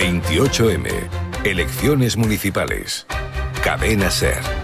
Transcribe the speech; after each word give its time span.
28M. 0.00 0.88
Elecciones 1.44 2.16
municipales. 2.16 3.06
Cadena 3.62 4.10
Ser. 4.10 4.59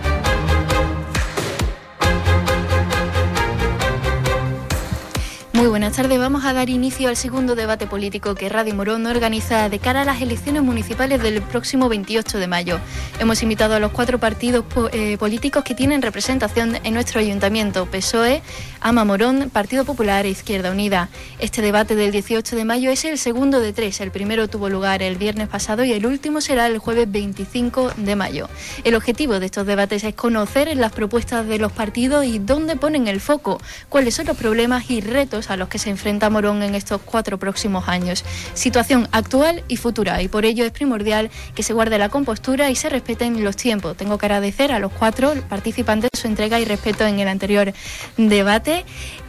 Muy 5.66 5.70
buenas 5.70 5.96
tardes. 5.96 6.20
Vamos 6.20 6.44
a 6.44 6.52
dar 6.52 6.70
inicio 6.70 7.08
al 7.08 7.16
segundo 7.16 7.56
debate 7.56 7.88
político 7.88 8.36
que 8.36 8.48
Radio 8.48 8.72
Morón 8.72 9.04
organiza 9.04 9.68
de 9.68 9.80
cara 9.80 10.02
a 10.02 10.04
las 10.04 10.22
elecciones 10.22 10.62
municipales 10.62 11.20
del 11.20 11.42
próximo 11.42 11.88
28 11.88 12.38
de 12.38 12.46
mayo. 12.46 12.78
Hemos 13.18 13.42
invitado 13.42 13.74
a 13.74 13.80
los 13.80 13.90
cuatro 13.90 14.20
partidos 14.20 14.64
eh, 14.92 15.18
políticos 15.18 15.64
que 15.64 15.74
tienen 15.74 16.02
representación 16.02 16.78
en 16.84 16.94
nuestro 16.94 17.18
ayuntamiento: 17.18 17.86
PSOE, 17.86 18.42
AMA 18.80 19.04
Morón, 19.04 19.50
Partido 19.52 19.84
Popular 19.84 20.24
e 20.24 20.28
Izquierda 20.28 20.70
Unida. 20.70 21.08
Este 21.40 21.62
debate 21.62 21.96
del 21.96 22.12
18 22.12 22.54
de 22.54 22.64
mayo 22.64 22.92
es 22.92 23.04
el 23.04 23.18
segundo 23.18 23.58
de 23.58 23.72
tres. 23.72 24.00
El 24.00 24.12
primero 24.12 24.46
tuvo 24.46 24.68
lugar 24.68 25.02
el 25.02 25.16
viernes 25.16 25.48
pasado 25.48 25.82
y 25.82 25.90
el 25.90 26.06
último 26.06 26.40
será 26.40 26.68
el 26.68 26.78
jueves 26.78 27.10
25 27.10 27.90
de 27.96 28.14
mayo. 28.14 28.48
El 28.84 28.94
objetivo 28.94 29.40
de 29.40 29.46
estos 29.46 29.66
debates 29.66 30.04
es 30.04 30.14
conocer 30.14 30.76
las 30.76 30.92
propuestas 30.92 31.44
de 31.44 31.58
los 31.58 31.72
partidos 31.72 32.24
y 32.24 32.38
dónde 32.38 32.76
ponen 32.76 33.08
el 33.08 33.20
foco, 33.20 33.60
cuáles 33.88 34.14
son 34.14 34.26
los 34.26 34.36
problemas 34.36 34.88
y 34.92 35.00
retos 35.00 35.50
a 35.50 35.55
los 35.56 35.68
que 35.68 35.78
se 35.78 35.90
enfrenta 35.90 36.30
Morón 36.30 36.62
en 36.62 36.74
estos 36.74 37.00
cuatro 37.02 37.38
próximos 37.38 37.88
años. 37.88 38.24
Situación 38.54 39.08
actual 39.12 39.64
y 39.68 39.76
futura, 39.76 40.22
y 40.22 40.28
por 40.28 40.44
ello 40.44 40.64
es 40.64 40.72
primordial 40.72 41.30
que 41.54 41.62
se 41.62 41.72
guarde 41.72 41.98
la 41.98 42.08
compostura 42.08 42.70
y 42.70 42.76
se 42.76 42.88
respeten 42.88 43.42
los 43.42 43.56
tiempos. 43.56 43.96
Tengo 43.96 44.18
que 44.18 44.26
agradecer 44.26 44.72
a 44.72 44.78
los 44.78 44.92
cuatro 44.92 45.34
participantes 45.48 46.10
su 46.14 46.26
entrega 46.26 46.60
y 46.60 46.64
respeto 46.64 47.06
en 47.06 47.20
el 47.20 47.28
anterior 47.28 47.72
debate. 48.16 48.84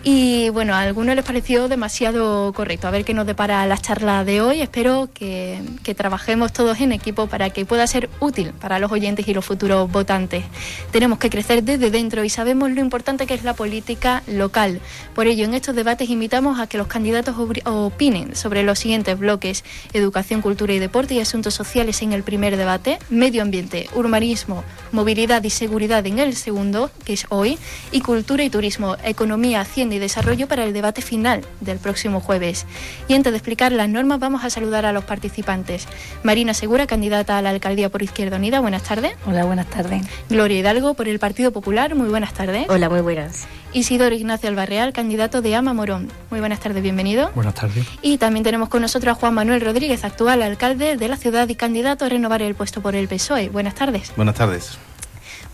Y 0.10 0.48
bueno, 0.52 0.74
a 0.74 0.84
algunos 0.84 1.18
les 1.18 1.26
pareció 1.26 1.68
demasiado 1.68 2.54
correcto. 2.54 2.88
A 2.88 2.92
ver 2.92 3.04
qué 3.04 3.14
nos 3.14 3.28
depara 3.28 3.66
la 3.66 3.78
charla 3.78 4.24
de 4.24 4.40
hoy. 4.40 4.62
Espero 4.62 5.10
que, 5.14 5.60
que, 5.84 5.96
trabajemos 5.96 6.54
todos 6.54 6.80
en 6.80 6.94
equipo 6.94 7.28
para 7.28 7.50
que 7.50 7.66
pueda 7.66 7.86
ser 7.88 8.10
útil 8.22 8.54
para 8.54 8.80
los 8.80 8.90
oyentes 8.90 9.28
y 9.28 9.34
los 9.34 9.44
futuros 9.44 9.92
votantes. 9.92 10.46
Tenemos 10.92 11.20
que 11.20 11.30
crecer 11.30 11.62
desde 11.62 11.92
dentro 11.92 12.24
y 12.24 12.30
sabemos 12.30 12.72
lo 12.72 12.80
importante 12.80 13.28
que 13.28 13.34
es 13.34 13.44
la 13.44 13.54
política 13.54 14.24
local. 14.28 14.80
Por 15.14 15.28
ello, 15.28 15.44
en 15.44 15.54
estos 15.54 15.76
debates 15.76 16.10
invitamos 16.10 16.62
a 16.62 16.68
que 16.68 16.78
los 16.78 16.88
candidatos 16.88 17.36
opinen 17.66 18.34
sobre 18.34 18.64
los 18.64 18.80
siguientes 18.80 19.20
bloques, 19.20 19.66
educación, 19.92 20.42
cultura 20.42 20.74
y 20.74 20.80
deporte 20.80 21.16
y 21.16 21.20
asuntos 21.20 21.54
sociales 21.54 22.02
en 22.02 22.14
el 22.14 22.24
primer 22.24 22.56
debate, 22.56 22.98
medio 23.10 23.42
ambiente, 23.42 23.90
urbanismo, 23.94 24.64
movilidad 24.94 25.44
y 25.44 25.50
seguridad 25.50 26.06
en 26.08 26.20
el 26.20 26.34
segundo, 26.38 26.92
que 27.04 27.12
es 27.12 27.26
hoy, 27.28 27.60
y 27.92 28.00
cultura 28.00 28.46
y 28.46 28.50
turismo, 28.50 28.96
economía, 29.04 29.60
hacienda 29.60 29.97
y 29.98 30.00
desarrollo 30.00 30.48
para 30.48 30.64
el 30.64 30.74
debate 30.74 31.02
final 31.02 31.46
del 31.60 31.78
próximo 31.78 32.22
jueves. 32.22 32.66
Y 33.08 33.14
antes 33.14 33.32
de 33.34 33.38
explicar 33.38 33.72
las 33.72 33.90
normas, 33.90 34.20
vamos 34.20 34.44
a 34.44 34.50
saludar 34.50 34.86
a 34.86 34.94
los 34.94 35.04
participantes. 35.04 35.88
Marina 36.24 36.54
Segura, 36.54 36.88
candidata 36.88 37.38
a 37.38 37.42
la 37.42 37.50
alcaldía 37.50 37.90
por 37.90 38.02
Izquierda 38.02 38.38
Unida, 38.38 38.60
buenas 38.60 38.84
tardes. 38.84 39.16
Hola, 39.26 39.46
buenas 39.46 39.68
tardes. 39.68 40.04
Gloria 40.30 40.60
Hidalgo, 40.60 40.94
por 40.94 41.08
el 41.08 41.20
Partido 41.20 41.52
Popular, 41.52 41.96
muy 41.96 42.10
buenas 42.10 42.34
tardes. 42.34 42.68
Hola, 42.70 42.90
muy 42.90 43.02
buenas. 43.02 43.48
Isidoro 43.74 44.16
Ignacio 44.16 44.50
Albarreal, 44.50 44.94
candidato 44.94 45.42
de 45.42 45.56
Ama 45.56 45.74
Morón. 45.74 46.10
Muy 46.30 46.40
buenas 46.40 46.60
tardes, 46.60 46.82
bienvenido. 46.82 47.32
Buenas 47.36 47.54
tardes. 47.54 47.86
Y 48.02 48.18
también 48.18 48.44
tenemos 48.44 48.70
con 48.70 48.82
nosotros 48.82 49.16
a 49.16 49.20
Juan 49.20 49.34
Manuel 49.34 49.62
Rodríguez, 49.62 50.04
actual 50.04 50.42
alcalde 50.42 50.98
de 50.98 51.08
la 51.08 51.18
ciudad 51.18 51.48
y 51.50 51.56
candidato 51.56 52.06
a 52.06 52.10
renovar 52.10 52.42
el 52.42 52.56
puesto 52.56 52.82
por 52.82 52.96
el 52.96 53.08
PSOE. 53.08 53.50
Buenas 53.50 53.76
tardes. 53.76 54.14
Buenas 54.16 54.36
tardes. 54.36 54.78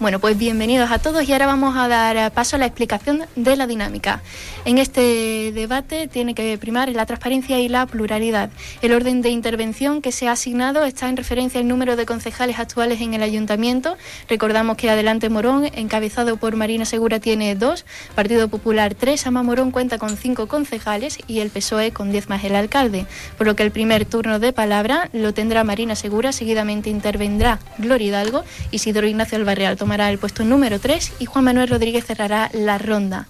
Bueno, 0.03 0.19
pues 0.19 0.37
bienvenidos 0.37 0.91
a 0.91 0.99
todos 0.99 1.23
y 1.23 1.31
ahora 1.31 1.45
vamos 1.45 1.77
a 1.77 1.87
dar 1.87 2.29
paso 2.33 2.57
a 2.57 2.59
la 2.59 2.65
explicación 2.65 3.23
de 3.37 3.55
la 3.55 3.67
dinámica. 3.67 4.21
En 4.65 4.77
este 4.77 5.53
debate 5.53 6.09
tiene 6.09 6.35
que 6.35 6.57
primar 6.57 6.89
la 6.89 7.05
transparencia 7.05 7.57
y 7.61 7.69
la 7.69 7.85
pluralidad. 7.85 8.49
El 8.81 8.93
orden 8.93 9.21
de 9.21 9.29
intervención 9.29 10.01
que 10.01 10.11
se 10.11 10.27
ha 10.27 10.33
asignado 10.33 10.83
está 10.83 11.07
en 11.07 11.15
referencia 11.15 11.61
al 11.61 11.69
número 11.69 11.95
de 11.95 12.05
concejales 12.05 12.59
actuales 12.59 12.99
en 12.99 13.13
el 13.13 13.23
ayuntamiento. 13.23 13.95
Recordamos 14.27 14.75
que 14.75 14.89
Adelante 14.89 15.29
Morón, 15.29 15.69
encabezado 15.73 16.35
por 16.35 16.57
Marina 16.57 16.83
Segura, 16.83 17.21
tiene 17.21 17.55
dos, 17.55 17.85
Partido 18.13 18.49
Popular 18.49 18.95
tres, 18.95 19.25
Ama 19.25 19.41
Morón 19.41 19.71
cuenta 19.71 19.99
con 19.99 20.17
cinco 20.17 20.49
concejales 20.49 21.17
y 21.27 21.39
el 21.39 21.49
PSOE 21.49 21.91
con 21.91 22.11
diez 22.11 22.27
más 22.27 22.43
el 22.43 22.57
alcalde. 22.57 23.05
Por 23.37 23.47
lo 23.47 23.55
que 23.55 23.63
el 23.63 23.71
primer 23.71 24.03
turno 24.03 24.39
de 24.39 24.51
palabra 24.51 25.09
lo 25.13 25.33
tendrá 25.33 25.63
Marina 25.63 25.95
Segura, 25.95 26.33
seguidamente 26.33 26.89
intervendrá 26.89 27.59
Gloria 27.77 28.07
Hidalgo, 28.07 28.43
y 28.69 28.75
Isidoro 28.75 29.07
Ignacio 29.07 29.37
Albarreal 29.37 29.77
tomará 29.93 30.09
el 30.09 30.17
puesto 30.17 30.43
número 30.43 30.79
3 30.79 31.13
y 31.19 31.25
Juan 31.25 31.45
Manuel 31.45 31.67
Rodríguez 31.67 32.03
cerrará 32.03 32.49
la 32.51 32.79
ronda. 32.79 33.27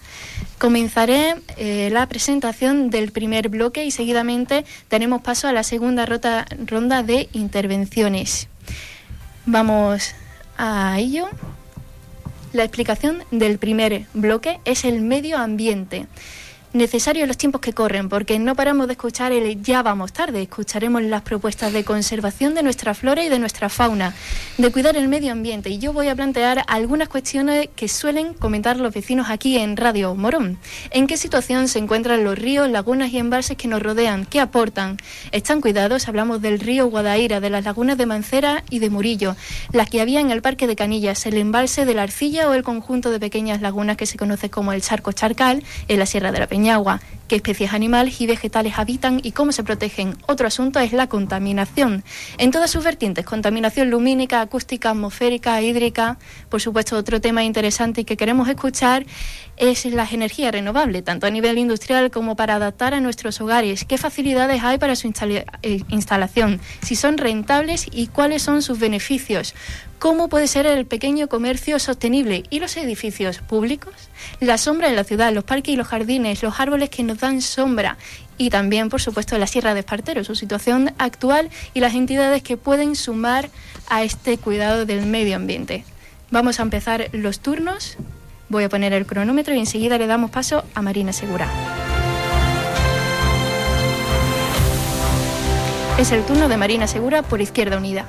Comenzaré 0.60 1.36
eh, 1.58 1.90
la 1.92 2.08
presentación 2.08 2.90
del 2.90 3.12
primer 3.12 3.50
bloque 3.50 3.84
y 3.84 3.92
seguidamente 3.92 4.64
tenemos 4.88 5.22
paso 5.22 5.50
a 5.50 5.52
la 5.52 5.64
segunda 5.64 6.06
ronda 6.06 7.04
de 7.04 7.28
intervenciones. 7.34 8.48
Vamos 9.46 10.16
a 10.58 10.98
ello. 11.00 11.28
La 12.54 12.64
explicación 12.64 13.26
del 13.32 13.58
primer 13.58 14.06
bloque 14.14 14.62
es 14.64 14.86
el 14.86 15.02
medio 15.02 15.40
ambiente 15.40 16.08
necesario 16.74 17.22
en 17.22 17.28
los 17.28 17.38
tiempos 17.38 17.62
que 17.62 17.74
corren, 17.74 18.10
porque 18.10 18.40
no 18.40 18.56
paramos 18.56 18.88
de 18.88 18.94
escuchar 18.94 19.32
el 19.32 19.62
ya 19.62 19.84
vamos 19.84 20.12
tarde, 20.12 20.42
escucharemos 20.42 21.04
las 21.04 21.22
propuestas 21.22 21.72
de 21.72 21.84
conservación 21.84 22.56
de 22.56 22.64
nuestra 22.64 22.96
flora 22.96 23.24
y 23.24 23.30
de 23.30 23.38
nuestra 23.38 23.70
fauna, 23.70 24.16
de 24.58 24.72
cuidar 24.72 24.98
el 24.98 25.08
medio 25.08 25.32
ambiente. 25.32 25.70
Y 25.70 25.78
yo 25.78 25.94
voy 25.94 26.08
a 26.08 26.16
plantear 26.16 26.64
algunas 26.68 27.10
cuestiones 27.10 27.70
que 27.76 27.88
suelen 27.88 28.34
comentar 28.34 28.80
los 28.80 28.92
vecinos 28.92 29.30
aquí 29.30 29.58
en 29.60 29.78
Radio 29.78 30.16
Morón. 30.16 30.58
¿En 30.90 31.06
qué 31.06 31.16
situación 31.16 31.68
se 31.68 31.78
encuentran 31.78 32.24
los 32.24 32.40
ríos, 32.40 32.68
lagunas 32.70 33.12
y 33.12 33.20
embalses 33.20 33.56
que 33.56 33.68
nos 33.68 33.84
rodean? 33.84 34.26
¿Qué 34.26 34.40
aportan? 34.40 34.98
¿Están 35.32 35.62
cuidados? 35.62 36.08
Hablamos 36.08 36.42
del 36.42 36.60
río 36.60 36.88
Guadaira, 36.88 37.40
de 37.40 37.52
las 37.52 37.66
lagunas 37.66 38.00
de 38.00 38.08
Mancera 38.08 38.64
y 38.72 38.80
de 38.80 38.90
Murillo, 38.90 39.36
las 39.72 39.92
que 39.92 40.02
había 40.02 40.22
en 40.22 40.32
el 40.32 40.42
Parque 40.42 40.66
de 40.66 40.76
Canillas, 40.76 41.28
el 41.28 41.38
embalse 41.38 41.86
de 41.86 41.94
la 41.94 42.02
Arcilla 42.02 42.50
o 42.50 42.54
el 42.56 42.64
conjunto 42.64 43.12
de 43.12 43.20
pequeñas 43.20 43.62
lagunas 43.62 43.96
que 43.96 44.08
se 44.08 44.18
conoce 44.18 44.50
como 44.50 44.74
el 44.74 44.82
Charco 44.82 45.12
Charcal 45.12 45.64
en 45.88 46.00
la 46.00 46.08
Sierra 46.08 46.32
de 46.32 46.40
la 46.40 46.48
Peña 46.48 46.63
agua, 46.70 47.00
qué 47.34 47.38
especies 47.38 47.74
animales 47.74 48.22
y 48.22 48.28
vegetales 48.28 48.78
habitan 48.78 49.20
y 49.24 49.32
cómo 49.32 49.52
se 49.52 49.64
protegen. 49.64 50.16
Otro 50.28 50.46
asunto 50.46 50.80
es 50.80 50.94
la 50.94 51.08
contaminación. 51.08 52.04
En 52.38 52.52
todas 52.52 52.70
sus 52.70 52.84
vertientes, 52.84 53.26
contaminación 53.26 53.90
lumínica, 53.90 54.40
acústica, 54.40 54.92
atmosférica, 54.92 55.60
hídrica. 55.60 56.20
Por 56.50 56.62
supuesto, 56.62 56.96
otro 56.96 57.22
tema 57.22 57.44
interesante 57.44 58.02
y 58.02 58.04
que 58.04 58.18
queremos 58.18 58.48
escuchar 58.50 59.08
es 59.58 59.84
las 59.86 60.14
energías 60.14 60.52
renovables, 60.52 61.04
tanto 61.04 61.26
a 61.26 61.32
nivel 61.32 61.58
industrial 61.58 62.12
como 62.12 62.36
para 62.36 62.56
adaptar 62.56 62.94
a 62.94 63.00
nuestros 63.00 63.42
hogares. 63.42 63.84
¿Qué 63.84 63.98
facilidades 63.98 64.64
hay 64.64 64.78
para 64.78 64.96
su 64.96 65.12
eh, 65.64 65.82
instalación? 65.90 66.62
Si 66.84 66.96
son 66.96 67.18
rentables 67.18 67.88
y 67.92 68.08
cuáles 68.08 68.44
son 68.44 68.62
sus 68.62 68.78
beneficios 68.78 69.56
cómo 70.04 70.28
puede 70.28 70.48
ser 70.48 70.66
el 70.66 70.86
pequeño 70.86 71.30
comercio 71.30 71.80
sostenible 71.80 72.44
y 72.50 72.60
los 72.60 72.76
edificios 72.76 73.38
públicos, 73.38 73.94
la 74.42 74.58
sombra 74.58 74.90
en 74.90 74.98
la 74.98 75.06
ciudad, 75.06 75.32
los 75.32 75.46
parques 75.46 75.74
y 75.74 75.78
los 75.78 75.88
jardines, 75.88 76.44
los 76.44 76.60
árboles 76.60 76.90
que 76.90 77.04
nos 77.04 77.20
sombra 77.42 77.98
y 78.38 78.50
también, 78.50 78.90
por 78.90 79.02
supuesto, 79.02 79.38
la 79.38 79.48
Sierra 79.48 79.74
de 79.74 79.82
Espartero, 79.82 80.24
su 80.24 80.36
situación 80.36 80.94
actual 80.98 81.50
y 81.74 81.80
las 81.80 81.94
entidades 81.94 82.44
que 82.44 82.58
pueden 82.58 82.96
sumar 82.96 83.50
a 83.90 84.04
este 84.04 84.38
cuidado 84.38 84.86
del 84.86 85.06
medio 85.06 85.36
ambiente. 85.36 85.86
Vamos 86.32 86.60
a 86.60 86.64
empezar 86.64 87.10
los 87.12 87.40
turnos. 87.40 87.98
Voy 88.50 88.64
a 88.64 88.70
poner 88.70 88.94
el 88.94 89.06
cronómetro 89.06 89.54
y 89.54 89.60
enseguida 89.60 89.98
le 89.98 90.08
damos 90.08 90.32
paso 90.32 90.64
a 90.74 90.82
Marina 90.82 91.14
Segura. 91.14 91.48
Es 95.98 96.12
el 96.12 96.26
turno 96.26 96.50
de 96.50 96.58
Marina 96.58 96.88
Segura 96.88 97.22
por 97.22 97.40
Izquierda 97.40 97.78
Unida. 97.78 98.06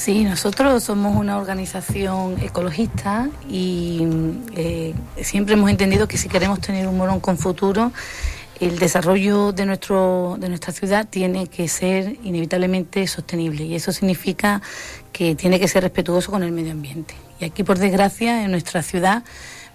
Sí, 0.00 0.24
nosotros 0.24 0.82
somos 0.82 1.14
una 1.14 1.36
organización 1.36 2.40
ecologista 2.40 3.28
y 3.50 4.00
eh, 4.56 4.94
siempre 5.20 5.52
hemos 5.52 5.68
entendido 5.68 6.08
que 6.08 6.16
si 6.16 6.30
queremos 6.30 6.58
tener 6.58 6.88
un 6.88 6.96
morón 6.96 7.20
con 7.20 7.36
futuro, 7.36 7.92
el 8.60 8.78
desarrollo 8.78 9.52
de, 9.52 9.66
nuestro, 9.66 10.38
de 10.40 10.48
nuestra 10.48 10.72
ciudad 10.72 11.06
tiene 11.06 11.48
que 11.48 11.68
ser 11.68 12.16
inevitablemente 12.24 13.06
sostenible 13.06 13.64
y 13.64 13.74
eso 13.74 13.92
significa 13.92 14.62
que 15.12 15.34
tiene 15.34 15.60
que 15.60 15.68
ser 15.68 15.82
respetuoso 15.82 16.30
con 16.30 16.44
el 16.44 16.52
medio 16.52 16.72
ambiente. 16.72 17.14
Y 17.38 17.44
aquí, 17.44 17.62
por 17.62 17.78
desgracia, 17.78 18.42
en 18.42 18.52
nuestra 18.52 18.82
ciudad, 18.82 19.22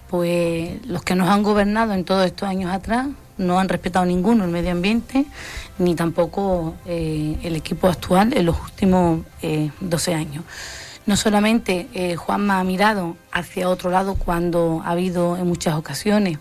pues 0.10 0.84
los 0.88 1.04
que 1.04 1.14
nos 1.14 1.30
han 1.30 1.44
gobernado 1.44 1.94
en 1.94 2.04
todos 2.04 2.26
estos 2.26 2.50
años 2.50 2.74
atrás 2.74 3.10
no 3.38 3.60
han 3.60 3.70
respetado 3.70 4.06
ninguno 4.06 4.46
el 4.46 4.52
medio 4.52 4.72
ambiente, 4.72 5.26
ni 5.78 5.96
tampoco 5.96 6.76
eh, 6.86 7.38
el 7.44 7.56
equipo 7.56 7.88
actual 7.88 8.34
en 8.36 8.46
los 8.46 8.60
últimos 8.62 9.22
12 9.80 10.12
eh, 10.12 10.16
años. 10.16 10.44
No 11.06 11.18
solamente 11.18 11.88
eh, 11.94 12.16
Juanma 12.16 12.60
ha 12.60 12.64
mirado 12.64 13.16
hacia 13.32 13.70
otro 13.70 13.92
lado 13.92 14.16
cuando 14.16 14.82
ha 14.84 14.92
habido 14.92 15.38
en 15.38 15.48
muchas 15.48 15.76
ocasiones, 15.76 16.38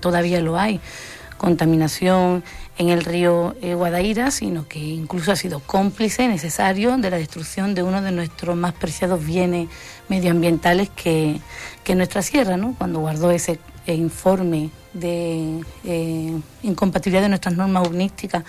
todavía 0.00 0.40
lo 0.40 0.58
hay, 0.58 0.80
contaminación 1.36 2.42
en 2.78 2.88
el 2.88 3.04
río 3.04 3.54
Guadaira, 3.60 4.30
sino 4.30 4.66
que 4.66 4.78
incluso 4.78 5.30
ha 5.30 5.36
sido 5.36 5.60
cómplice 5.60 6.26
necesario 6.26 6.96
de 6.96 7.10
la 7.10 7.18
destrucción 7.18 7.74
de 7.74 7.82
uno 7.82 8.00
de 8.00 8.10
nuestros 8.10 8.56
más 8.56 8.72
preciados 8.72 9.22
bienes 9.22 9.68
medioambientales 10.08 10.88
que, 10.88 11.38
que 11.82 11.94
nuestra 11.94 12.22
sierra, 12.22 12.56
¿no? 12.56 12.74
cuando 12.78 13.00
guardó 13.00 13.30
ese 13.30 13.58
informe 13.86 14.70
de 14.94 15.60
eh, 15.84 16.40
incompatibilidad 16.62 17.22
de 17.22 17.28
nuestras 17.28 17.56
normas 17.56 17.86
urbanísticas 17.86 18.44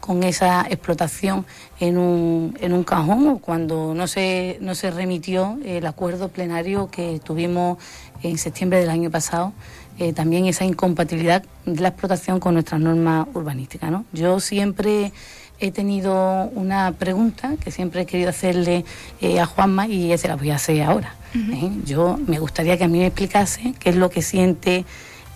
con 0.00 0.22
esa 0.22 0.66
explotación 0.68 1.46
en 1.78 1.98
un, 1.98 2.56
en 2.60 2.72
un 2.72 2.84
cajón 2.84 3.28
o 3.28 3.38
cuando 3.38 3.94
no 3.94 4.06
se, 4.06 4.58
no 4.60 4.74
se 4.74 4.90
remitió 4.90 5.58
el 5.64 5.86
acuerdo 5.86 6.28
plenario 6.28 6.90
que 6.90 7.20
tuvimos 7.22 7.78
en 8.22 8.38
septiembre 8.38 8.80
del 8.80 8.90
año 8.90 9.10
pasado, 9.10 9.52
eh, 9.98 10.12
también 10.12 10.46
esa 10.46 10.64
incompatibilidad 10.64 11.44
de 11.66 11.80
la 11.80 11.88
explotación 11.88 12.40
con 12.40 12.54
nuestras 12.54 12.80
normas 12.80 13.26
urbanísticas. 13.34 13.90
¿no? 13.90 14.04
Yo 14.12 14.40
siempre 14.40 15.12
he 15.60 15.70
tenido 15.70 16.50
una 16.54 16.92
pregunta 16.92 17.54
que 17.62 17.70
siempre 17.70 18.02
he 18.02 18.06
querido 18.06 18.30
hacerle 18.30 18.84
eh, 19.20 19.40
a 19.40 19.46
Juanma 19.46 19.86
y 19.86 20.16
se 20.16 20.26
la 20.26 20.36
voy 20.36 20.50
a 20.50 20.56
hacer 20.56 20.82
ahora. 20.82 21.14
¿eh? 21.34 21.70
Yo 21.84 22.18
me 22.26 22.38
gustaría 22.38 22.78
que 22.78 22.84
a 22.84 22.88
mí 22.88 22.98
me 22.98 23.06
explicase 23.06 23.74
qué 23.78 23.90
es 23.90 23.96
lo 23.96 24.08
que 24.08 24.22
siente 24.22 24.86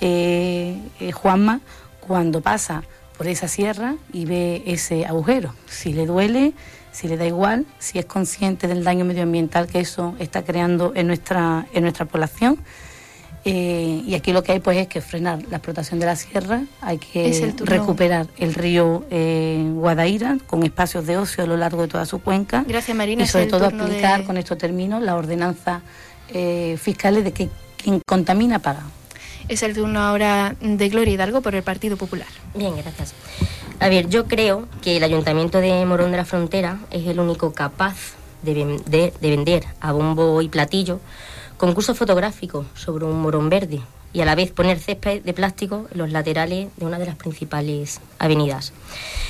Juanma 0.01 1.61
cuando 2.01 2.41
pasa 2.41 2.83
por 3.17 3.27
esa 3.27 3.49
sierra 3.49 3.97
y 4.13 4.25
ve 4.25 4.63
ese 4.67 5.07
agujero. 5.07 5.55
Si 5.67 5.93
le 5.93 6.07
duele, 6.07 6.53
si 6.93 7.09
le 7.09 7.17
da 7.17 7.27
igual, 7.27 7.67
si 7.79 7.99
es 7.99 8.07
consciente 8.07 8.69
del 8.69 8.85
daño 8.85 9.05
medioambiental 9.05 9.67
que 9.67 9.81
eso 9.81 10.15
está 10.19 10.45
creando 10.45 10.93
en 10.95 11.07
nuestra, 11.07 11.67
en 11.73 11.83
nuestra 11.83 12.07
población. 12.07 12.59
Eh, 13.47 14.03
y 14.07 14.15
aquí 14.15 14.33
lo 14.33 14.43
que 14.43 14.53
hay 14.53 14.61
pues 14.61 14.79
es 14.79 14.89
que 14.89 15.03
frenar 15.03 15.43
la 15.51 15.59
explotación 15.59 16.01
de 16.01 16.07
la 16.07 16.17
sierra, 16.17 16.63
hay 16.81 16.97
que 16.97 17.55
recuperar 17.59 18.27
el 18.39 18.55
río 18.55 19.05
eh, 19.11 19.71
Guadaira 19.75 20.39
con 20.47 20.63
espacios 20.63 21.07
de 21.07 21.19
ocio 21.19 21.45
a 21.45 21.47
lo 21.47 21.59
largo 21.59 21.83
de 21.83 21.89
toda 21.89 22.07
su 22.07 22.21
cuenca. 22.21 22.65
Gracias 22.67 22.97
Marina. 22.97 23.23
Y 23.23 23.27
sobre 23.27 23.47
todo 23.47 23.67
aplicar 23.67 24.25
con 24.25 24.39
estos 24.39 24.57
términos 24.57 25.03
la 25.03 25.15
ordenanza 25.15 25.83
eh, 26.31 26.79
fiscales 26.81 27.23
de 27.23 27.33
que 27.33 27.51
quien 27.77 28.01
contamina 28.07 28.61
paga. 28.61 28.85
Es 29.49 29.63
el 29.63 29.75
turno 29.75 30.01
ahora 30.01 30.57
de 30.61 30.89
Gloria 30.89 31.15
Hidalgo 31.15 31.43
por 31.43 31.55
el 31.55 31.63
Partido 31.63 31.97
Popular. 31.97 32.27
Bien, 32.55 32.75
gracias. 32.77 33.15
A 33.79 33.89
ver, 33.89 34.09
yo 34.09 34.27
creo 34.27 34.67
que 34.83 34.97
el 34.97 35.05
Ayuntamiento 35.05 35.61
de 35.61 35.85
Morón 35.85 36.11
de 36.13 36.17
la 36.17 36.25
Frontera 36.25 36.79
es 36.91 37.07
el 37.07 37.21
único 37.21 37.53
capaz 37.53 38.15
de, 38.43 39.13
vender 39.21 39.65
a 39.81 39.93
bombo 39.93 40.41
y 40.43 40.49
platillo 40.49 41.01
concursos 41.57 41.97
fotográficos 41.97 42.67
sobre 42.75 43.05
un 43.05 43.21
morón 43.21 43.49
verde 43.49 43.81
y 44.13 44.21
a 44.21 44.25
la 44.25 44.35
vez 44.35 44.51
poner 44.53 44.79
césped 44.79 45.23
de 45.23 45.33
plástico 45.33 45.87
en 45.91 45.99
los 45.99 46.11
laterales 46.11 46.69
de 46.77 46.87
una 46.87 46.99
de 46.99 47.07
las 47.07 47.17
principales 47.17 48.01
avenidas. 48.19 48.73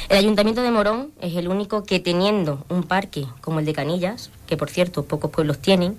El 0.09 0.19
Ayuntamiento 0.19 0.63
de 0.63 0.71
Morón 0.71 1.11
es 1.21 1.35
el 1.37 1.49
único 1.49 1.85
que 1.85 2.01
teniendo 2.01 2.65
un 2.69 2.83
parque 2.83 3.27
como 3.41 3.61
el 3.61 3.65
de 3.65 3.73
Canillas, 3.73 4.31
que 4.47 4.57
por 4.57 4.69
cierto 4.69 5.05
pocos 5.05 5.31
pueblos 5.31 5.59
tienen, 5.59 5.97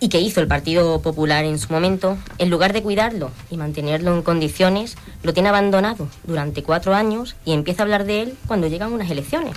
y 0.00 0.08
que 0.08 0.20
hizo 0.20 0.40
el 0.40 0.46
Partido 0.46 1.00
Popular 1.00 1.44
en 1.44 1.58
su 1.58 1.72
momento, 1.72 2.16
en 2.38 2.50
lugar 2.50 2.72
de 2.72 2.82
cuidarlo 2.82 3.30
y 3.50 3.56
mantenerlo 3.56 4.14
en 4.14 4.22
condiciones, 4.22 4.96
lo 5.22 5.32
tiene 5.34 5.48
abandonado 5.48 6.08
durante 6.24 6.62
cuatro 6.62 6.94
años 6.94 7.36
y 7.44 7.52
empieza 7.52 7.82
a 7.82 7.84
hablar 7.84 8.04
de 8.04 8.22
él 8.22 8.38
cuando 8.46 8.68
llegan 8.68 8.92
unas 8.92 9.10
elecciones. 9.10 9.56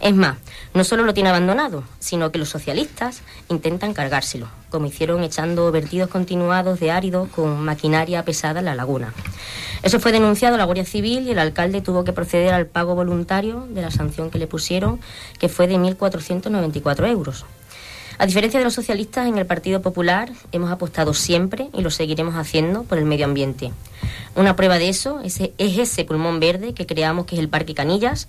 Es 0.00 0.14
más, 0.14 0.36
no 0.74 0.84
solo 0.84 1.04
lo 1.04 1.14
tiene 1.14 1.30
abandonado, 1.30 1.84
sino 1.98 2.30
que 2.30 2.38
los 2.38 2.48
socialistas 2.48 3.22
intentan 3.48 3.94
cargárselo, 3.94 4.48
como 4.70 4.86
hicieron 4.86 5.22
echando 5.22 5.70
vertidos 5.72 6.08
continuados 6.08 6.80
de 6.80 6.90
árido 6.90 7.28
con 7.34 7.60
maquinaria 7.60 8.24
pesada 8.24 8.60
en 8.60 8.66
la 8.66 8.74
laguna. 8.74 9.12
Eso 9.82 10.00
fue 10.00 10.12
denunciado 10.12 10.54
a 10.54 10.58
la 10.58 10.64
Guardia 10.64 10.84
Civil 10.84 11.26
y 11.26 11.32
el 11.32 11.38
alcalde 11.38 11.80
tuvo 11.80 12.04
que 12.04 12.12
proceder 12.12 12.54
al 12.54 12.66
pago 12.66 12.94
voluntario 12.94 13.66
de 13.68 13.82
la 13.82 13.90
sanción 13.90 14.30
que 14.30 14.38
le 14.38 14.46
pusieron, 14.46 15.00
que 15.38 15.48
fue 15.48 15.66
de 15.66 15.76
1.494 15.76 17.08
euros. 17.08 17.44
A 18.16 18.26
diferencia 18.26 18.60
de 18.60 18.64
los 18.64 18.74
socialistas, 18.74 19.26
en 19.26 19.38
el 19.38 19.46
Partido 19.46 19.82
Popular 19.82 20.30
hemos 20.52 20.70
apostado 20.70 21.14
siempre 21.14 21.68
y 21.72 21.82
lo 21.82 21.90
seguiremos 21.90 22.36
haciendo 22.36 22.84
por 22.84 22.98
el 22.98 23.04
medio 23.04 23.24
ambiente. 23.24 23.72
Una 24.36 24.54
prueba 24.54 24.78
de 24.78 24.88
eso 24.88 25.20
es, 25.20 25.40
ese 25.58 26.04
pulmón 26.04 26.38
verde 26.38 26.74
que 26.74 26.86
creamos 26.86 27.26
que 27.26 27.34
es 27.34 27.40
el 27.40 27.48
Parque 27.48 27.74
Canillas, 27.74 28.28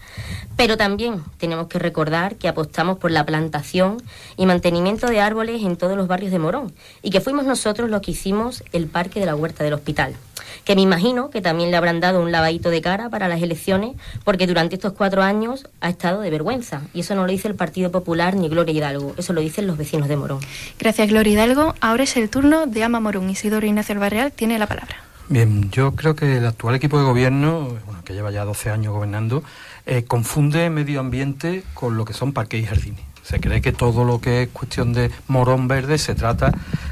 pero 0.56 0.76
también 0.76 1.24
tenemos 1.38 1.68
que 1.68 1.78
recordar 1.78 2.36
que 2.36 2.48
apostamos 2.48 2.98
por 2.98 3.12
la 3.12 3.26
plantación 3.26 3.98
y 4.38 4.46
mantenimiento 4.46 5.08
de 5.08 5.20
árboles 5.20 5.64
en 5.64 5.78
todos 5.78 5.96
los 5.96 6.08
barrios 6.08 6.32
de 6.32 6.40
Morón 6.40 6.74
y 7.04 7.12
que 7.12 7.22
fuimos 7.22 7.46
nosotros 7.46 7.90
los 7.90 8.02
que 8.02 8.12
hicimos 8.12 8.64
el 8.72 8.88
Parque 8.88 9.20
de 9.20 9.28
la 9.28 9.36
Huerta 9.36 9.64
del 9.64 9.74
Hospital 9.74 10.16
que 10.64 10.76
me 10.76 10.82
imagino 10.82 11.30
que 11.30 11.42
también 11.42 11.72
le 11.72 11.78
habrán 11.78 12.00
dado 12.00 12.22
un 12.22 12.32
lavadito 12.32 12.70
de 12.70 12.82
cara 12.82 13.10
para 13.10 13.28
las 13.28 13.42
elecciones, 13.42 13.96
porque 14.24 14.48
durante 14.48 14.76
estos 14.76 14.94
cuatro 14.94 15.22
años 15.22 15.68
ha 15.82 15.90
estado 15.90 16.22
de 16.22 16.30
vergüenza. 16.30 16.82
Y 16.94 17.02
eso 17.02 17.16
no 17.16 17.26
lo 17.26 17.32
dice 17.32 17.48
el 17.48 17.56
Partido 17.56 17.92
Popular 17.92 18.36
ni 18.36 18.50
Gloria 18.50 18.74
Hidalgo, 18.74 19.14
eso 19.18 19.34
lo 19.34 19.42
dicen 19.42 19.68
los 19.68 19.78
vecinos 19.78 20.08
de 20.08 20.16
Morón. 20.16 20.40
Gracias, 20.80 21.10
Gloria 21.10 21.34
Hidalgo. 21.34 21.76
Ahora 21.82 22.04
es 22.04 22.16
el 22.18 22.30
turno 22.30 22.66
de 22.66 22.84
Ama 22.84 23.00
Morón. 23.00 23.30
Isidoro 23.30 23.66
Ignacio 23.66 24.00
Barreal 24.00 24.32
tiene 24.32 24.60
la 24.60 24.68
palabra. 24.68 24.96
Bien, 25.28 25.72
yo 25.72 25.96
creo 25.96 26.16
que 26.16 26.38
el 26.38 26.46
actual 26.46 26.76
equipo 26.76 27.00
de 27.00 27.06
gobierno, 27.06 27.78
que 28.04 28.14
lleva 28.14 28.30
ya 28.30 28.46
12 28.46 28.70
años 28.70 28.94
gobernando, 28.94 29.44
eh, 29.88 30.04
confunde 30.04 30.70
medio 30.70 31.00
ambiente 31.00 31.64
con 31.74 31.98
lo 31.98 32.06
que 32.06 32.14
son 32.14 32.32
parques 32.32 32.62
y 32.62 32.66
jardines. 32.66 33.15
Se 33.26 33.40
cree 33.40 33.60
que 33.60 33.72
todo 33.72 34.04
lo 34.04 34.22
que 34.22 34.44
es 34.44 34.50
cuestión 34.50 34.94
de 34.94 35.10
morón 35.28 35.68
verde 35.68 35.98
se 35.98 36.14
trata 36.14 36.52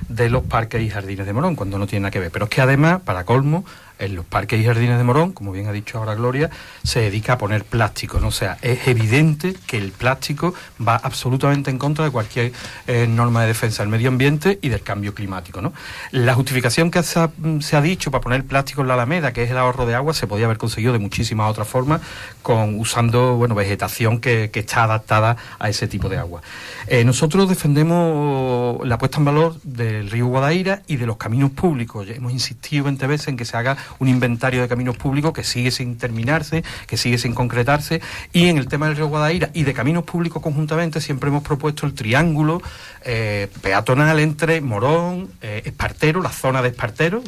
de 0.09 0.31
los 0.31 0.43
parques 0.43 0.81
y 0.81 0.89
jardines 0.89 1.27
de 1.27 1.33
Morón, 1.33 1.55
cuando 1.55 1.77
no 1.77 1.85
tiene 1.85 2.01
nada 2.01 2.11
que 2.11 2.19
ver. 2.19 2.31
Pero 2.31 2.45
es 2.45 2.51
que 2.51 2.61
además, 2.61 3.01
para 3.01 3.23
colmo, 3.23 3.65
en 4.03 4.15
los 4.15 4.25
parques 4.25 4.59
y 4.59 4.65
jardines 4.65 4.97
de 4.97 5.03
Morón, 5.03 5.31
como 5.31 5.51
bien 5.51 5.67
ha 5.67 5.71
dicho 5.71 5.97
ahora 5.97 6.15
Gloria, 6.15 6.49
se 6.83 7.01
dedica 7.01 7.33
a 7.33 7.37
poner 7.37 7.63
plástico. 7.63 8.19
¿no? 8.19 8.27
O 8.27 8.31
sea, 8.31 8.57
es 8.61 8.87
evidente 8.87 9.55
que 9.65 9.77
el 9.77 9.91
plástico 9.91 10.53
va 10.85 10.95
absolutamente 10.95 11.71
en 11.71 11.77
contra 11.77 12.05
de 12.05 12.11
cualquier 12.11 12.51
eh, 12.87 13.07
norma 13.07 13.41
de 13.41 13.47
defensa 13.47 13.83
del 13.83 13.89
medio 13.89 14.09
ambiente 14.09 14.59
y 14.61 14.69
del 14.69 14.81
cambio 14.81 15.13
climático. 15.13 15.61
¿no? 15.61 15.73
La 16.11 16.33
justificación 16.33 16.91
que 16.91 17.03
se 17.03 17.19
ha, 17.19 17.81
dicho 17.81 18.11
para 18.11 18.21
poner 18.21 18.45
plástico 18.45 18.81
en 18.81 18.87
la 18.87 18.93
Alameda, 18.93 19.33
que 19.33 19.43
es 19.43 19.51
el 19.51 19.57
ahorro 19.57 19.85
de 19.85 19.95
agua, 19.95 20.13
se 20.13 20.27
podía 20.27 20.45
haber 20.45 20.57
conseguido 20.57 20.93
de 20.93 20.99
muchísimas 20.99 21.49
otras 21.49 21.67
formas, 21.67 22.01
con, 22.41 22.79
usando 22.79 23.35
bueno, 23.35 23.55
vegetación 23.55 24.19
que, 24.19 24.51
está 24.53 24.85
adaptada 24.85 25.35
a 25.59 25.67
ese 25.67 25.87
tipo 25.87 26.07
de 26.07 26.17
agua. 26.17 26.41
Eh, 26.87 27.03
nosotros 27.03 27.49
defendemos 27.49 28.85
la 28.87 28.97
puesta 28.97 29.17
en 29.17 29.25
valor 29.25 29.55
del 29.63 30.09
río 30.09 30.27
Guadaira 30.27 30.83
y 30.87 30.95
de 30.95 31.05
los 31.05 31.17
caminos 31.17 31.51
públicos. 31.51 32.07
Hemos 32.09 32.31
insistido 32.31 32.85
20 32.85 33.07
veces 33.07 33.27
en 33.27 33.37
que 33.37 33.45
se 33.45 33.57
haga 33.57 33.77
un 33.99 34.07
inventario 34.07 34.61
de 34.61 34.67
caminos 34.67 34.97
públicos 34.97 35.33
que 35.33 35.43
sigue 35.43 35.71
sin 35.71 35.97
terminarse, 35.97 36.63
que 36.87 36.97
sigue 36.97 37.17
sin 37.17 37.33
concretarse. 37.33 38.01
Y 38.31 38.47
en 38.47 38.57
el 38.57 38.67
tema 38.67 38.87
del 38.87 38.97
río 38.97 39.07
Guadaira 39.07 39.49
y 39.53 39.63
de 39.63 39.73
caminos 39.73 40.03
públicos 40.03 40.41
conjuntamente 40.41 41.01
siempre 41.01 41.29
hemos 41.29 41.43
propuesto 41.43 41.85
el 41.85 41.93
triángulo 41.93 42.61
eh, 43.05 43.49
peatonal 43.61 44.19
entre 44.19 44.61
Morón, 44.61 45.29
eh, 45.41 45.63
Espartero, 45.65 46.21
la 46.21 46.29
zona 46.29 46.61
de 46.61 46.69
Espartero, 46.69 47.21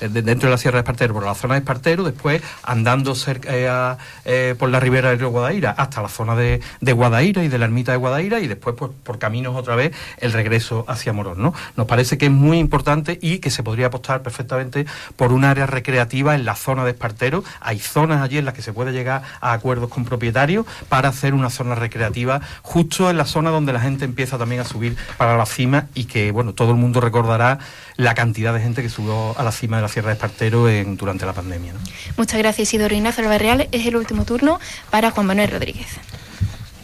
dentro 0.00 0.48
de 0.48 0.50
la 0.50 0.58
Sierra 0.58 0.78
de 0.78 0.80
Espartero, 0.80 1.14
por 1.14 1.24
la 1.24 1.34
zona 1.34 1.54
de 1.54 1.60
Espartero, 1.60 2.02
después 2.02 2.42
andando 2.64 3.14
cerca, 3.14 3.98
eh, 4.24 4.54
por 4.58 4.70
la 4.70 4.80
ribera 4.80 5.10
del 5.10 5.20
río 5.20 5.30
Guadaira 5.30 5.70
hasta 5.70 6.02
la 6.02 6.08
zona 6.08 6.34
de, 6.34 6.60
Guadaira 6.80 7.44
y 7.44 7.48
de 7.48 7.58
la 7.58 7.66
ermita 7.66 7.92
de 7.92 7.98
Guadaira 7.98 8.40
y 8.40 8.48
después 8.48 8.74
pues, 8.76 8.90
por 9.04 9.18
caminos 9.18 9.54
otra 9.54 9.76
vez 9.76 9.92
el 10.18 10.32
regreso 10.32 10.84
hacia 10.88 11.12
Morón. 11.12 11.40
¿no? 11.40 11.54
Nos 11.76 11.86
parece 11.86 12.18
que 12.18 12.26
es 12.26 12.32
muy 12.32 12.58
importante 12.58 13.18
y 13.22 13.38
que 13.38 13.50
se 13.50 13.62
podría 13.62 13.86
apostar 13.86 14.22
perfectamente 14.22 14.86
por 15.16 15.32
un 15.32 15.44
área 15.44 15.66
recreativa 15.78 16.34
en 16.34 16.44
la 16.44 16.56
zona 16.56 16.84
de 16.84 16.90
Espartero. 16.90 17.44
Hay 17.60 17.78
zonas 17.78 18.20
allí 18.20 18.38
en 18.38 18.44
las 18.44 18.54
que 18.54 18.62
se 18.62 18.72
puede 18.72 18.92
llegar 18.92 19.22
a 19.40 19.52
acuerdos 19.52 19.88
con 19.90 20.04
propietarios 20.04 20.66
para 20.88 21.08
hacer 21.08 21.34
una 21.34 21.50
zona 21.50 21.74
recreativa 21.76 22.40
justo 22.62 23.10
en 23.10 23.16
la 23.16 23.24
zona 23.24 23.50
donde 23.50 23.72
la 23.72 23.80
gente 23.80 24.04
empieza 24.04 24.38
también 24.38 24.60
a 24.60 24.64
subir 24.64 24.96
para 25.16 25.36
la 25.36 25.46
cima 25.46 25.86
y 25.94 26.04
que, 26.04 26.32
bueno, 26.32 26.52
todo 26.52 26.72
el 26.72 26.76
mundo 26.76 27.00
recordará 27.00 27.58
la 27.96 28.14
cantidad 28.14 28.52
de 28.52 28.60
gente 28.60 28.82
que 28.82 28.88
subió 28.88 29.38
a 29.38 29.42
la 29.44 29.52
cima 29.52 29.76
de 29.76 29.82
la 29.82 29.88
Sierra 29.88 30.08
de 30.08 30.14
Espartero 30.14 30.68
en, 30.68 30.96
durante 30.96 31.24
la 31.24 31.32
pandemia. 31.32 31.72
Muchas 32.16 32.38
gracias, 32.38 32.68
Isidoro 32.68 32.94
Ignacio 32.94 33.22
Albarreal. 33.22 33.68
Es 33.70 33.86
el 33.86 33.96
último 33.96 34.24
turno 34.24 34.58
para 34.90 35.12
Juan 35.12 35.26
Manuel 35.26 35.50
Rodríguez. 35.50 35.88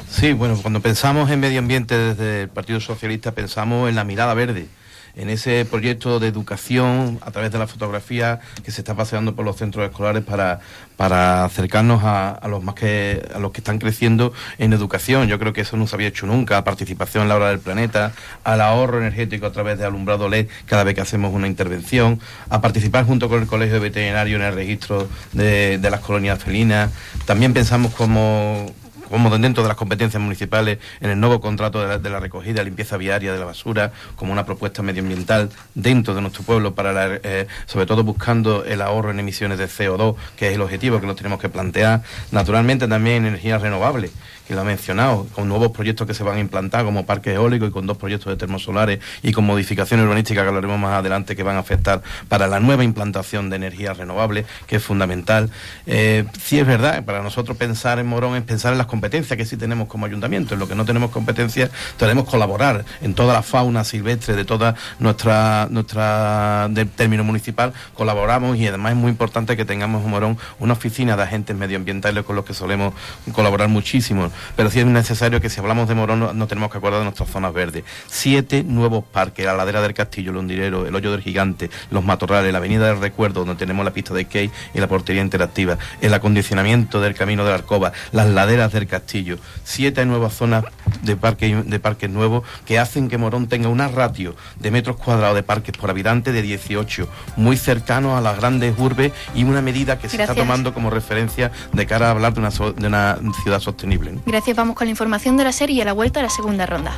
Sí, 0.08 0.32
bueno, 0.32 0.56
cuando 0.62 0.80
pensamos 0.80 1.28
en 1.30 1.40
medio 1.40 1.58
ambiente 1.58 1.98
desde 1.98 2.42
el 2.42 2.48
Partido 2.48 2.78
Socialista 2.78 3.32
pensamos 3.32 3.88
en 3.88 3.96
la 3.96 4.04
mirada 4.04 4.34
verde 4.34 4.68
en 5.16 5.30
ese 5.30 5.64
proyecto 5.64 6.20
de 6.20 6.28
educación 6.28 7.18
a 7.22 7.30
través 7.30 7.52
de 7.52 7.58
la 7.58 7.66
fotografía 7.66 8.40
que 8.64 8.70
se 8.70 8.80
está 8.80 8.94
paseando 8.94 9.34
por 9.34 9.44
los 9.44 9.56
centros 9.56 9.88
escolares 9.88 10.24
para, 10.24 10.60
para 10.96 11.44
acercarnos 11.44 12.02
a, 12.04 12.40
los 12.48 12.62
más 12.62 12.74
que 12.74 13.26
a 13.34 13.38
los 13.38 13.52
que 13.52 13.60
están 13.60 13.78
creciendo 13.78 14.32
en 14.58 14.72
educación. 14.72 15.28
Yo 15.28 15.38
creo 15.38 15.52
que 15.52 15.62
eso 15.62 15.76
no 15.76 15.86
se 15.86 15.96
había 15.96 16.08
hecho 16.08 16.26
nunca, 16.26 16.62
participación 16.64 17.24
en 17.24 17.28
la 17.28 17.36
hora 17.36 17.48
del 17.48 17.60
planeta, 17.60 18.12
al 18.42 18.60
ahorro 18.60 18.98
energético 18.98 19.46
a 19.46 19.52
través 19.52 19.78
de 19.78 19.84
alumbrado 19.84 20.28
LED 20.28 20.48
cada 20.66 20.84
vez 20.84 20.94
que 20.94 21.00
hacemos 21.00 21.32
una 21.32 21.46
intervención, 21.46 22.20
a 22.48 22.60
participar 22.60 23.04
junto 23.06 23.28
con 23.28 23.40
el 23.40 23.46
Colegio 23.46 23.80
Veterinario 23.80 24.36
en 24.36 24.42
el 24.42 24.54
registro 24.54 25.08
de, 25.32 25.78
de 25.78 25.90
las 25.90 26.00
colonias 26.00 26.42
felinas. 26.42 26.90
También 27.26 27.52
pensamos 27.52 27.94
como 27.94 28.66
como 29.10 29.36
dentro 29.38 29.62
de 29.62 29.68
las 29.68 29.76
competencias 29.76 30.22
municipales 30.22 30.78
en 31.00 31.10
el 31.10 31.20
nuevo 31.20 31.40
contrato 31.40 31.86
de 31.98 32.10
la, 32.10 32.20
recogida 32.20 32.62
y 32.62 32.64
limpieza 32.64 32.96
viaria 32.96 33.32
de 33.32 33.38
la 33.38 33.44
basura, 33.44 33.92
como 34.16 34.32
una 34.32 34.46
propuesta 34.46 34.82
medioambiental 34.82 35.50
dentro 35.74 36.14
de 36.14 36.20
nuestro 36.20 36.42
pueblo, 36.42 36.74
para 36.74 37.20
eh, 37.22 37.46
sobre 37.66 37.86
todo 37.86 38.04
buscando 38.04 38.64
el 38.64 38.80
ahorro 38.80 39.10
en 39.10 39.20
emisiones 39.20 39.58
de 39.58 39.66
CO2, 39.66 40.16
que 40.36 40.48
es 40.48 40.54
el 40.54 40.60
objetivo 40.60 41.00
que 41.00 41.06
nos 41.06 41.16
tenemos 41.16 41.40
que 41.40 41.48
plantear. 41.48 42.02
Naturalmente 42.30 42.88
también 42.88 43.26
energías 43.26 43.60
renovables 43.62 44.12
que 44.46 44.54
lo 44.54 44.60
ha 44.60 44.64
mencionado, 44.64 45.26
con 45.34 45.48
nuevos 45.48 45.72
proyectos 45.72 46.06
que 46.06 46.14
se 46.14 46.22
van 46.22 46.36
a 46.36 46.40
implantar 46.40 46.84
como 46.84 47.06
parques 47.06 47.34
eólicos 47.34 47.68
y 47.68 47.72
con 47.72 47.86
dos 47.86 47.96
proyectos 47.96 48.30
de 48.30 48.36
termosolares 48.36 49.00
y 49.22 49.32
con 49.32 49.44
modificaciones 49.44 50.04
urbanísticas 50.04 50.42
que 50.42 50.48
hablaremos 50.48 50.78
más 50.78 50.92
adelante 50.92 51.36
que 51.36 51.42
van 51.42 51.56
a 51.56 51.60
afectar 51.60 52.02
para 52.28 52.46
la 52.46 52.60
nueva 52.60 52.84
implantación 52.84 53.50
de 53.50 53.56
energías 53.56 53.96
renovables, 53.96 54.46
que 54.66 54.76
es 54.76 54.82
fundamental. 54.82 55.50
Eh, 55.86 56.24
sí 56.42 56.58
es 56.58 56.66
verdad, 56.66 57.04
para 57.04 57.22
nosotros 57.22 57.56
pensar 57.56 57.98
en 57.98 58.06
Morón 58.06 58.36
es 58.36 58.42
pensar 58.42 58.72
en 58.72 58.78
las 58.78 58.86
competencias 58.86 59.36
que 59.36 59.46
sí 59.46 59.56
tenemos 59.56 59.88
como 59.88 60.06
ayuntamiento, 60.06 60.54
en 60.54 60.60
lo 60.60 60.68
que 60.68 60.74
no 60.74 60.84
tenemos 60.84 61.10
competencias 61.10 61.70
tenemos 61.96 62.28
colaborar 62.28 62.84
en 63.00 63.14
toda 63.14 63.32
la 63.32 63.42
fauna 63.42 63.84
silvestre 63.84 64.34
de 64.34 64.44
toda 64.44 64.74
nuestra, 64.98 65.68
nuestra 65.70 66.68
del 66.70 66.88
término 66.88 67.24
municipal, 67.24 67.72
colaboramos 67.94 68.56
y 68.56 68.66
además 68.66 68.92
es 68.92 68.98
muy 68.98 69.10
importante 69.10 69.56
que 69.56 69.64
tengamos 69.64 70.04
en 70.04 70.10
Morón 70.10 70.38
una 70.58 70.72
oficina 70.72 71.16
de 71.16 71.22
agentes 71.22 71.56
medioambientales 71.56 72.24
con 72.24 72.36
los 72.36 72.44
que 72.44 72.54
solemos 72.54 72.94
colaborar 73.32 73.68
muchísimo, 73.68 74.30
pero 74.56 74.70
sí 74.70 74.80
es 74.80 74.86
necesario 74.86 75.40
que 75.40 75.50
si 75.50 75.60
hablamos 75.60 75.88
de 75.88 75.94
Morón 75.94 76.38
no, 76.38 76.46
tenemos 76.46 76.70
que 76.70 76.78
acordar 76.78 77.00
de 77.00 77.04
nuestras 77.04 77.28
zonas 77.28 77.52
verdes. 77.52 77.84
Siete 78.08 78.62
nuevos 78.62 79.04
parques, 79.04 79.44
la 79.44 79.54
ladera 79.54 79.80
del 79.80 79.94
Castillo, 79.94 80.30
el 80.30 80.36
Hondirero, 80.36 80.86
el 80.86 80.94
Hoyo 80.94 81.12
del 81.12 81.22
Gigante, 81.22 81.70
los 81.90 82.04
Matorrales, 82.04 82.52
la 82.52 82.58
Avenida 82.58 82.86
del 82.86 83.00
Recuerdo, 83.00 83.44
donde 83.44 83.58
tenemos 83.58 83.84
la 83.84 83.92
pista 83.92 84.14
de 84.14 84.24
skate 84.24 84.52
y 84.74 84.80
la 84.80 84.88
portería 84.88 85.22
interactiva, 85.22 85.78
el 86.00 86.14
acondicionamiento 86.14 87.00
del 87.00 87.14
Camino 87.14 87.44
de 87.44 87.50
la 87.50 87.56
Arcoba, 87.56 87.92
las 88.12 88.28
laderas 88.28 88.72
del 88.72 88.86
Castillo, 88.86 89.38
siete 89.64 90.04
nuevas 90.04 90.34
zonas 90.34 90.64
de, 91.02 91.16
parque, 91.16 91.62
de 91.64 91.80
parques 91.80 92.10
nuevos 92.10 92.44
que 92.66 92.78
hacen 92.78 93.08
que 93.08 93.18
Morón 93.18 93.48
tenga 93.48 93.68
una 93.68 93.88
ratio 93.88 94.34
de 94.58 94.70
metros 94.70 94.96
cuadrados 94.96 95.36
de 95.36 95.42
parques 95.42 95.76
por 95.76 95.90
habitante 95.90 96.32
de 96.32 96.42
18, 96.42 97.08
muy 97.36 97.56
cercano 97.56 98.16
a 98.16 98.20
las 98.20 98.36
grandes 98.36 98.74
urbes 98.78 99.12
y 99.34 99.44
una 99.44 99.62
medida 99.62 99.98
que 99.98 100.08
se 100.08 100.20
está 100.20 100.34
tomando 100.34 100.74
como 100.74 100.90
referencia 100.90 101.50
de 101.72 101.86
cara 101.86 102.08
a 102.08 102.10
hablar 102.10 102.34
de 102.34 102.40
una, 102.40 102.50
de 102.50 102.86
una 102.86 103.18
ciudad 103.42 103.60
sostenible. 103.60 104.14
Gracias, 104.26 104.56
vamos 104.56 104.76
con 104.76 104.86
la 104.86 104.90
información 104.90 105.36
de 105.36 105.44
la 105.44 105.52
serie 105.52 105.76
y 105.76 105.80
a 105.80 105.84
la 105.84 105.92
vuelta 105.92 106.20
a 106.20 106.22
la 106.22 106.30
segunda 106.30 106.66
ronda. 106.66 106.92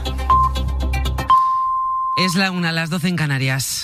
Es 2.17 2.35
la 2.35 2.51
una, 2.51 2.73
las 2.73 2.89
12 2.89 3.09
en 3.09 3.17
Canarias. 3.17 3.83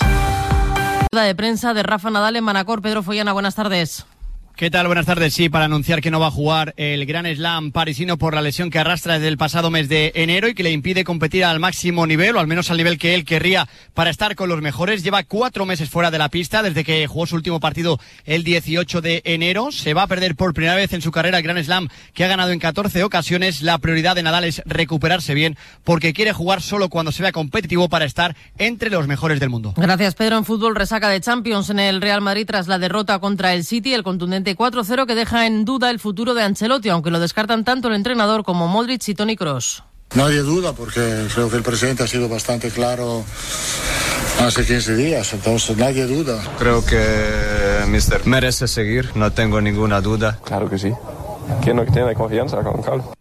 De 1.11 1.35
prensa 1.35 1.73
de 1.73 1.83
Rafa 1.83 2.09
Nadal 2.09 2.35
en 2.35 2.43
Manacor. 2.43 2.81
Pedro 2.81 3.03
Follana, 3.03 3.33
buenas 3.33 3.53
tardes. 3.53 4.05
¿Qué 4.55 4.69
tal? 4.69 4.85
Buenas 4.85 5.07
tardes. 5.07 5.33
Sí, 5.33 5.49
para 5.49 5.65
anunciar 5.65 5.99
que 5.99 6.11
no 6.11 6.19
va 6.19 6.27
a 6.27 6.31
jugar 6.31 6.75
el 6.77 7.07
Gran 7.07 7.25
Slam 7.25 7.71
parisino 7.71 8.19
por 8.19 8.35
la 8.35 8.41
lesión 8.43 8.69
que 8.69 8.77
arrastra 8.77 9.15
desde 9.15 9.27
el 9.27 9.35
pasado 9.35 9.71
mes 9.71 9.89
de 9.89 10.11
enero 10.13 10.47
y 10.47 10.53
que 10.53 10.61
le 10.61 10.69
impide 10.69 11.03
competir 11.03 11.43
al 11.43 11.59
máximo 11.59 12.05
nivel, 12.05 12.35
o 12.35 12.39
al 12.39 12.45
menos 12.45 12.69
al 12.69 12.77
nivel 12.77 12.99
que 12.99 13.15
él 13.15 13.25
querría 13.25 13.67
para 13.95 14.11
estar 14.11 14.35
con 14.35 14.49
los 14.49 14.61
mejores. 14.61 15.01
Lleva 15.01 15.23
cuatro 15.23 15.65
meses 15.65 15.89
fuera 15.89 16.11
de 16.11 16.19
la 16.19 16.29
pista 16.29 16.61
desde 16.61 16.83
que 16.83 17.07
jugó 17.07 17.25
su 17.25 17.35
último 17.35 17.59
partido 17.59 17.99
el 18.25 18.43
18 18.43 19.01
de 19.01 19.23
enero. 19.25 19.71
Se 19.71 19.95
va 19.95 20.03
a 20.03 20.07
perder 20.07 20.35
por 20.35 20.53
primera 20.53 20.75
vez 20.75 20.93
en 20.93 21.01
su 21.01 21.11
carrera 21.11 21.39
el 21.39 21.43
Gran 21.43 21.61
Slam 21.63 21.87
que 22.13 22.23
ha 22.23 22.27
ganado 22.27 22.51
en 22.51 22.59
14 22.59 23.03
ocasiones. 23.03 23.63
La 23.63 23.79
prioridad 23.79 24.15
de 24.15 24.21
Nadal 24.21 24.43
es 24.43 24.61
recuperarse 24.67 25.33
bien 25.33 25.57
porque 25.83 26.13
quiere 26.13 26.31
jugar 26.31 26.61
solo 26.61 26.89
cuando 26.89 27.11
se 27.11 27.23
vea 27.23 27.31
competitivo 27.31 27.89
para 27.89 28.05
estar 28.05 28.35
entre 28.59 28.91
los 28.91 29.07
mejores 29.07 29.39
del 29.39 29.49
mundo. 29.49 29.73
Gracias, 29.75 30.13
Pedro. 30.13 30.37
En 30.37 30.45
fútbol, 30.45 30.75
resaca 30.75 31.09
de 31.09 31.21
Champions 31.21 31.71
en 31.71 31.79
el 31.79 32.01
Real 32.01 32.21
Madrid 32.21 32.45
tras 32.45 32.67
la 32.67 32.77
derrota 32.77 33.17
contra 33.17 33.55
el 33.55 33.65
City. 33.65 33.95
El 33.95 34.03
contundente 34.03 34.42
4-0 34.51 35.07
que 35.07 35.15
deja 35.15 35.47
en 35.47 35.65
duda 35.65 35.89
el 35.89 35.99
futuro 35.99 36.33
de 36.33 36.43
Ancelotti, 36.43 36.89
aunque 36.89 37.11
lo 37.11 37.19
descartan 37.19 37.63
tanto 37.63 37.87
el 37.87 37.95
entrenador 37.95 38.43
como 38.43 38.67
Modric 38.67 39.07
y 39.07 39.15
Tony 39.15 39.35
Cross. 39.35 39.83
Nadie 40.15 40.39
duda 40.39 40.73
porque 40.73 41.27
creo 41.33 41.49
que 41.49 41.57
el 41.57 41.63
presidente 41.63 42.03
ha 42.03 42.07
sido 42.07 42.29
bastante 42.29 42.69
claro 42.69 43.23
hace 44.39 44.65
15 44.65 44.95
días, 44.95 45.33
entonces 45.33 45.75
nadie 45.75 46.05
duda. 46.05 46.39
Creo 46.59 46.85
que 46.85 47.85
Mister 47.87 48.25
merece 48.27 48.67
seguir, 48.67 49.09
no 49.15 49.31
tengo 49.31 49.59
ninguna 49.59 50.01
duda. 50.01 50.39
Claro 50.43 50.69
que 50.69 50.77
sí. 50.77 50.91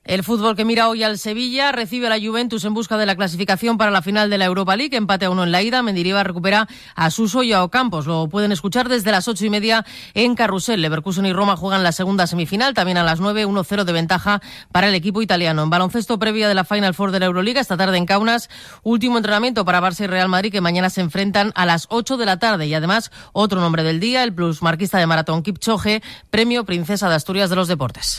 El 0.04 0.24
fútbol 0.24 0.56
que 0.56 0.64
mira 0.64 0.88
hoy 0.88 1.04
al 1.04 1.16
Sevilla 1.16 1.70
recibe 1.70 2.08
a 2.08 2.10
la 2.10 2.18
Juventus 2.18 2.64
en 2.64 2.74
busca 2.74 2.96
de 2.96 3.06
la 3.06 3.14
clasificación 3.14 3.78
para 3.78 3.90
la 3.90 4.02
final 4.02 4.30
de 4.30 4.36
la 4.36 4.46
Europa 4.46 4.76
League. 4.76 4.96
Empate 4.96 5.26
a 5.26 5.30
uno 5.30 5.44
en 5.44 5.52
la 5.52 5.62
ida. 5.62 5.82
Mendiriva 5.82 6.24
recupera 6.24 6.66
a 6.96 7.10
Suso 7.10 7.42
y 7.44 7.52
a 7.52 7.62
Ocampos. 7.62 8.06
Lo 8.06 8.28
pueden 8.28 8.50
escuchar 8.50 8.88
desde 8.88 9.12
las 9.12 9.28
ocho 9.28 9.46
y 9.46 9.50
media 9.50 9.86
en 10.14 10.34
Carrusel. 10.34 10.82
Leverkusen 10.82 11.24
y 11.24 11.32
Roma 11.32 11.56
juegan 11.56 11.84
la 11.84 11.92
segunda 11.92 12.26
semifinal. 12.26 12.74
También 12.74 12.98
a 12.98 13.04
las 13.04 13.20
nueve, 13.20 13.46
1-0 13.46 13.84
de 13.84 13.92
ventaja 13.92 14.42
para 14.72 14.88
el 14.88 14.94
equipo 14.94 15.22
italiano. 15.22 15.62
En 15.62 15.70
baloncesto 15.70 16.18
previa 16.18 16.48
de 16.48 16.54
la 16.54 16.64
Final 16.64 16.94
Four 16.94 17.12
de 17.12 17.20
la 17.20 17.26
Euroliga, 17.26 17.60
esta 17.60 17.76
tarde 17.76 17.96
en 17.96 18.06
Kaunas. 18.06 18.50
Último 18.82 19.18
entrenamiento 19.18 19.64
para 19.64 19.80
Barça 19.80 20.04
y 20.04 20.08
Real 20.08 20.28
Madrid 20.28 20.50
que 20.50 20.60
mañana 20.60 20.90
se 20.90 21.00
enfrentan 21.00 21.52
a 21.54 21.64
las 21.64 21.86
8 21.90 22.16
de 22.16 22.26
la 22.26 22.38
tarde. 22.38 22.66
Y 22.66 22.74
además, 22.74 23.12
otro 23.32 23.60
nombre 23.60 23.84
del 23.84 24.00
día, 24.00 24.24
el 24.24 24.34
plus 24.34 24.62
marquista 24.62 24.98
de 24.98 25.06
maratón 25.06 25.42
Kipchoge, 25.42 26.02
premio 26.30 26.64
Princesa 26.64 27.08
de 27.08 27.14
Asturias 27.14 27.48
de 27.48 27.56
los 27.56 27.68
Deportes. 27.68 28.11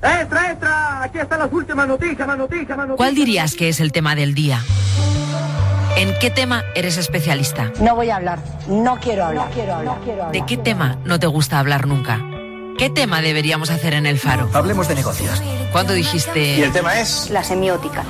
¡Extra, 0.00 0.52
extra! 0.52 1.02
Aquí 1.02 1.18
están 1.18 1.40
las 1.40 1.52
últimas 1.52 1.88
noticias, 1.88 2.26
más 2.26 2.38
noticias, 2.38 2.68
más 2.68 2.86
noticias. 2.86 2.96
¿Cuál 2.96 3.14
dirías 3.14 3.54
que 3.54 3.68
es 3.68 3.80
el 3.80 3.90
tema 3.90 4.14
del 4.14 4.34
día? 4.34 4.62
¿En 5.96 6.16
qué 6.20 6.30
tema 6.30 6.62
eres 6.76 6.96
especialista? 6.96 7.72
No 7.80 7.96
voy 7.96 8.10
a 8.10 8.16
hablar, 8.16 8.38
no 8.68 9.00
quiero 9.00 9.24
hablar. 9.24 9.48
No 9.48 9.52
quiero 9.52 9.74
hablar. 9.74 10.32
¿De 10.32 10.46
qué 10.46 10.56
tema 10.56 10.98
no 11.04 11.18
te 11.18 11.26
gusta 11.26 11.58
hablar 11.58 11.88
nunca? 11.88 12.20
¿Qué 12.78 12.90
tema 12.90 13.20
deberíamos 13.20 13.70
hacer 13.70 13.94
en 13.94 14.06
el 14.06 14.20
faro? 14.20 14.48
Hablemos 14.52 14.86
de 14.86 14.94
negocios. 14.94 15.42
¿Cuándo 15.72 15.94
dijiste...? 15.94 16.58
Y 16.58 16.62
el 16.62 16.72
tema 16.72 17.00
es... 17.00 17.28
La 17.30 17.42
semiótica. 17.42 18.04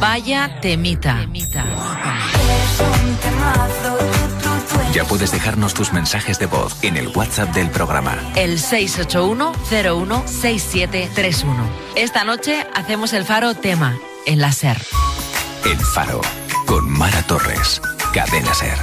Vaya 0.00 0.58
temita. 0.62 1.18
temita. 1.18 1.66
Ya 4.92 5.04
puedes 5.04 5.30
dejarnos 5.32 5.74
tus 5.74 5.92
mensajes 5.92 6.38
de 6.38 6.46
voz 6.46 6.82
en 6.82 6.96
el 6.96 7.08
WhatsApp 7.08 7.54
del 7.54 7.68
programa. 7.70 8.16
El 8.36 8.58
681-016731. 8.58 11.54
Esta 11.96 12.24
noche 12.24 12.66
hacemos 12.74 13.12
el 13.12 13.24
faro 13.24 13.54
tema 13.54 13.98
en 14.26 14.40
la 14.40 14.52
SER. 14.52 14.78
El 15.64 15.78
faro 15.78 16.20
con 16.66 16.90
Mara 16.90 17.22
Torres. 17.22 17.80
Cadena 18.12 18.52
SER. 18.54 18.78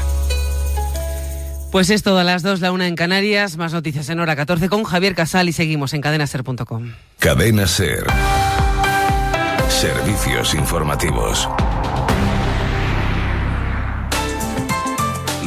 Pues 1.71 1.91
es 1.91 2.01
todo 2.01 2.17
a 2.17 2.23
las 2.23 2.41
2, 2.41 2.61
la 2.61 2.71
una 2.71 2.87
en 2.87 2.95
Canarias, 2.95 3.57
más 3.57 3.73
noticias 3.73 4.09
en 4.09 4.19
hora 4.19 4.35
14 4.35 4.69
con 4.69 4.83
Javier 4.83 5.13
Casal 5.13 5.49
y 5.49 5.53
seguimos 5.53 5.93
en 5.93 6.01
cadenaser.com. 6.01 6.93
Cadena 7.19 7.67
SER. 7.67 8.07
Servicios 9.69 10.55
informativos. 10.55 11.47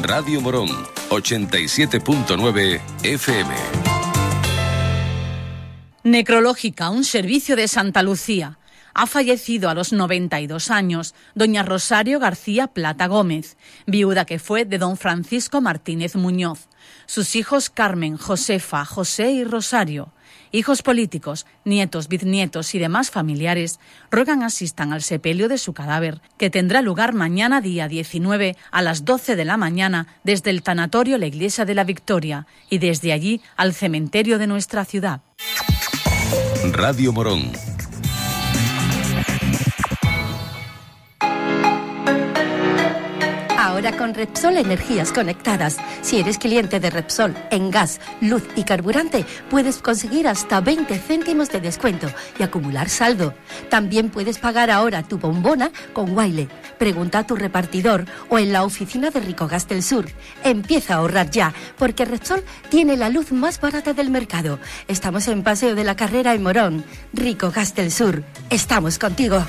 Radio 0.02 0.40
Morón, 0.40 0.68
87.9 1.10 2.80
FM. 3.04 3.54
Necrológica, 6.02 6.90
un 6.90 7.04
servicio 7.04 7.54
de 7.54 7.68
Santa 7.68 8.02
Lucía. 8.02 8.58
Ha 8.94 9.06
fallecido 9.06 9.70
a 9.70 9.74
los 9.74 9.92
92 9.92 10.72
años 10.72 11.14
doña 11.36 11.62
Rosario 11.62 12.18
García 12.18 12.66
Plata 12.66 13.06
Gómez, 13.06 13.56
viuda 13.86 14.24
que 14.24 14.40
fue 14.40 14.64
de 14.64 14.78
don 14.78 14.96
Francisco 14.96 15.60
Martínez 15.60 16.16
Muñoz. 16.16 16.68
Sus 17.06 17.36
hijos 17.36 17.70
Carmen, 17.70 18.16
Josefa, 18.16 18.84
José 18.84 19.30
y 19.30 19.44
Rosario 19.44 20.12
hijos 20.52 20.82
políticos, 20.82 21.46
nietos, 21.64 22.08
bisnietos 22.08 22.74
y 22.74 22.78
demás 22.78 23.10
familiares 23.10 23.80
ruegan 24.10 24.42
asistan 24.42 24.92
al 24.92 25.02
sepelio 25.02 25.48
de 25.48 25.58
su 25.58 25.72
cadáver, 25.72 26.20
que 26.38 26.50
tendrá 26.50 26.82
lugar 26.82 27.14
mañana 27.14 27.60
día 27.60 27.88
19 27.88 28.56
a 28.70 28.82
las 28.82 29.04
12 29.04 29.34
de 29.34 29.44
la 29.44 29.56
mañana 29.56 30.06
desde 30.22 30.50
el 30.50 30.62
tanatorio 30.62 31.18
La 31.18 31.26
Iglesia 31.26 31.64
de 31.64 31.74
la 31.74 31.84
Victoria 31.84 32.46
y 32.70 32.78
desde 32.78 33.12
allí 33.12 33.40
al 33.56 33.74
cementerio 33.74 34.38
de 34.38 34.46
nuestra 34.46 34.84
ciudad. 34.84 35.22
Radio 36.72 37.12
Morón 37.12 37.52
Con 43.90 44.14
Repsol 44.14 44.58
Energías 44.58 45.12
Conectadas. 45.12 45.76
Si 46.02 46.20
eres 46.20 46.38
cliente 46.38 46.78
de 46.78 46.88
Repsol 46.88 47.34
en 47.50 47.72
gas, 47.72 48.00
luz 48.20 48.44
y 48.54 48.62
carburante, 48.62 49.26
puedes 49.50 49.78
conseguir 49.78 50.28
hasta 50.28 50.60
20 50.60 50.96
céntimos 50.98 51.50
de 51.50 51.60
descuento 51.60 52.06
y 52.38 52.44
acumular 52.44 52.88
saldo. 52.88 53.34
También 53.70 54.08
puedes 54.08 54.38
pagar 54.38 54.70
ahora 54.70 55.02
tu 55.02 55.18
bombona 55.18 55.72
con 55.92 56.16
Wiley. 56.16 56.48
Pregunta 56.78 57.18
a 57.18 57.26
tu 57.26 57.34
repartidor 57.34 58.06
o 58.28 58.38
en 58.38 58.52
la 58.52 58.64
oficina 58.64 59.10
de 59.10 59.18
Ricogas 59.18 59.66
del 59.66 59.82
Sur. 59.82 60.06
Empieza 60.44 60.94
a 60.94 60.98
ahorrar 60.98 61.30
ya, 61.30 61.52
porque 61.76 62.04
Repsol 62.04 62.44
tiene 62.68 62.96
la 62.96 63.08
luz 63.08 63.32
más 63.32 63.60
barata 63.60 63.94
del 63.94 64.10
mercado. 64.10 64.60
Estamos 64.86 65.26
en 65.26 65.42
Paseo 65.42 65.74
de 65.74 65.82
la 65.82 65.96
Carrera 65.96 66.34
en 66.34 66.44
Morón. 66.44 66.84
Ricogas 67.12 67.74
del 67.74 67.90
Sur. 67.90 68.22
Estamos 68.48 69.00
contigo. 69.00 69.44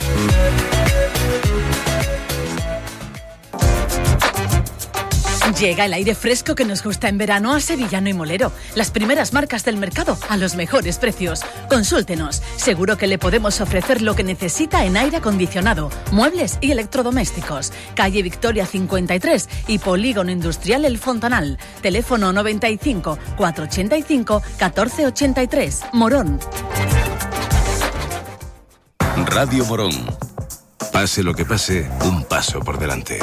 Llega 5.63 5.85
el 5.85 5.93
aire 5.93 6.13
fresco 6.13 6.55
que 6.55 6.65
nos 6.65 6.83
gusta 6.83 7.07
en 7.07 7.17
verano 7.17 7.53
a 7.53 7.61
Sevillano 7.61 8.09
y 8.09 8.13
Molero. 8.13 8.51
Las 8.75 8.91
primeras 8.91 9.31
marcas 9.31 9.63
del 9.63 9.77
mercado 9.77 10.17
a 10.27 10.35
los 10.35 10.55
mejores 10.55 10.97
precios. 10.97 11.39
Consúltenos. 11.69 12.41
Seguro 12.57 12.97
que 12.97 13.07
le 13.07 13.17
podemos 13.17 13.61
ofrecer 13.61 14.01
lo 14.01 14.13
que 14.13 14.25
necesita 14.25 14.83
en 14.83 14.97
aire 14.97 15.15
acondicionado, 15.15 15.89
muebles 16.11 16.57
y 16.59 16.71
electrodomésticos. 16.71 17.71
Calle 17.95 18.21
Victoria 18.23 18.65
53 18.65 19.47
y 19.67 19.79
Polígono 19.79 20.31
Industrial 20.31 20.83
El 20.83 20.97
Fontanal. 20.97 21.57
Teléfono 21.81 22.33
95 22.33 23.17
485 23.37 24.41
1483. 24.59 25.81
Morón. 25.93 26.41
Radio 29.27 29.63
Morón. 29.63 29.93
Pase 30.91 31.23
lo 31.23 31.33
que 31.33 31.45
pase, 31.45 31.89
un 32.03 32.25
paso 32.25 32.59
por 32.59 32.77
delante. 32.77 33.17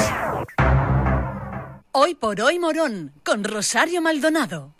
Hoy 1.93 2.15
por 2.15 2.39
hoy 2.39 2.57
Morón, 2.57 3.11
con 3.21 3.43
Rosario 3.43 4.01
Maldonado. 4.01 4.73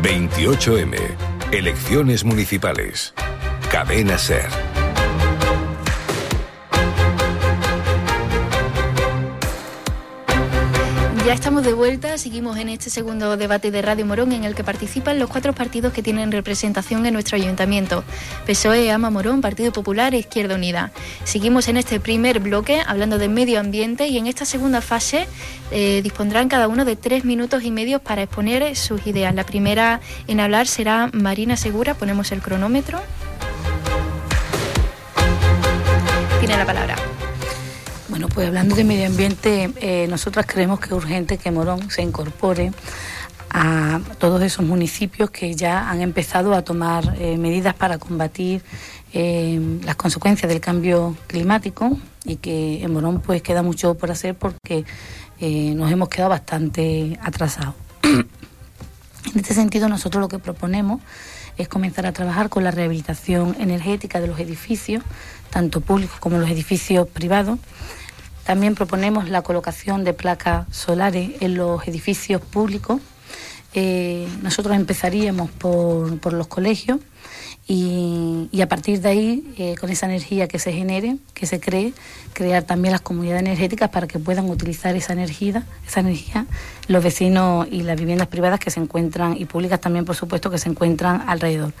28M. 0.00 0.96
Elecciones 1.50 2.22
municipales. 2.22 3.12
Cadena 3.72 4.18
Ser. 4.18 4.77
Ya 11.28 11.34
estamos 11.34 11.62
de 11.62 11.74
vuelta, 11.74 12.16
seguimos 12.16 12.56
en 12.56 12.70
este 12.70 12.88
segundo 12.88 13.36
debate 13.36 13.70
de 13.70 13.82
Radio 13.82 14.06
Morón 14.06 14.32
en 14.32 14.44
el 14.44 14.54
que 14.54 14.64
participan 14.64 15.18
los 15.18 15.28
cuatro 15.28 15.52
partidos 15.52 15.92
que 15.92 16.02
tienen 16.02 16.32
representación 16.32 17.04
en 17.04 17.12
nuestro 17.12 17.36
ayuntamiento. 17.36 18.02
PSOE, 18.46 18.90
AMA 18.90 19.10
Morón, 19.10 19.42
Partido 19.42 19.70
Popular 19.70 20.14
e 20.14 20.20
Izquierda 20.20 20.54
Unida. 20.54 20.90
Seguimos 21.24 21.68
en 21.68 21.76
este 21.76 22.00
primer 22.00 22.40
bloque 22.40 22.80
hablando 22.80 23.18
de 23.18 23.28
medio 23.28 23.60
ambiente 23.60 24.08
y 24.08 24.16
en 24.16 24.26
esta 24.26 24.46
segunda 24.46 24.80
fase 24.80 25.28
eh, 25.70 26.00
dispondrán 26.02 26.48
cada 26.48 26.66
uno 26.66 26.86
de 26.86 26.96
tres 26.96 27.26
minutos 27.26 27.62
y 27.62 27.70
medio 27.72 27.98
para 27.98 28.22
exponer 28.22 28.74
sus 28.74 29.06
ideas. 29.06 29.34
La 29.34 29.44
primera 29.44 30.00
en 30.28 30.40
hablar 30.40 30.66
será 30.66 31.10
Marina 31.12 31.58
Segura, 31.58 31.92
ponemos 31.92 32.32
el 32.32 32.40
cronómetro. 32.40 33.02
Tiene 36.40 36.56
la 36.56 36.64
palabra. 36.64 36.96
Pues 38.38 38.46
hablando 38.46 38.76
de 38.76 38.84
medio 38.84 39.08
ambiente, 39.08 39.72
eh, 39.80 40.06
nosotras 40.08 40.46
creemos 40.46 40.78
que 40.78 40.86
es 40.86 40.92
urgente 40.92 41.38
que 41.38 41.50
Morón 41.50 41.90
se 41.90 42.02
incorpore 42.02 42.70
a 43.50 44.00
todos 44.20 44.40
esos 44.42 44.64
municipios 44.64 45.30
que 45.30 45.56
ya 45.56 45.90
han 45.90 46.02
empezado 46.02 46.54
a 46.54 46.62
tomar 46.62 47.16
eh, 47.18 47.36
medidas 47.36 47.74
para 47.74 47.98
combatir 47.98 48.62
eh, 49.12 49.80
las 49.84 49.96
consecuencias 49.96 50.48
del 50.48 50.60
cambio 50.60 51.16
climático 51.26 51.98
y 52.24 52.36
que 52.36 52.80
en 52.84 52.92
Morón 52.92 53.20
pues 53.22 53.42
queda 53.42 53.64
mucho 53.64 53.94
por 53.94 54.12
hacer 54.12 54.36
porque 54.36 54.84
nos 55.40 55.90
hemos 55.90 56.08
quedado 56.08 56.30
bastante 56.30 57.18
atrasados. 57.20 57.74
en 58.04 58.28
este 59.34 59.52
sentido 59.52 59.88
nosotros 59.88 60.20
lo 60.20 60.28
que 60.28 60.38
proponemos 60.38 61.00
es 61.56 61.66
comenzar 61.66 62.06
a 62.06 62.12
trabajar 62.12 62.50
con 62.50 62.62
la 62.62 62.70
rehabilitación 62.70 63.56
energética 63.58 64.20
de 64.20 64.28
los 64.28 64.38
edificios, 64.38 65.02
tanto 65.50 65.80
públicos 65.80 66.20
como 66.20 66.38
los 66.38 66.48
edificios 66.48 67.08
privados, 67.08 67.58
también 68.48 68.74
proponemos 68.74 69.28
la 69.28 69.42
colocación 69.42 70.04
de 70.04 70.14
placas 70.14 70.66
solares 70.74 71.32
en 71.40 71.54
los 71.54 71.86
edificios 71.86 72.40
públicos. 72.40 72.98
Eh, 73.74 74.26
nosotros 74.40 74.74
empezaríamos 74.74 75.50
por, 75.50 76.32
los 76.32 76.46
colegios 76.46 76.98
y, 77.66 78.48
a 78.62 78.66
partir 78.66 79.02
de 79.02 79.08
ahí, 79.10 79.54
eh, 79.58 79.74
con 79.78 79.90
esa 79.90 80.06
energía 80.06 80.48
que 80.48 80.58
se 80.58 80.72
genere, 80.72 81.18
que 81.34 81.44
se 81.44 81.60
cree, 81.60 81.92
crear 82.32 82.62
también 82.62 82.92
las 82.92 83.02
comunidades 83.02 83.42
energéticas 83.42 83.90
para 83.90 84.06
que 84.06 84.18
puedan 84.18 84.48
utilizar 84.48 84.96
esa 84.96 85.12
energía, 85.12 85.66
esa 85.86 86.00
energía 86.00 86.46
los 86.86 87.04
vecinos 87.04 87.68
y 87.70 87.82
las 87.82 88.00
viviendas 88.00 88.28
privadas 88.28 88.60
que 88.60 88.70
se 88.70 88.80
encuentran, 88.80 89.36
y 89.36 89.44
públicas 89.44 89.78
también, 89.78 90.06
por 90.06 90.16
supuesto, 90.16 90.50
que 90.50 90.56
se 90.56 90.70
encuentran 90.70 91.24
alrededor. 91.26 91.74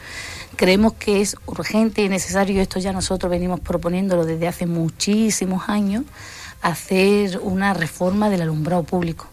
Creemos 0.56 0.92
que 0.92 1.22
es 1.22 1.34
urgente 1.46 2.02
y 2.02 2.10
necesario, 2.10 2.60
esto 2.60 2.78
ya 2.78 2.92
nosotros 2.92 3.30
venimos 3.30 3.58
proponiéndolo 3.60 4.26
desde 4.26 4.48
hace 4.48 4.66
muchísimos 4.66 5.70
años, 5.70 6.04
hacer 6.62 7.38
una 7.42 7.74
reforma 7.74 8.30
del 8.30 8.42
alumbrado 8.42 8.82
público 8.82 9.26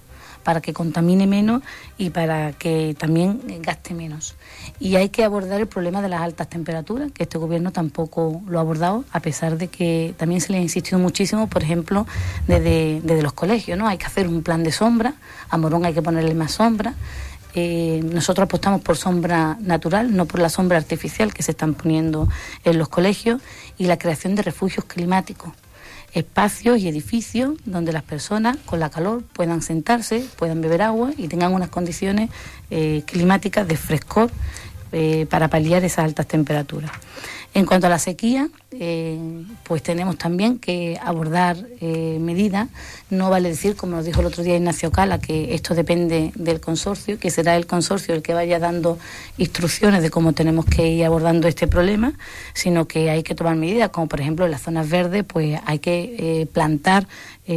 para 0.46 0.62
que 0.62 0.74
contamine 0.74 1.26
menos 1.26 1.64
y 1.98 2.12
para 2.12 2.54
que 2.54 2.96
también 2.98 3.42
gaste 3.62 3.96
menos. 3.96 4.36
Y 4.80 4.96
hay 4.96 5.10
que 5.10 5.24
abordar 5.24 5.60
el 5.60 5.68
problema 5.68 6.04
de 6.04 6.08
las 6.08 6.22
altas 6.22 6.48
temperaturas, 6.48 7.12
que 7.12 7.24
este 7.24 7.40
gobierno 7.40 7.72
tampoco 7.72 8.44
lo 8.48 8.60
ha 8.60 8.62
abordado, 8.62 9.06
a 9.12 9.22
pesar 9.22 9.58
de 9.58 9.70
que 9.70 10.14
también 10.18 10.42
se 10.42 10.52
le 10.52 10.60
ha 10.60 10.62
insistido 10.62 11.00
muchísimo, 11.00 11.48
por 11.48 11.64
ejemplo, 11.64 12.06
desde, 12.48 13.02
los 13.24 13.34
colegios, 13.34 13.76
¿no? 13.76 13.88
Hay 13.88 13.98
que 13.98 14.06
hacer 14.06 14.28
un 14.28 14.44
plan 14.44 14.64
de 14.64 14.72
sombra, 14.72 15.16
a 15.50 15.58
Morón 15.58 15.84
hay 15.84 15.96
que 15.96 16.04
ponerle 16.04 16.36
más 16.36 16.52
sombra. 16.52 16.94
Eh, 17.56 18.02
nosotros 18.04 18.44
apostamos 18.44 18.82
por 18.82 18.98
sombra 18.98 19.58
natural, 19.62 20.16
no 20.16 20.28
por 20.28 20.42
la 20.42 20.50
sombra 20.50 20.78
artificial 20.78 21.34
que 21.34 21.42
se 21.42 21.52
están 21.52 21.74
poniendo 21.74 22.30
en 22.64 22.78
los 22.78 22.88
colegios, 22.88 23.42
y 23.80 23.86
la 23.86 23.98
creación 23.98 24.36
de 24.36 24.44
refugios 24.44 24.86
climáticos 24.86 25.54
espacios 26.16 26.80
y 26.80 26.88
edificios 26.88 27.56
donde 27.66 27.92
las 27.92 28.02
personas 28.02 28.58
con 28.66 28.80
la 28.80 28.90
calor 28.90 29.24
puedan 29.34 29.62
sentarse, 29.62 30.26
puedan 30.38 30.62
beber 30.62 30.82
agua 30.82 31.12
y 31.18 31.28
tengan 31.28 31.54
unas 31.54 31.70
condiciones 31.70 32.30
eh, 32.72 33.04
climáticas 33.06 33.68
de 33.68 33.76
frescor 33.76 34.32
eh, 34.94 35.28
para 35.30 35.50
paliar 35.50 35.84
esas 35.84 36.06
altas 36.06 36.26
temperaturas. 36.26 36.90
En 37.56 37.66
cuanto 37.66 37.88
a 37.88 37.90
la 37.90 38.00
sequía, 38.00 38.50
eh, 38.72 39.18
pues 39.64 39.82
tenemos 39.82 40.18
también 40.18 40.60
que 40.60 41.00
abordar 41.02 41.56
eh, 41.80 42.18
medidas. 42.20 42.68
No 43.10 43.30
vale 43.30 43.48
decir, 43.48 43.78
como 43.78 43.96
nos 43.96 44.04
dijo 44.04 44.20
el 44.20 44.26
otro 44.26 44.44
día 44.44 44.58
Ignacio 44.58 44.92
Cala, 44.92 45.20
que 45.20 45.56
esto 45.56 45.74
depende 45.74 46.34
del 46.36 46.60
consorcio, 46.60 47.18
que 47.18 47.32
será 47.32 47.56
el 47.56 47.66
consorcio 47.66 48.14
el 48.14 48.24
que 48.24 48.34
vaya 48.34 48.60
dando 48.60 49.00
instrucciones 49.38 50.02
de 50.02 50.10
cómo 50.10 50.34
tenemos 50.34 50.66
que 50.66 50.86
ir 50.90 51.06
abordando 51.06 51.48
este 51.48 51.66
problema, 51.66 52.12
sino 52.54 52.90
que 52.90 53.10
hay 53.10 53.24
que 53.24 53.36
tomar 53.36 53.56
medidas, 53.56 53.88
como 53.88 54.10
por 54.10 54.20
ejemplo 54.20 54.44
en 54.44 54.52
las 54.52 54.64
zonas 54.64 54.90
verdes, 54.90 55.24
pues 55.24 55.58
hay 55.66 55.80
que 55.80 56.16
eh, 56.20 56.48
plantar 56.48 57.08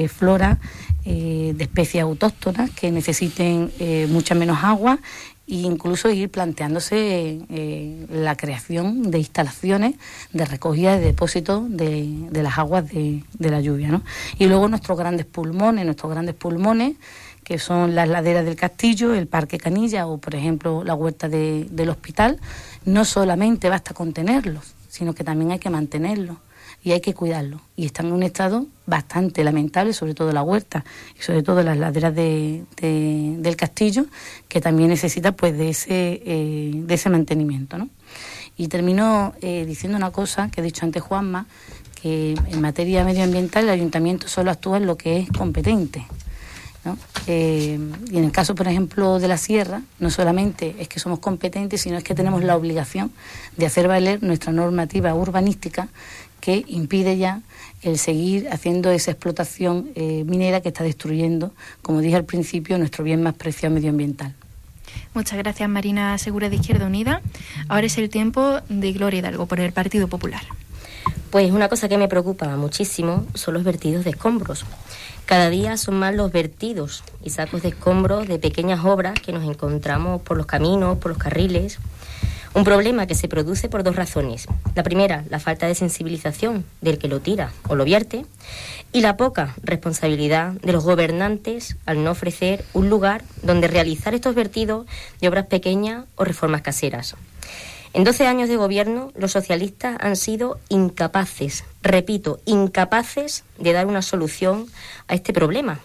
flora 0.08 0.58
de 1.02 1.56
especies 1.58 2.02
autóctonas 2.02 2.68
que 2.70 2.90
necesiten 2.90 3.72
mucha 4.10 4.34
menos 4.34 4.58
agua 4.62 4.98
e 5.48 5.54
incluso 5.56 6.10
ir 6.10 6.30
planteándose 6.30 7.40
eh, 7.48 8.06
la 8.10 8.36
creación 8.36 9.10
de 9.10 9.18
instalaciones 9.18 9.94
de 10.32 10.44
recogida 10.44 10.96
y 10.96 11.00
depósito 11.00 11.66
de, 11.68 12.28
las 12.32 12.58
aguas 12.58 12.86
de, 12.88 13.22
la 13.38 13.60
lluvia. 13.60 13.88
¿no? 13.88 14.02
Y 14.38 14.46
luego 14.46 14.68
nuestros 14.68 14.98
grandes 14.98 15.26
pulmones, 15.26 15.84
nuestros 15.84 16.12
grandes 16.12 16.34
pulmones, 16.34 16.96
que 17.44 17.58
son 17.58 17.94
las 17.94 18.08
laderas 18.08 18.44
del 18.44 18.56
castillo, 18.56 19.14
el 19.14 19.26
Parque 19.26 19.56
Canilla 19.56 20.06
o, 20.06 20.18
por 20.18 20.34
ejemplo, 20.34 20.84
la 20.84 20.94
huerta 20.94 21.28
del 21.28 21.88
hospital, 21.88 22.38
no 22.84 23.06
solamente 23.06 23.70
basta 23.70 23.94
con 23.94 24.12
tenerlos, 24.12 24.74
sino 24.88 25.14
que 25.14 25.24
también 25.24 25.52
hay 25.52 25.58
que 25.58 25.70
mantenerlos 25.70 26.36
y 26.82 26.92
hay 26.92 27.00
que 27.00 27.14
cuidarlo. 27.14 27.60
Y 27.76 27.86
están 27.86 28.06
en 28.06 28.12
un 28.12 28.22
estado 28.22 28.66
bastante 28.86 29.44
lamentable, 29.44 29.92
sobre 29.92 30.14
todo 30.14 30.32
la 30.32 30.42
huerta 30.42 30.84
y 31.18 31.22
sobre 31.22 31.42
todo 31.42 31.62
las 31.62 31.76
laderas 31.76 32.14
de, 32.14 32.64
del 32.80 33.56
castillo, 33.56 34.06
que 34.48 34.60
también 34.60 34.88
necesita 34.88 35.32
pues 35.32 35.56
de 35.56 35.70
ese, 35.70 36.22
eh, 36.24 36.70
de 36.74 36.94
ese 36.94 37.10
mantenimiento. 37.10 37.78
¿no? 37.78 37.88
Y 38.56 38.68
termino 38.68 39.34
eh, 39.40 39.64
diciendo 39.66 39.96
una 39.96 40.10
cosa 40.10 40.50
que 40.50 40.60
ha 40.60 40.64
dicho 40.64 40.84
antes 40.84 41.02
Juanma, 41.02 41.46
que 42.00 42.34
en 42.34 42.60
materia 42.60 43.04
medioambiental 43.04 43.64
el 43.64 43.70
ayuntamiento 43.70 44.28
solo 44.28 44.50
actúa 44.50 44.76
en 44.76 44.86
lo 44.86 44.96
que 44.96 45.18
es 45.18 45.28
competente. 45.30 46.06
¿no? 46.84 46.96
Eh, 47.26 47.78
y 48.10 48.16
en 48.16 48.24
el 48.24 48.32
caso, 48.32 48.54
por 48.54 48.68
ejemplo, 48.68 49.18
de 49.18 49.28
la 49.28 49.36
sierra, 49.36 49.82
no 49.98 50.10
solamente 50.10 50.76
es 50.78 50.88
que 50.88 51.00
somos 51.00 51.18
competentes, 51.18 51.80
sino 51.80 51.98
es 51.98 52.04
que 52.04 52.14
tenemos 52.14 52.42
la 52.44 52.56
obligación 52.56 53.10
de 53.56 53.66
hacer 53.66 53.88
valer 53.88 54.22
nuestra 54.22 54.52
normativa 54.52 55.12
urbanística 55.14 55.88
que 56.48 56.64
impide 56.66 57.18
ya 57.18 57.42
el 57.82 57.98
seguir 57.98 58.48
haciendo 58.50 58.90
esa 58.90 59.10
explotación 59.10 59.90
eh, 59.94 60.24
minera 60.24 60.62
que 60.62 60.68
está 60.68 60.82
destruyendo, 60.82 61.52
como 61.82 62.00
dije 62.00 62.16
al 62.16 62.24
principio, 62.24 62.78
nuestro 62.78 63.04
bien 63.04 63.22
más 63.22 63.34
preciado 63.34 63.74
medioambiental. 63.74 64.34
Muchas 65.12 65.36
gracias, 65.36 65.68
Marina 65.68 66.16
Segura 66.16 66.48
de 66.48 66.56
Izquierda 66.56 66.86
Unida. 66.86 67.20
Ahora 67.68 67.84
es 67.86 67.98
el 67.98 68.08
tiempo 68.08 68.60
de 68.70 68.92
Gloria 68.94 69.18
Hidalgo 69.18 69.44
por 69.44 69.60
el 69.60 69.72
Partido 69.72 70.08
Popular. 70.08 70.40
Pues 71.30 71.50
una 71.50 71.68
cosa 71.68 71.86
que 71.86 71.98
me 71.98 72.08
preocupa 72.08 72.56
muchísimo 72.56 73.26
son 73.34 73.52
los 73.52 73.62
vertidos 73.62 74.04
de 74.04 74.10
escombros. 74.12 74.64
Cada 75.26 75.50
día 75.50 75.76
son 75.76 75.98
más 75.98 76.14
los 76.14 76.32
vertidos 76.32 77.04
y 77.22 77.28
sacos 77.28 77.60
de 77.60 77.68
escombros 77.68 78.26
de 78.26 78.38
pequeñas 78.38 78.86
obras 78.86 79.20
que 79.20 79.32
nos 79.32 79.44
encontramos 79.44 80.22
por 80.22 80.38
los 80.38 80.46
caminos, 80.46 80.96
por 80.96 81.10
los 81.10 81.18
carriles 81.18 81.78
un 82.54 82.64
problema 82.64 83.06
que 83.06 83.14
se 83.14 83.28
produce 83.28 83.68
por 83.68 83.82
dos 83.82 83.96
razones. 83.96 84.46
La 84.74 84.82
primera, 84.82 85.24
la 85.30 85.40
falta 85.40 85.66
de 85.66 85.74
sensibilización 85.74 86.64
del 86.80 86.98
que 86.98 87.08
lo 87.08 87.20
tira 87.20 87.52
o 87.68 87.74
lo 87.74 87.84
vierte, 87.84 88.24
y 88.92 89.00
la 89.00 89.16
poca 89.16 89.54
responsabilidad 89.62 90.52
de 90.52 90.72
los 90.72 90.84
gobernantes 90.84 91.76
al 91.86 92.02
no 92.02 92.12
ofrecer 92.12 92.64
un 92.72 92.88
lugar 92.88 93.22
donde 93.42 93.68
realizar 93.68 94.14
estos 94.14 94.34
vertidos 94.34 94.86
de 95.20 95.28
obras 95.28 95.46
pequeñas 95.46 96.04
o 96.16 96.24
reformas 96.24 96.62
caseras. 96.62 97.14
En 97.94 98.04
12 98.04 98.26
años 98.26 98.48
de 98.48 98.56
gobierno, 98.56 99.12
los 99.16 99.32
socialistas 99.32 99.96
han 100.00 100.16
sido 100.16 100.58
incapaces, 100.68 101.64
repito, 101.82 102.38
incapaces 102.44 103.44
de 103.58 103.72
dar 103.72 103.86
una 103.86 104.02
solución 104.02 104.66
a 105.08 105.14
este 105.14 105.32
problema. 105.32 105.80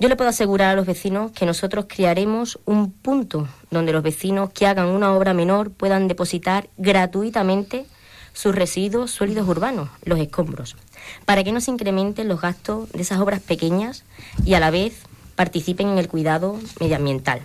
Yo 0.00 0.08
le 0.08 0.14
puedo 0.14 0.30
asegurar 0.30 0.70
a 0.70 0.76
los 0.76 0.86
vecinos 0.86 1.32
que 1.32 1.44
nosotros 1.44 1.86
crearemos 1.88 2.60
un 2.66 2.92
punto 2.92 3.48
donde 3.72 3.92
los 3.92 4.04
vecinos 4.04 4.50
que 4.50 4.64
hagan 4.64 4.86
una 4.86 5.12
obra 5.12 5.34
menor 5.34 5.72
puedan 5.72 6.06
depositar 6.06 6.68
gratuitamente 6.76 7.84
sus 8.32 8.54
residuos 8.54 9.10
sólidos 9.10 9.48
urbanos, 9.48 9.88
los 10.04 10.20
escombros, 10.20 10.76
para 11.24 11.42
que 11.42 11.50
no 11.50 11.60
se 11.60 11.72
incrementen 11.72 12.28
los 12.28 12.40
gastos 12.40 12.88
de 12.92 13.02
esas 13.02 13.18
obras 13.18 13.40
pequeñas 13.40 14.04
y 14.44 14.54
a 14.54 14.60
la 14.60 14.70
vez 14.70 15.02
participen 15.34 15.88
en 15.88 15.98
el 15.98 16.06
cuidado 16.06 16.60
medioambiental. 16.78 17.40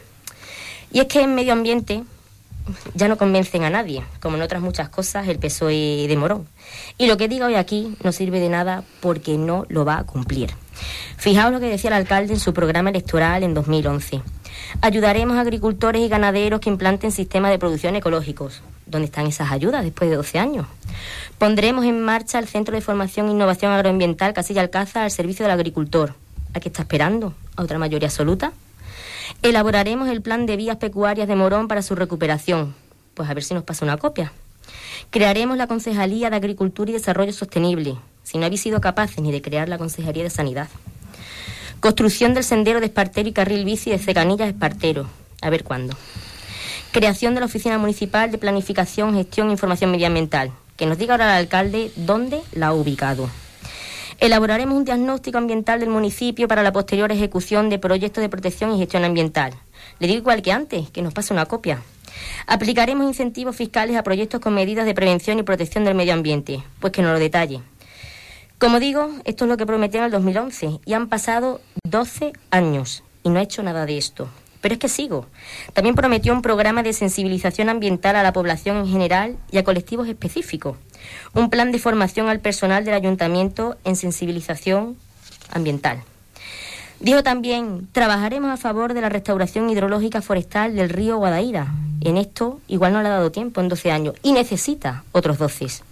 Y 0.92 1.00
es 1.00 1.08
que 1.08 1.22
en 1.22 1.34
medio 1.34 1.54
ambiente 1.54 2.04
ya 2.94 3.08
no 3.08 3.18
convencen 3.18 3.64
a 3.64 3.72
nadie, 3.72 4.04
como 4.20 4.38
en 4.38 4.44
otras 4.44 4.62
muchas 4.62 4.90
cosas 4.90 5.28
el 5.28 5.40
PSOE 5.40 6.06
de 6.08 6.18
Morón. 6.18 6.48
Y 7.00 7.08
lo 7.08 7.18
que 7.18 7.28
diga 7.28 7.48
hoy 7.48 7.56
aquí 7.56 7.98
no 8.04 8.12
sirve 8.12 8.40
de 8.40 8.50
nada 8.50 8.84
porque 9.02 9.40
no 9.40 9.66
lo 9.70 9.86
va 9.86 9.98
a 9.98 10.04
cumplir. 10.04 10.52
Fijaos 11.18 11.52
lo 11.52 11.60
que 11.60 11.70
decía 11.70 11.90
el 11.90 11.96
alcalde 11.96 12.34
en 12.34 12.40
su 12.40 12.54
programa 12.54 12.90
electoral 12.90 13.44
en 13.44 13.54
2011. 13.54 14.22
Ayudaremos 14.82 15.38
a 15.38 15.42
agricultores 15.42 16.02
y 16.02 16.10
ganaderos 16.10 16.60
que 16.60 16.70
implanten 16.70 17.12
sistemas 17.12 17.52
de 17.52 17.60
producción 17.60 17.96
ecológicos. 17.96 18.62
¿Dónde 18.86 19.06
están 19.06 19.28
esas 19.28 19.52
ayudas 19.52 19.84
después 19.84 20.10
de 20.10 20.16
12 20.16 20.40
años? 20.40 20.68
Pondremos 21.38 21.86
en 21.86 22.02
marcha 22.02 22.40
el 22.40 22.48
Centro 22.48 22.76
de 22.76 22.82
Formación 22.82 23.28
e 23.28 23.32
Innovación 23.32 23.72
Agroambiental 23.72 24.34
Casilla 24.34 24.62
Alcázar 24.62 25.04
al 25.04 25.12
servicio 25.12 25.46
del 25.46 25.54
agricultor. 25.54 26.16
¿A 26.54 26.60
qué 26.60 26.70
está 26.70 26.84
esperando? 26.84 27.34
¿A 27.56 27.64
otra 27.64 27.80
mayoría 27.80 28.08
absoluta? 28.08 28.52
Elaboraremos 29.42 30.10
el 30.10 30.22
plan 30.22 30.46
de 30.46 30.58
vías 30.58 30.78
pecuarias 30.78 31.28
de 31.28 31.36
Morón 31.36 31.68
para 31.68 31.82
su 31.82 31.96
recuperación. 31.96 32.76
Pues 33.14 33.30
a 33.30 33.34
ver 33.34 33.44
si 33.44 33.54
nos 33.54 33.64
pasa 33.64 33.86
una 33.86 33.98
copia. 33.98 34.32
Crearemos 35.10 35.58
la 35.58 35.68
Concejalía 35.68 36.30
de 36.30 36.36
Agricultura 36.36 36.90
y 36.92 36.94
Desarrollo 36.94 37.34
Sostenible, 37.34 37.98
si 38.24 38.38
no 38.38 38.46
habéis 38.46 38.62
sido 38.62 38.82
capaces 38.82 39.20
ni 39.20 39.32
de 39.32 39.42
crear 39.42 39.70
la 39.70 39.78
Consejería 39.78 40.24
de 40.24 40.30
Sanidad. 40.30 40.70
Construcción 41.80 42.34
del 42.34 42.44
sendero 42.44 42.80
de 42.80 42.86
Espartero 42.86 43.28
y 43.28 43.34
carril 43.34 43.66
bici 43.66 43.90
de 43.90 44.00
Ceganillas 44.00 44.48
a 44.48 44.50
Espartero. 44.50 45.08
A 45.42 45.50
ver 45.50 45.64
cuándo. 45.64 45.96
Creación 46.92 47.34
de 47.34 47.42
la 47.42 47.48
Oficina 47.48 47.78
Municipal 47.78 48.32
de 48.32 48.38
Planificación, 48.38 49.16
Gestión 49.16 49.50
e 49.50 49.52
Información 49.52 49.92
Medioambiental. 49.92 50.52
Que 50.78 50.86
nos 50.86 50.98
diga 50.98 51.16
ahora 51.16 51.38
el 51.38 51.44
alcalde 51.44 51.92
dónde 51.96 52.42
la 52.54 52.68
ha 52.68 52.74
ubicado. 52.74 53.30
Elaboraremos 54.20 54.78
un 54.78 54.86
diagnóstico 54.86 55.38
ambiental 55.38 55.82
del 55.82 55.90
municipio 55.90 56.48
para 56.48 56.64
la 56.64 56.72
posterior 56.72 57.12
ejecución 57.12 57.70
de 57.70 57.80
proyectos 57.80 58.22
de 58.22 58.30
protección 58.30 58.72
y 58.72 58.78
gestión 58.78 59.04
ambiental. 59.04 59.54
Le 60.00 60.08
digo 60.08 60.20
igual 60.20 60.42
que 60.42 60.52
antes, 60.52 60.90
que 60.92 61.02
nos 61.02 61.14
pase 61.14 61.34
una 61.34 61.46
copia. 61.46 61.82
Aplicaremos 62.48 63.06
incentivos 63.06 63.56
fiscales 63.56 63.98
a 63.98 64.04
proyectos 64.04 64.40
con 64.40 64.54
medidas 64.54 64.86
de 64.86 64.94
prevención 64.94 65.40
y 65.40 65.44
protección 65.44 65.84
del 65.84 65.96
medio 65.96 66.14
ambiente. 66.14 66.64
Pues 66.80 66.94
que 66.94 67.02
nos 67.02 67.12
lo 67.12 67.20
detalle. 67.20 67.62
Como 68.64 68.80
digo, 68.80 69.10
esto 69.26 69.44
es 69.44 69.50
lo 69.50 69.58
que 69.58 69.66
prometieron 69.66 70.06
en 70.06 70.14
el 70.14 70.24
2011 70.24 70.80
y 70.86 70.94
han 70.94 71.10
pasado 71.10 71.60
12 71.84 72.32
años 72.50 73.04
y 73.22 73.30
no 73.30 73.40
ha 73.40 73.42
hecho 73.42 73.62
nada 73.62 73.86
de 73.86 73.98
esto. 73.98 74.30
Pero 74.62 74.76
es 74.76 74.80
que 74.80 74.88
sigo. 74.88 75.26
También 75.74 75.96
prometió 75.96 76.32
un 76.32 76.42
programa 76.42 76.82
de 76.82 76.94
sensibilización 76.94 77.68
ambiental 77.68 78.16
a 78.16 78.24
la 78.24 78.32
población 78.32 78.78
en 78.78 78.88
general 78.88 79.36
y 79.52 79.58
a 79.58 79.66
colectivos 79.66 80.08
específicos. 80.08 80.78
Un 81.34 81.50
plan 81.50 81.74
de 81.74 81.80
formación 81.80 82.30
al 82.30 82.40
personal 82.40 82.86
del 82.86 82.94
ayuntamiento 82.94 83.76
en 83.84 83.98
sensibilización 83.98 84.96
ambiental. 85.52 86.02
Dijo 87.02 87.22
también, 87.22 87.90
trabajaremos 87.92 88.50
a 88.50 88.56
favor 88.56 88.94
de 88.94 89.02
la 89.02 89.10
restauración 89.10 89.70
hidrológica 89.70 90.22
forestal 90.22 90.74
del 90.74 90.88
río 90.88 91.18
Guadaira. 91.18 91.68
En 92.00 92.16
esto 92.16 92.62
igual 92.70 92.94
no 92.94 93.02
le 93.02 93.10
ha 93.10 93.12
dado 93.12 93.30
tiempo 93.30 93.60
en 93.60 93.68
12 93.68 93.92
años 93.92 94.16
y 94.24 94.32
necesita 94.32 95.04
otros 95.12 95.38
12. 95.38 95.84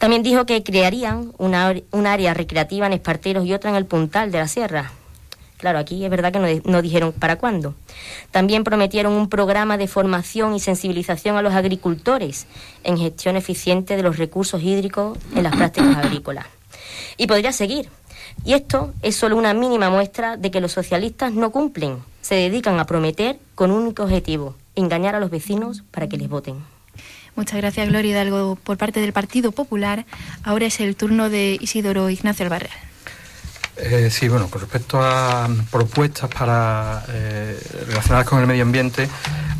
También 0.00 0.22
dijo 0.22 0.46
que 0.46 0.62
crearían 0.62 1.34
una, 1.36 1.74
un 1.90 2.06
área 2.06 2.32
recreativa 2.32 2.86
en 2.86 2.94
Esparteros 2.94 3.44
y 3.44 3.52
otra 3.52 3.68
en 3.68 3.76
el 3.76 3.84
Puntal 3.84 4.32
de 4.32 4.38
la 4.38 4.48
Sierra. 4.48 4.92
Claro, 5.58 5.78
aquí 5.78 6.02
es 6.02 6.10
verdad 6.10 6.32
que 6.32 6.38
no, 6.38 6.46
no, 6.72 6.80
dijeron 6.80 7.12
para 7.12 7.36
cuándo. 7.36 7.74
También 8.30 8.64
prometieron 8.64 9.12
un 9.12 9.28
programa 9.28 9.76
de 9.76 9.88
formación 9.88 10.54
y 10.54 10.60
sensibilización 10.60 11.36
a 11.36 11.42
los 11.42 11.52
agricultores 11.52 12.46
en 12.82 12.96
gestión 12.96 13.36
eficiente 13.36 13.94
de 13.94 14.02
los 14.02 14.16
recursos 14.16 14.62
hídricos 14.62 15.18
en 15.36 15.42
las 15.42 15.54
prácticas 15.54 15.98
agrícolas. 15.98 16.46
Y 17.18 17.26
podría 17.26 17.52
seguir. 17.52 17.90
Y 18.42 18.54
esto 18.54 18.94
es 19.02 19.16
solo 19.16 19.36
una 19.36 19.52
mínima 19.52 19.90
muestra 19.90 20.38
de 20.38 20.50
que 20.50 20.62
los 20.62 20.72
socialistas 20.72 21.34
no 21.34 21.50
cumplen, 21.50 21.98
se 22.22 22.36
dedican 22.36 22.80
a 22.80 22.86
prometer 22.86 23.38
con 23.54 23.70
un 23.70 23.82
único 23.82 24.04
objetivo, 24.04 24.54
engañar 24.76 25.14
a 25.14 25.20
los 25.20 25.28
vecinos 25.28 25.82
para 25.90 26.08
que 26.08 26.16
les 26.16 26.30
voten. 26.30 26.79
Muchas 27.40 27.56
gracias, 27.56 27.88
Gloria 27.88 28.10
Hidalgo, 28.10 28.56
por 28.56 28.76
parte 28.76 29.00
del 29.00 29.14
Partido 29.14 29.50
Popular. 29.50 30.04
Ahora 30.42 30.66
es 30.66 30.78
el 30.78 30.94
turno 30.94 31.30
de 31.30 31.56
Isidoro 31.58 32.10
Ignacio 32.10 32.44
Albarreal. 32.44 32.89
Eh, 33.76 34.08
sí, 34.10 34.28
bueno, 34.28 34.48
con 34.48 34.60
respecto 34.60 35.00
a 35.00 35.48
propuestas 35.70 36.28
para 36.28 37.04
eh, 37.08 37.58
relacionadas 37.86 38.26
con 38.26 38.40
el 38.40 38.46
medio 38.46 38.62
ambiente, 38.62 39.08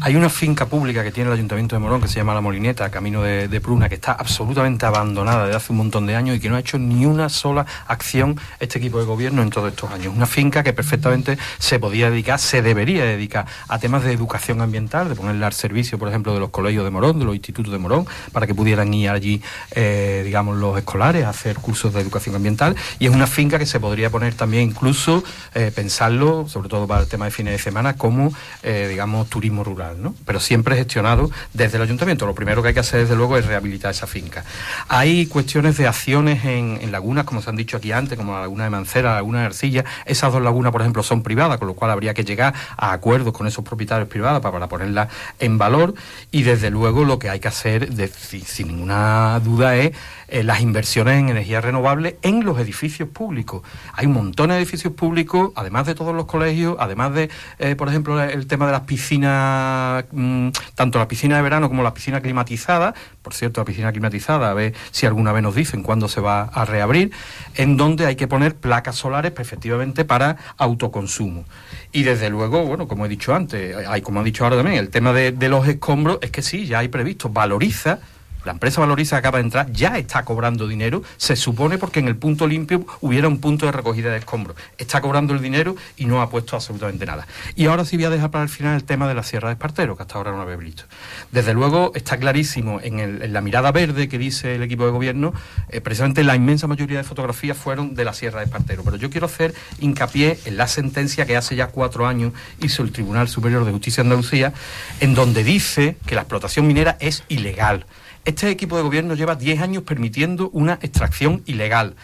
hay 0.03 0.17
una 0.17 0.31
finca 0.31 0.65
pública 0.67 1.03
que 1.03 1.13
tiene 1.13 1.29
el 1.29 1.35
Ayuntamiento 1.35 1.77
de 1.77 1.81
Morón 1.81 2.01
que 2.01 2.09
se 2.09 2.15
llama 2.15 2.33
La 2.33 2.41
Molineta, 2.41 2.91
camino 2.91 3.23
de, 3.23 3.61
Pruna, 3.61 3.89
que 3.89 3.97
está 3.97 4.13
absolutamente 4.13 4.87
abandonada 4.87 5.45
desde 5.45 5.57
hace 5.57 5.73
un 5.73 5.79
montón 5.79 6.07
de 6.07 6.17
años 6.17 6.37
y 6.37 6.41
que 6.41 6.49
no 6.49 6.57
ha 6.57 6.61
hecho 6.61 6.79
ni 6.79 7.05
una 7.05 7.29
sola 7.29 7.67
acción 7.87 8.41
este 8.61 8.79
equipo 8.79 8.99
de 8.99 9.05
gobierno 9.05 9.43
en 9.43 9.51
todos 9.51 9.71
estos 9.71 9.91
años. 9.91 10.15
Una 10.17 10.27
finca 10.27 10.63
que 10.63 10.73
perfectamente 10.73 11.37
se 11.59 11.79
podía 11.79 12.11
dedicar, 12.11 12.39
se 12.39 12.63
debería 12.63 13.05
dedicar 13.05 13.47
a 13.69 13.79
temas 13.79 14.03
de 14.03 14.13
educación 14.13 14.63
ambiental, 14.63 15.11
de 15.11 15.15
ponerla 15.15 15.47
al 15.47 15.53
servicio, 15.53 15.99
por 15.99 16.09
ejemplo, 16.09 16.33
de 16.33 16.41
los 16.41 16.49
colegios 16.49 16.85
de 16.85 16.91
Morón, 16.91 17.19
de 17.19 17.27
los 17.27 17.35
institutos 17.35 17.71
de 17.71 17.79
Morón, 17.79 18.07
para 18.33 18.47
que 18.47 18.55
pudieran 18.55 18.93
ir 18.95 19.11
allí, 19.11 19.43
eh, 19.73 20.23
digamos, 20.25 20.57
los 20.57 20.79
escolares 20.79 21.25
a 21.25 21.29
hacer 21.29 21.57
cursos 21.57 21.93
de 21.93 22.01
educación 22.01 22.35
ambiental. 22.35 22.75
Y 22.99 23.07
es 23.07 23.13
una 23.13 23.27
finca 23.27 23.59
que 23.59 23.67
se 23.67 23.79
podría 23.79 24.10
poner 24.11 24.35
también 24.35 24.71
incluso, 24.71 25.23
eh, 25.55 25.73
pensarlo, 25.75 26.49
sobre 26.49 26.69
todo 26.69 26.87
para 26.87 27.03
el 27.03 27.09
tema 27.09 27.25
de 27.27 27.31
fines 27.31 27.53
de 27.53 27.59
semana, 27.59 27.95
como, 27.97 28.33
eh, 28.63 28.87
digamos, 28.89 29.29
turismo 29.29 29.65
rural, 29.65 30.03
¿no? 30.03 30.15
Pero 30.25 30.41
siempre 30.41 30.77
gestionado 30.77 31.31
desde 31.53 31.77
el 31.77 31.83
ayuntamiento. 31.83 32.27
Lo 32.27 32.35
primero 32.35 32.63
que 32.63 32.69
hay 32.69 32.75
que 32.75 32.81
hacer, 32.81 33.01
desde 33.01 33.17
luego, 33.17 33.37
es 33.37 33.47
rehabilitar 33.47 33.91
esa 33.91 34.07
finca. 34.07 34.45
Hay 34.89 35.27
cuestiones 35.27 35.77
de 35.77 35.87
acciones 35.87 36.45
en, 36.45 36.91
lagunas, 36.91 37.25
como 37.25 37.41
se 37.41 37.51
han 37.51 37.57
dicho 37.57 37.77
aquí 37.77 37.93
antes, 37.93 38.19
como 38.19 38.33
la 38.33 38.41
laguna 38.41 38.65
de 38.65 38.71
Mancera, 38.71 39.11
la 39.11 39.15
laguna 39.17 39.41
de 39.41 39.47
Arcilla. 39.47 39.85
Esas 40.05 40.33
dos 40.33 40.43
lagunas, 40.43 40.73
por 40.73 40.81
ejemplo, 40.81 41.03
son 41.03 41.23
privadas, 41.23 41.59
con 41.59 41.69
lo 41.69 41.75
cual 41.75 41.91
habría 41.91 42.15
que 42.15 42.25
llegar 42.25 42.55
a 42.77 42.93
acuerdos 42.93 43.33
con 43.33 43.47
esos 43.47 43.65
propietarios 43.65 44.09
privados 44.09 44.41
para, 44.41 44.53
para 44.53 44.69
ponerlas 44.69 45.09
en 45.39 45.59
valor. 45.59 45.95
Y 46.31 46.43
desde 46.43 46.71
luego 46.71 47.05
lo 47.05 47.19
que 47.19 47.31
hay 47.31 47.41
que 47.41 47.49
hacer, 47.49 47.93
de, 47.95 48.09
sin 48.09 48.69
ninguna 48.69 49.41
duda, 49.41 49.77
es 49.77 49.93
eh, 50.29 50.45
las 50.45 50.61
inversiones 50.61 51.19
en 51.19 51.29
energías 51.29 51.65
renovables 51.65 52.15
en 52.23 52.45
los 52.45 52.59
edificios 52.59 53.09
públicos. 53.09 53.63
Hay 53.93 54.07
un 54.07 54.13
montón 54.13 54.51
de 54.51 54.57
edificios 54.57 54.93
públicos, 54.95 55.53
además 55.55 55.87
de 55.87 55.95
todos 55.95 56.15
los 56.15 56.27
colegios, 56.27 56.77
además 56.79 57.15
de, 57.15 57.31
eh, 57.59 57.77
por 57.77 57.89
ejemplo, 57.89 58.23
el 58.23 58.47
tema 58.47 58.67
de 58.67 58.73
las 58.73 58.83
piscinas, 58.83 60.05
mmm, 60.13 60.49
tanto 60.75 60.99
la 60.99 61.09
piscina 61.09 61.37
de 61.37 61.43
verano 61.43 61.69
como 61.69 61.83
la 61.83 61.95
piscina 61.95 62.21
climatizada, 62.21 62.95
por 63.23 63.35
cierto, 63.35 63.61
la 63.61 63.65
piscina 63.65 63.93
climatizada, 63.93 64.51
a 64.51 64.55
ver 64.55 64.75
si 64.91 65.07
alguna 65.07 65.33
vez 65.33 65.43
nos 65.43 65.55
dicen 65.55 65.83
cuándo 65.83 66.09
se 66.09 66.21
va 66.21 66.43
a 66.43 66.65
reabrir, 66.65 67.13
en 67.55 67.77
donde 67.77 68.07
hay 68.07 68.17
que 68.17 68.29
poner 68.29 68.57
placas 68.57 68.97
solares 68.97 69.33
efectivamente 69.37 70.05
para 70.05 70.37
autoconsumo. 70.57 71.45
Y 71.93 72.03
desde 72.03 72.31
luego, 72.31 72.65
bueno, 72.65 72.89
como 72.89 73.07
he 73.07 73.09
dicho 73.09 73.35
antes, 73.35 73.77
hay 73.87 74.03
como 74.03 74.21
he 74.21 74.25
dicho 74.25 74.45
ahora 74.45 74.57
también, 74.57 74.79
el 74.79 74.91
tema 74.91 75.13
de 75.13 75.49
los 75.49 75.67
escombros, 75.67 76.19
es 76.23 76.31
que 76.31 76.43
sí, 76.43 76.67
ya 76.67 76.79
hay 76.79 76.89
previsto, 76.89 77.29
valoriza 77.29 77.99
la 78.45 78.53
empresa 78.53 78.81
Valoriza 78.81 79.17
acaba 79.17 79.39
de 79.39 79.45
entrar, 79.45 79.73
ya 79.73 79.99
está 79.99 80.25
cobrando 80.25 80.67
dinero, 80.67 81.03
se 81.17 81.37
supone 81.37 81.79
porque 81.79 82.01
en 82.01 82.09
el 82.09 82.17
punto 82.17 82.47
limpio 82.47 82.87
hubiera 83.01 83.29
un 83.29 83.39
punto 83.39 83.67
de 83.67 83.73
recogida 83.73 84.11
de 84.11 84.19
escombros. 84.19 84.57
Está 84.79 85.01
cobrando 85.01 85.35
el 85.35 85.43
dinero 85.43 85.77
y 85.97 86.07
no 86.07 86.23
ha 86.23 86.31
puesto 86.31 86.57
absolutamente 86.57 87.07
nada. 87.07 87.27
Y 87.55 87.67
ahora 87.67 87.85
sí 87.85 87.97
voy 87.97 88.07
a 88.07 88.11
dejar 88.11 88.31
para 88.31 88.45
el 88.45 88.51
final 88.51 88.77
el 88.77 88.85
tema 88.85 89.09
de 89.09 89.15
la 89.15 89.23
Sierra 89.23 89.49
de 89.49 89.55
Espartero, 89.55 89.97
que 89.97 90.03
hasta 90.03 90.17
ahora 90.17 90.33
no 90.33 90.41
había 90.41 90.57
visto. 90.57 90.85
Desde 91.31 91.55
luego 91.55 91.93
está 91.95 92.19
clarísimo 92.19 92.81
en 92.83 93.33
la 93.33 93.41
mirada 93.41 93.73
verde 93.73 94.09
que 94.09 94.19
dice 94.19 94.55
el 94.55 94.63
equipo 94.63 94.85
de 94.85 94.91
gobierno, 94.91 95.33
eh, 95.69 95.81
precisamente 95.81 96.25
la 96.25 96.37
inmensa 96.37 96.67
mayoría 96.67 96.99
de 96.99 97.05
fotografías 97.05 97.57
fueron 97.57 97.95
de 97.95 98.05
la 98.05 98.13
Sierra 98.13 98.41
de 98.41 98.47
Espartero. 98.47 98.83
Pero 98.85 98.97
yo 98.97 99.11
quiero 99.11 99.27
hacer 99.27 99.55
hincapié 99.81 100.39
en 100.45 100.57
la 100.57 100.69
sentencia 100.69 101.27
que 101.27 101.37
hace 101.37 101.57
ya 101.57 101.69
cuatro 101.69 102.07
años 102.07 102.33
hizo 102.61 102.83
el 102.83 102.93
Tribunal 102.93 103.29
Superior 103.29 103.65
de 103.65 103.73
Justicia 103.73 104.03
de 104.03 104.09
Andalucía, 104.09 104.53
en 105.01 105.15
donde 105.15 105.45
dice 105.45 105.97
que 106.07 106.15
la 106.15 106.23
explotación 106.23 106.67
minera 106.67 106.97
es 107.01 107.25
ilegal. 107.29 107.87
Este 108.27 108.51
equipo 108.51 108.77
de 108.77 108.83
gobierno 108.83 109.15
lleva 109.15 109.35
10 109.35 109.63
años 109.63 109.83
permitiendo 109.83 110.51
una 110.51 110.75
extracción 110.83 111.43
ilegal. 111.47 111.97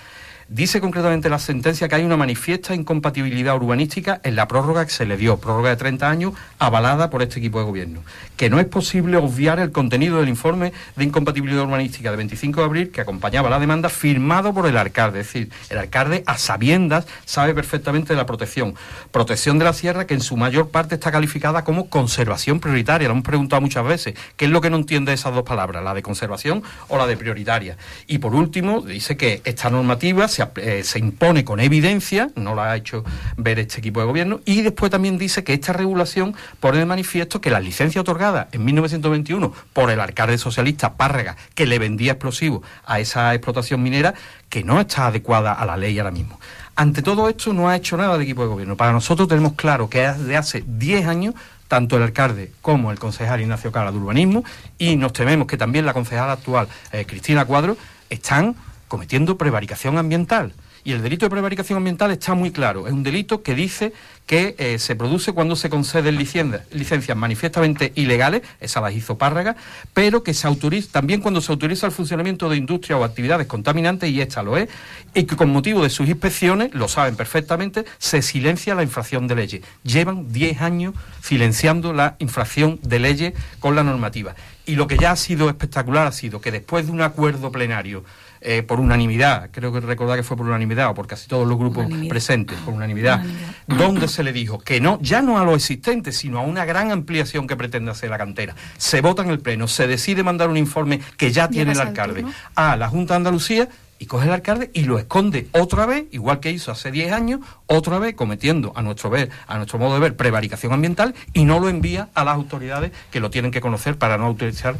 Dice 0.49 0.81
concretamente 0.81 1.29
la 1.29 1.41
sentencia 1.41 1.89
que 1.89 1.97
hay 1.97 2.05
una 2.05 2.17
manifiesta 2.17 2.73
incompatibilidad 2.73 3.57
urbanística 3.57 4.21
en 4.23 4.37
la 4.37 4.47
prórroga 4.47 4.85
que 4.85 4.93
se 4.93 5.05
le 5.05 5.17
dio, 5.17 5.39
prórroga 5.39 5.71
de 5.71 5.77
30 5.77 6.09
años, 6.09 6.35
avalada 6.61 7.11
por 7.11 7.21
este 7.21 7.41
equipo 7.41 7.59
de 7.59 7.65
gobierno. 7.65 8.05
Que 8.37 8.49
no 8.49 8.61
es 8.61 8.67
posible 8.67 9.17
obviar 9.17 9.59
el 9.59 9.73
contenido 9.73 10.21
del 10.21 10.29
informe 10.29 10.73
de 10.95 11.03
incompatibilidad 11.03 11.65
urbanística 11.65 12.13
de 12.13 12.17
25 12.19 12.61
de 12.61 12.65
abril 12.65 12.91
que 12.93 13.01
acompañaba 13.01 13.51
la 13.51 13.59
demanda 13.59 13.89
firmado 13.89 14.55
por 14.55 14.69
el 14.69 14.77
alcalde. 14.77 15.19
Es 15.19 15.27
decir, 15.27 15.51
el 15.69 15.79
alcalde 15.79 16.23
a 16.27 16.39
sabiendas 16.39 17.09
sabe 17.25 17.53
perfectamente 17.53 18.13
de 18.13 18.17
la 18.17 18.27
protección. 18.27 18.77
Protección 19.11 19.59
de 19.59 19.65
la 19.65 19.73
sierra 19.73 20.07
que 20.07 20.15
en 20.15 20.21
su 20.21 20.37
mayor 20.37 20.69
parte 20.69 20.95
está 20.95 21.11
calificada 21.11 21.65
como 21.65 21.89
conservación 21.89 22.61
prioritaria. 22.61 23.09
Lo 23.09 23.15
hemos 23.15 23.25
preguntado 23.25 23.63
muchas 23.63 23.85
veces. 23.85 24.15
¿Qué 24.37 24.45
es 24.45 24.53
lo 24.53 24.61
que 24.61 24.71
no 24.71 24.77
entiende 24.77 25.13
esas 25.13 25.35
dos 25.35 25.43
palabras? 25.43 25.83
¿La 25.83 25.93
de 25.93 26.03
conservación 26.03 26.63
o 26.87 26.99
la 26.99 27.09
de 27.09 27.17
prioritaria? 27.17 27.77
Y 28.07 28.19
por 28.19 28.33
último, 28.37 28.81
dice 28.81 29.17
que 29.17 29.43
esta 29.45 29.71
normativa 29.71 30.29
se, 30.37 30.49
eh, 30.57 30.85
se, 30.85 30.99
impone 30.99 31.45
con 31.45 31.61
evidencia, 31.61 32.31
no 32.37 32.55
la 32.55 32.73
ha 32.73 32.77
hecho 32.77 33.05
ver 33.37 33.59
este 33.59 33.79
equipo 33.79 34.01
de 34.01 34.07
gobierno, 34.07 34.41
y 34.45 34.63
después 34.63 34.91
también 34.91 35.19
dice 35.19 35.45
que 35.45 35.55
esta 35.55 35.73
regulación 35.73 36.35
pone 36.61 36.79
de 36.79 36.87
manifiesto 36.87 37.41
que 37.41 37.51
la 37.51 37.61
licencia 37.61 38.01
otorgada 38.01 38.49
en 38.53 38.65
1921 38.65 39.53
por 39.73 39.91
el 39.91 40.01
alcalde 40.01 40.39
socialista 40.39 40.95
Párrega, 40.95 41.37
que 41.55 41.67
le 41.67 41.79
vendía 41.79 42.13
explosivos 42.13 42.63
a 42.85 43.01
esa 43.01 43.35
explotación 43.35 43.83
minera, 43.83 44.15
que 44.49 44.63
no 44.63 44.81
está 44.81 45.07
adecuada 45.07 45.53
a 45.53 45.65
la 45.67 45.77
ley 45.77 45.99
ahora 45.99 46.11
mismo. 46.11 46.39
Ante 46.77 47.03
todo 47.03 47.29
esto 47.29 47.55
no 47.55 47.69
ha 47.69 47.77
hecho 47.77 47.97
nada 47.97 48.17
el 48.17 48.23
equipo 48.23 48.43
de 48.43 48.49
gobierno. 48.49 48.77
Para 48.77 48.93
nosotros 48.93 49.29
tenemos 49.29 49.55
claro 49.55 49.89
que 49.89 50.01
desde 50.01 50.37
hace 50.37 50.65
10 50.67 51.07
años 51.07 51.35
tanto 51.69 51.97
el 51.97 52.03
alcalde 52.03 52.53
como 52.63 52.91
el 52.91 52.99
concejal 52.99 53.41
Ignacio 53.41 53.73
Cala 53.73 53.91
de 53.91 53.99
Urbanismo, 53.99 54.45
y 54.79 54.97
nos 54.97 55.13
tememos 55.13 55.47
que 55.47 55.57
también 55.57 55.87
la 55.87 55.93
concejala 55.93 56.33
actual, 56.33 56.69
eh, 56.93 57.05
Cristina 57.07 57.45
Cuadro, 57.45 57.77
están 58.09 58.55
cometiendo 58.89 59.39
prevaricación 59.39 59.99
ambiental. 59.99 60.53
Y 60.87 60.93
el 60.93 61.03
delito 61.03 61.27
de 61.27 61.31
prevaricación 61.31 61.79
ambiental 61.79 62.13
está 62.13 62.35
muy 62.35 62.53
claro. 62.53 62.87
Es 62.87 62.93
un 62.93 63.03
delito 63.03 63.43
que 63.43 63.57
dice 63.57 63.93
que 64.25 64.55
eh, 64.57 64.79
se 64.79 64.95
produce 64.95 65.33
cuando 65.33 65.57
se 65.57 65.69
conceden 65.69 66.17
licencias, 66.17 66.63
licencias 66.71 67.17
manifiestamente 67.17 67.91
ilegales, 67.97 68.43
esa 68.61 68.81
las 68.81 68.95
hizo 68.95 69.19
Párraga, 69.19 69.57
pero 69.95 70.23
que 70.23 70.33
se 70.33 70.47
autoriza 70.47 70.93
también 70.93 71.21
cuando 71.21 71.41
se 71.41 71.51
autoriza 71.51 71.87
el 71.87 71.93
funcionamiento 71.93 72.49
de 72.49 72.57
industrias 72.57 73.01
o 73.01 73.03
actividades 73.05 73.49
contaminantes, 73.49 74.11
y 74.11 74.21
esta 74.21 74.45
lo 74.45 74.57
es, 74.57 74.69
y 75.13 75.25
que 75.25 75.35
con 75.35 75.51
motivo 75.51 75.83
de 75.83 75.91
sus 75.91 76.09
inspecciones, 76.09 76.73
lo 76.73 76.87
saben 76.87 77.17
perfectamente, 77.17 77.85
se 77.99 78.23
silencia 78.23 78.77
la 78.77 78.85
infracción 78.85 79.27
de 79.27 79.35
leyes. 79.35 79.63
Llevan 79.83 80.33
10 80.33 80.61
años 80.61 80.95
silenciando 81.21 81.93
la 81.93 82.15
infracción 82.21 82.79
de 82.85 83.01
leyes 83.01 83.35
con 83.59 83.75
la 83.75 83.83
normativa. 83.83 84.37
Y 84.67 84.77
lo 84.77 84.87
que 84.87 84.99
ya 84.99 85.13
ha 85.13 85.17
sido 85.17 85.49
espectacular 85.49 86.07
ha 86.07 86.13
sido 86.13 86.41
que 86.41 86.53
después 86.53 86.87
de 86.87 86.93
un 86.93 87.01
acuerdo 87.01 87.51
plenario, 87.51 88.05
eh, 88.49 88.63
por 88.63 88.79
unanimidad, 88.79 89.51
creo 89.51 89.73
que 89.73 89.81
recordar 89.81 90.17
que 90.17 90.23
fue 90.23 90.37
por 90.37 90.47
unanimidad 90.47 90.91
o 90.91 90.95
por 90.95 91.09
casi 91.09 91.27
todos 91.27 91.49
los 91.49 91.59
grupos 91.59 91.89
presentes, 92.09 92.57
por 92.59 92.75
unanimidad, 92.75 93.21
donde 93.67 94.07
se 94.07 94.23
le 94.23 94.33
dijo 94.33 94.61
que 94.61 94.81
no, 94.81 95.01
ya 95.03 95.21
no 95.21 95.37
a 95.41 95.45
lo 95.45 95.57
existente, 95.57 96.13
sino 96.13 96.39
a 96.39 96.43
una 96.43 96.65
gran 96.65 96.93
ampliación 96.93 97.49
que 97.49 97.57
pretende 97.57 97.91
hacer 97.91 98.09
la 98.09 98.19
cantera. 98.19 98.55
Se 98.77 99.01
vota 99.01 99.23
en 99.23 99.31
el 99.31 99.41
Pleno, 99.41 99.67
se 99.67 99.89
decide 99.89 100.23
mandar 100.23 100.49
un 100.49 100.57
informe 100.57 101.01
que 101.17 101.33
ya 101.33 101.49
tiene 101.49 101.73
el 101.73 101.81
alcalde. 101.81 102.25
a 102.55 102.77
la 102.77 102.89
Junta 102.89 103.15
de 103.15 103.17
Andalucía 103.17 103.69
y 103.99 104.07
coge 104.07 104.27
el 104.27 104.33
alcalde 104.33 104.71
y 104.75 104.85
lo 104.85 104.99
esconde 104.99 105.49
otra 105.53 105.87
vez, 105.87 106.05
igual 106.11 106.41
que 106.41 106.51
hizo 106.51 106.71
hace 106.73 106.91
10 106.91 107.13
años, 107.13 107.41
otra 107.67 107.99
vez 107.99 108.15
cometiendo, 108.15 108.73
a 108.77 108.83
nuestro 108.83 109.11
ver, 109.11 109.31
a 109.47 109.57
nuestro 109.57 109.79
modo 109.79 109.95
de 109.95 110.01
ver, 110.01 110.17
prevaricación 110.17 110.73
ambiental 110.73 111.15
y 111.33 111.45
no 111.45 111.61
lo 111.61 111.69
envía 111.69 112.09
a 112.15 112.25
las 112.25 112.35
autoridades 112.35 112.93
que 113.11 113.21
lo 113.21 113.31
tienen 113.31 113.51
que 113.51 113.61
conocer 113.61 113.97
para 113.97 114.19
no 114.19 114.27
autorizar 114.27 114.77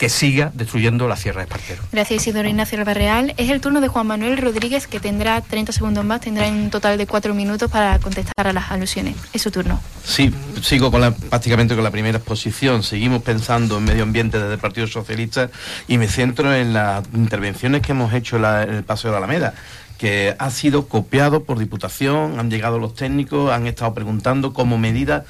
que 0.00 0.08
siga 0.08 0.50
destruyendo 0.54 1.06
la 1.08 1.16
Sierra 1.16 1.40
de 1.40 1.44
Espartero. 1.44 1.82
Gracias 1.92 2.22
Isidoro 2.22 2.48
Ignacio 2.48 2.78
Albarreal. 2.78 3.34
Es 3.36 3.50
el 3.50 3.60
turno 3.60 3.82
de 3.82 3.88
Juan 3.88 4.06
Manuel 4.06 4.38
Rodríguez 4.38 4.86
que 4.86 4.98
tendrá 4.98 5.42
30 5.42 5.72
segundos 5.72 6.06
más, 6.06 6.22
tendrá 6.22 6.48
un 6.48 6.70
total 6.70 6.96
de 6.96 7.06
4 7.06 7.34
minutos 7.34 7.70
para 7.70 7.98
contestar 7.98 8.46
a 8.46 8.54
las 8.54 8.70
alusiones. 8.70 9.14
Es 9.34 9.42
su 9.42 9.50
turno. 9.50 9.78
Sí, 10.02 10.32
sigo 10.62 10.90
con 10.90 11.02
la, 11.02 11.10
prácticamente 11.10 11.74
con 11.74 11.84
la 11.84 11.90
primera 11.90 12.16
exposición. 12.16 12.82
Seguimos 12.82 13.22
pensando 13.22 13.76
en 13.76 13.84
medio 13.84 14.02
ambiente 14.02 14.38
desde 14.38 14.54
el 14.54 14.58
Partido 14.58 14.86
Socialista 14.86 15.50
y 15.86 15.98
me 15.98 16.08
centro 16.08 16.54
en 16.54 16.72
las 16.72 17.04
intervenciones 17.12 17.82
que 17.82 17.92
hemos 17.92 18.14
hecho 18.14 18.36
en, 18.36 18.42
la, 18.42 18.59
el 18.62 18.84
Paseo 18.84 19.10
de 19.10 19.16
Alameda 19.16 19.54
que 20.00 20.34
ha 20.38 20.48
sido 20.48 20.88
copiado 20.88 21.44
por 21.44 21.58
Diputación, 21.58 22.40
han 22.40 22.50
llegado 22.50 22.78
los 22.78 22.94
técnicos, 22.94 23.52
han 23.52 23.66
estado 23.66 23.92
preguntando 23.92 24.54
como 24.54 24.78
medida 24.78 25.26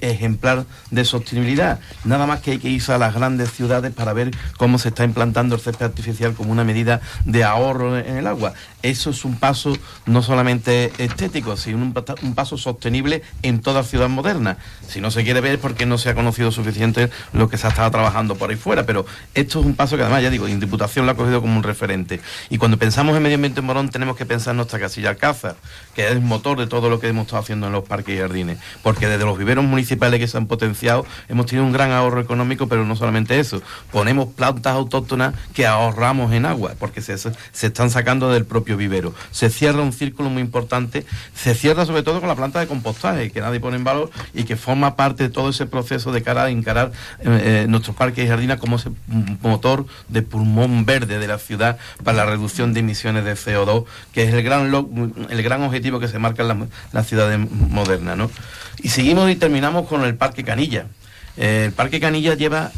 ejemplar 0.00 0.64
de 0.90 1.04
sostenibilidad. 1.04 1.78
Nada 2.02 2.26
más 2.26 2.40
que 2.40 2.50
hay 2.50 2.58
que 2.58 2.68
irse 2.68 2.92
a 2.92 2.98
las 2.98 3.14
grandes 3.14 3.52
ciudades 3.52 3.94
para 3.94 4.12
ver 4.12 4.32
cómo 4.56 4.80
se 4.80 4.88
está 4.88 5.04
implantando 5.04 5.54
el 5.54 5.60
césped 5.60 5.86
artificial 5.86 6.34
como 6.34 6.50
una 6.50 6.64
medida 6.64 7.00
de 7.26 7.44
ahorro 7.44 7.96
en 7.96 8.16
el 8.16 8.26
agua. 8.26 8.54
Eso 8.82 9.10
es 9.10 9.24
un 9.24 9.36
paso 9.36 9.76
no 10.04 10.20
solamente 10.20 10.90
estético, 10.98 11.56
sino 11.56 11.76
un, 11.76 11.94
un 12.22 12.34
paso 12.34 12.58
sostenible 12.58 13.22
en 13.42 13.60
toda 13.60 13.84
ciudad 13.84 14.08
moderna. 14.08 14.58
Si 14.88 15.00
no 15.00 15.12
se 15.12 15.22
quiere 15.22 15.40
ver 15.40 15.52
es 15.54 15.60
porque 15.60 15.86
no 15.86 15.96
se 15.96 16.08
ha 16.08 16.16
conocido 16.16 16.50
suficiente 16.50 17.08
lo 17.32 17.48
que 17.48 17.56
se 17.56 17.68
ha 17.68 17.70
estado 17.70 17.92
trabajando 17.92 18.34
por 18.34 18.50
ahí 18.50 18.56
fuera, 18.56 18.84
pero 18.84 19.06
esto 19.34 19.60
es 19.60 19.66
un 19.66 19.76
paso 19.76 19.96
que 19.96 20.02
además, 20.02 20.24
ya 20.24 20.30
digo, 20.30 20.48
en 20.48 20.58
Diputación 20.58 21.06
lo 21.06 21.12
ha 21.12 21.16
cogido 21.16 21.40
como 21.40 21.56
un 21.56 21.62
referente. 21.62 22.20
Y 22.50 22.58
cuando 22.58 22.78
pensamos 22.78 23.16
en 23.16 23.22
medio 23.22 23.36
ambiente 23.36 23.60
en 23.60 23.66
Morón 23.66 23.88
tenemos 23.90 24.07
que 24.16 24.26
pensar 24.26 24.52
en 24.52 24.58
nuestra 24.58 24.78
casilla 24.78 25.10
Alcázar, 25.10 25.56
que 25.94 26.06
es 26.06 26.12
el 26.12 26.20
motor 26.20 26.58
de 26.58 26.66
todo 26.66 26.90
lo 26.90 27.00
que 27.00 27.08
hemos 27.08 27.26
estado 27.26 27.42
haciendo 27.42 27.66
en 27.66 27.72
los 27.72 27.84
parques 27.84 28.16
y 28.16 28.18
jardines, 28.18 28.58
porque 28.82 29.08
desde 29.08 29.24
los 29.24 29.38
viveros 29.38 29.64
municipales 29.64 30.20
que 30.20 30.28
se 30.28 30.36
han 30.36 30.46
potenciado 30.46 31.06
hemos 31.28 31.46
tenido 31.46 31.64
un 31.64 31.72
gran 31.72 31.92
ahorro 31.92 32.20
económico, 32.20 32.68
pero 32.68 32.84
no 32.84 32.96
solamente 32.96 33.38
eso, 33.38 33.62
ponemos 33.90 34.32
plantas 34.34 34.74
autóctonas 34.74 35.34
que 35.54 35.66
ahorramos 35.66 36.32
en 36.32 36.46
agua, 36.46 36.74
porque 36.78 37.00
se, 37.00 37.16
se 37.18 37.66
están 37.66 37.90
sacando 37.90 38.30
del 38.30 38.44
propio 38.44 38.76
vivero. 38.76 39.14
Se 39.30 39.50
cierra 39.50 39.82
un 39.82 39.92
círculo 39.92 40.30
muy 40.30 40.42
importante, 40.42 41.04
se 41.34 41.54
cierra 41.54 41.86
sobre 41.86 42.02
todo 42.02 42.20
con 42.20 42.28
la 42.28 42.36
planta 42.36 42.60
de 42.60 42.66
compostaje, 42.66 43.30
que 43.30 43.40
nadie 43.40 43.60
pone 43.60 43.76
en 43.76 43.84
valor 43.84 44.10
y 44.34 44.44
que 44.44 44.56
forma 44.56 44.96
parte 44.96 45.24
de 45.24 45.28
todo 45.30 45.50
ese 45.50 45.66
proceso 45.66 46.12
de 46.12 46.22
cara 46.22 46.44
a 46.44 46.50
encarar 46.50 46.92
eh, 47.20 47.64
eh, 47.64 47.66
nuestros 47.68 47.96
parques 47.96 48.24
y 48.24 48.28
jardines 48.28 48.58
como 48.58 48.76
ese 48.76 48.90
motor 49.42 49.86
de 50.08 50.22
pulmón 50.22 50.84
verde 50.84 51.18
de 51.18 51.26
la 51.26 51.38
ciudad 51.38 51.78
para 52.04 52.18
la 52.18 52.26
reducción 52.26 52.74
de 52.74 52.80
emisiones 52.80 53.24
de 53.24 53.34
CO2, 53.34 53.84
que 54.12 54.24
es 54.24 54.34
el 54.34 54.42
gran, 54.42 54.72
el 55.30 55.42
gran 55.42 55.62
objetivo 55.62 56.00
que 56.00 56.08
se 56.08 56.18
marca 56.18 56.42
en 56.42 56.48
las 56.48 56.58
la 56.92 57.04
ciudades 57.04 57.38
modernas. 57.50 58.16
¿no? 58.16 58.30
Y 58.82 58.88
seguimos 58.88 59.30
y 59.30 59.36
terminamos 59.36 59.88
con 59.88 60.04
el 60.04 60.14
Parque 60.14 60.44
Canilla. 60.44 60.86
Eh, 61.36 61.64
el 61.66 61.72
Parque 61.72 62.00
Canilla 62.00 62.34
lleva 62.34 62.72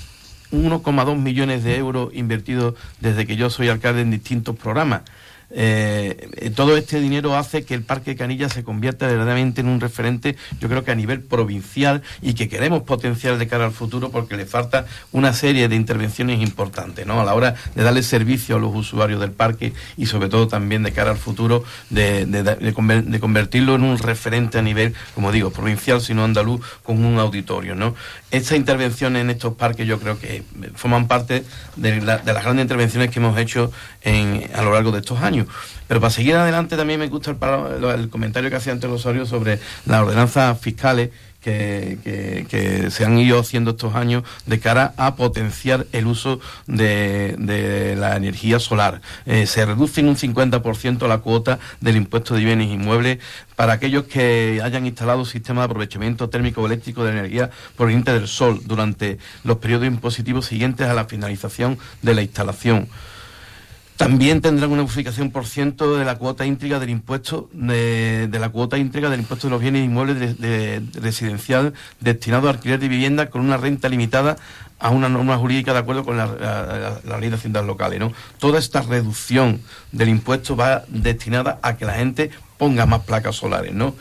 1,2 0.52 1.16
millones 1.16 1.64
de 1.64 1.76
euros 1.76 2.10
invertidos 2.14 2.74
desde 3.00 3.26
que 3.26 3.36
yo 3.36 3.50
soy 3.50 3.68
alcalde 3.68 4.02
en 4.02 4.10
distintos 4.10 4.56
programas. 4.56 5.02
Eh, 5.50 6.52
todo 6.54 6.76
este 6.76 7.00
dinero 7.00 7.36
hace 7.36 7.64
que 7.64 7.74
el 7.74 7.82
Parque 7.82 8.16
Canilla 8.16 8.48
se 8.48 8.62
convierta 8.62 9.06
verdaderamente 9.06 9.60
en 9.60 9.68
un 9.68 9.80
referente, 9.80 10.36
yo 10.60 10.68
creo 10.68 10.84
que 10.84 10.90
a 10.90 10.94
nivel 10.94 11.20
provincial 11.22 12.02
y 12.22 12.34
que 12.34 12.48
queremos 12.48 12.82
potenciar 12.82 13.38
de 13.38 13.46
cara 13.46 13.64
al 13.64 13.72
futuro 13.72 14.10
porque 14.10 14.36
le 14.36 14.46
falta 14.46 14.86
una 15.12 15.32
serie 15.32 15.68
de 15.68 15.76
intervenciones 15.76 16.40
importantes, 16.40 17.06
¿no? 17.06 17.20
A 17.20 17.24
la 17.24 17.34
hora 17.34 17.54
de 17.74 17.82
darle 17.82 18.02
servicio 18.02 18.56
a 18.56 18.58
los 18.58 18.74
usuarios 18.74 19.20
del 19.20 19.32
parque 19.32 19.72
y 19.96 20.06
sobre 20.06 20.28
todo 20.28 20.48
también 20.48 20.82
de 20.82 20.92
cara 20.92 21.10
al 21.10 21.16
futuro 21.16 21.64
de, 21.90 22.26
de, 22.26 23.20
convertirlo 23.20 23.74
en 23.74 23.82
un 23.82 23.98
referente 23.98 24.58
a 24.58 24.62
nivel, 24.62 24.94
como 25.14 25.32
digo, 25.32 25.50
provincial, 25.50 26.00
sino 26.00 26.24
andaluz, 26.24 26.60
con 26.82 27.04
un 27.04 27.18
auditorio, 27.18 27.74
¿no? 27.74 27.94
Estas 28.30 28.56
intervenciones 28.56 29.22
en 29.22 29.30
estos 29.30 29.54
parques 29.54 29.86
yo 29.86 29.98
creo 29.98 30.18
que 30.18 30.42
forman 30.74 31.08
parte 31.08 31.44
de, 31.76 32.00
las 32.00 32.24
grandes 32.24 32.62
intervenciones 32.62 33.10
que 33.10 33.18
hemos 33.18 33.36
hecho 33.38 33.72
a 34.04 34.62
lo 34.62 34.72
largo 34.72 34.92
de 34.92 35.00
estos 35.00 35.20
años. 35.20 35.46
Pero 35.88 36.00
para 36.00 36.10
seguir 36.10 36.36
adelante 36.36 36.76
también 36.76 37.00
me 37.00 37.08
gusta 37.08 37.32
el, 37.32 38.08
comentario 38.08 38.48
que 38.48 38.56
hacía 38.56 38.72
antes 38.72 38.88
Rosario 38.88 39.26
sobre 39.26 39.58
las 39.86 40.02
ordenanzas 40.02 40.60
fiscales 40.60 41.10
que, 41.40 42.88
se 42.90 43.04
han 43.04 43.18
ido 43.18 43.38
haciendo 43.38 43.72
estos 43.72 43.94
años 43.94 44.24
de 44.46 44.60
cara 44.60 44.94
a 44.96 45.16
potenciar 45.16 45.86
el 45.92 46.06
uso 46.06 46.40
de, 46.66 47.96
la 47.98 48.16
energía 48.16 48.58
solar. 48.58 49.00
Eh, 49.26 49.46
se 49.46 49.64
reduce 49.64 50.00
en 50.00 50.08
un 50.08 50.16
50% 50.16 51.08
la 51.08 51.18
cuota 51.18 51.58
del 51.80 51.96
impuesto 51.96 52.34
de 52.34 52.44
bienes 52.44 52.68
inmuebles 52.70 53.18
para 53.56 53.74
aquellos 53.74 54.04
que 54.04 54.60
hayan 54.62 54.86
instalado 54.86 55.24
sistemas 55.24 55.62
de 55.62 55.66
aprovechamiento 55.66 56.28
térmico 56.30 56.64
eléctrico 56.64 57.04
de 57.04 57.12
energía 57.12 57.50
proveniente 57.76 58.12
del 58.12 58.28
sol 58.28 58.60
durante 58.64 59.18
los 59.44 59.58
periodos 59.58 59.86
impositivos 59.86 60.46
siguientes 60.46 60.86
a 60.86 60.94
la 60.94 61.04
finalización 61.04 61.78
de 62.02 62.14
la 62.14 62.22
instalación. 62.22 62.88
También 64.00 64.40
tendrán 64.40 64.72
una 64.72 64.80
bonificación 64.80 65.30
por 65.30 65.44
ciento 65.44 65.98
de 65.98 66.06
la 66.06 66.16
cuota 66.16 66.46
íntegra 66.46 66.78
del 66.78 66.88
impuesto 66.88 67.50
de, 67.52 68.30
la 68.32 68.48
cuota 68.48 68.78
íntegra 68.78 69.10
del 69.10 69.20
impuesto 69.20 69.46
de 69.46 69.50
los 69.50 69.60
bienes 69.60 69.84
inmuebles 69.84 70.40
de, 70.40 70.82
residencial 70.94 71.74
destinado 72.00 72.48
a 72.48 72.52
alquiler 72.52 72.80
de 72.80 72.88
vivienda 72.88 73.28
con 73.28 73.42
una 73.42 73.58
renta 73.58 73.90
limitada 73.90 74.38
a 74.78 74.88
una 74.88 75.10
norma 75.10 75.36
jurídica 75.36 75.74
de 75.74 75.80
acuerdo 75.80 76.06
con 76.06 76.16
la, 76.16 76.98
ley 77.20 77.28
de 77.28 77.36
haciendas 77.36 77.66
locales. 77.66 78.00
¿no? 78.00 78.14
Toda 78.38 78.58
esta 78.58 78.80
reducción 78.80 79.60
del 79.92 80.08
impuesto 80.08 80.56
va 80.56 80.82
destinada 80.88 81.58
a 81.60 81.76
que 81.76 81.84
la 81.84 81.92
gente 81.92 82.30
ponga 82.56 82.86
más 82.86 83.02
placas 83.02 83.36
solares. 83.36 83.74
¿no? 83.74 83.94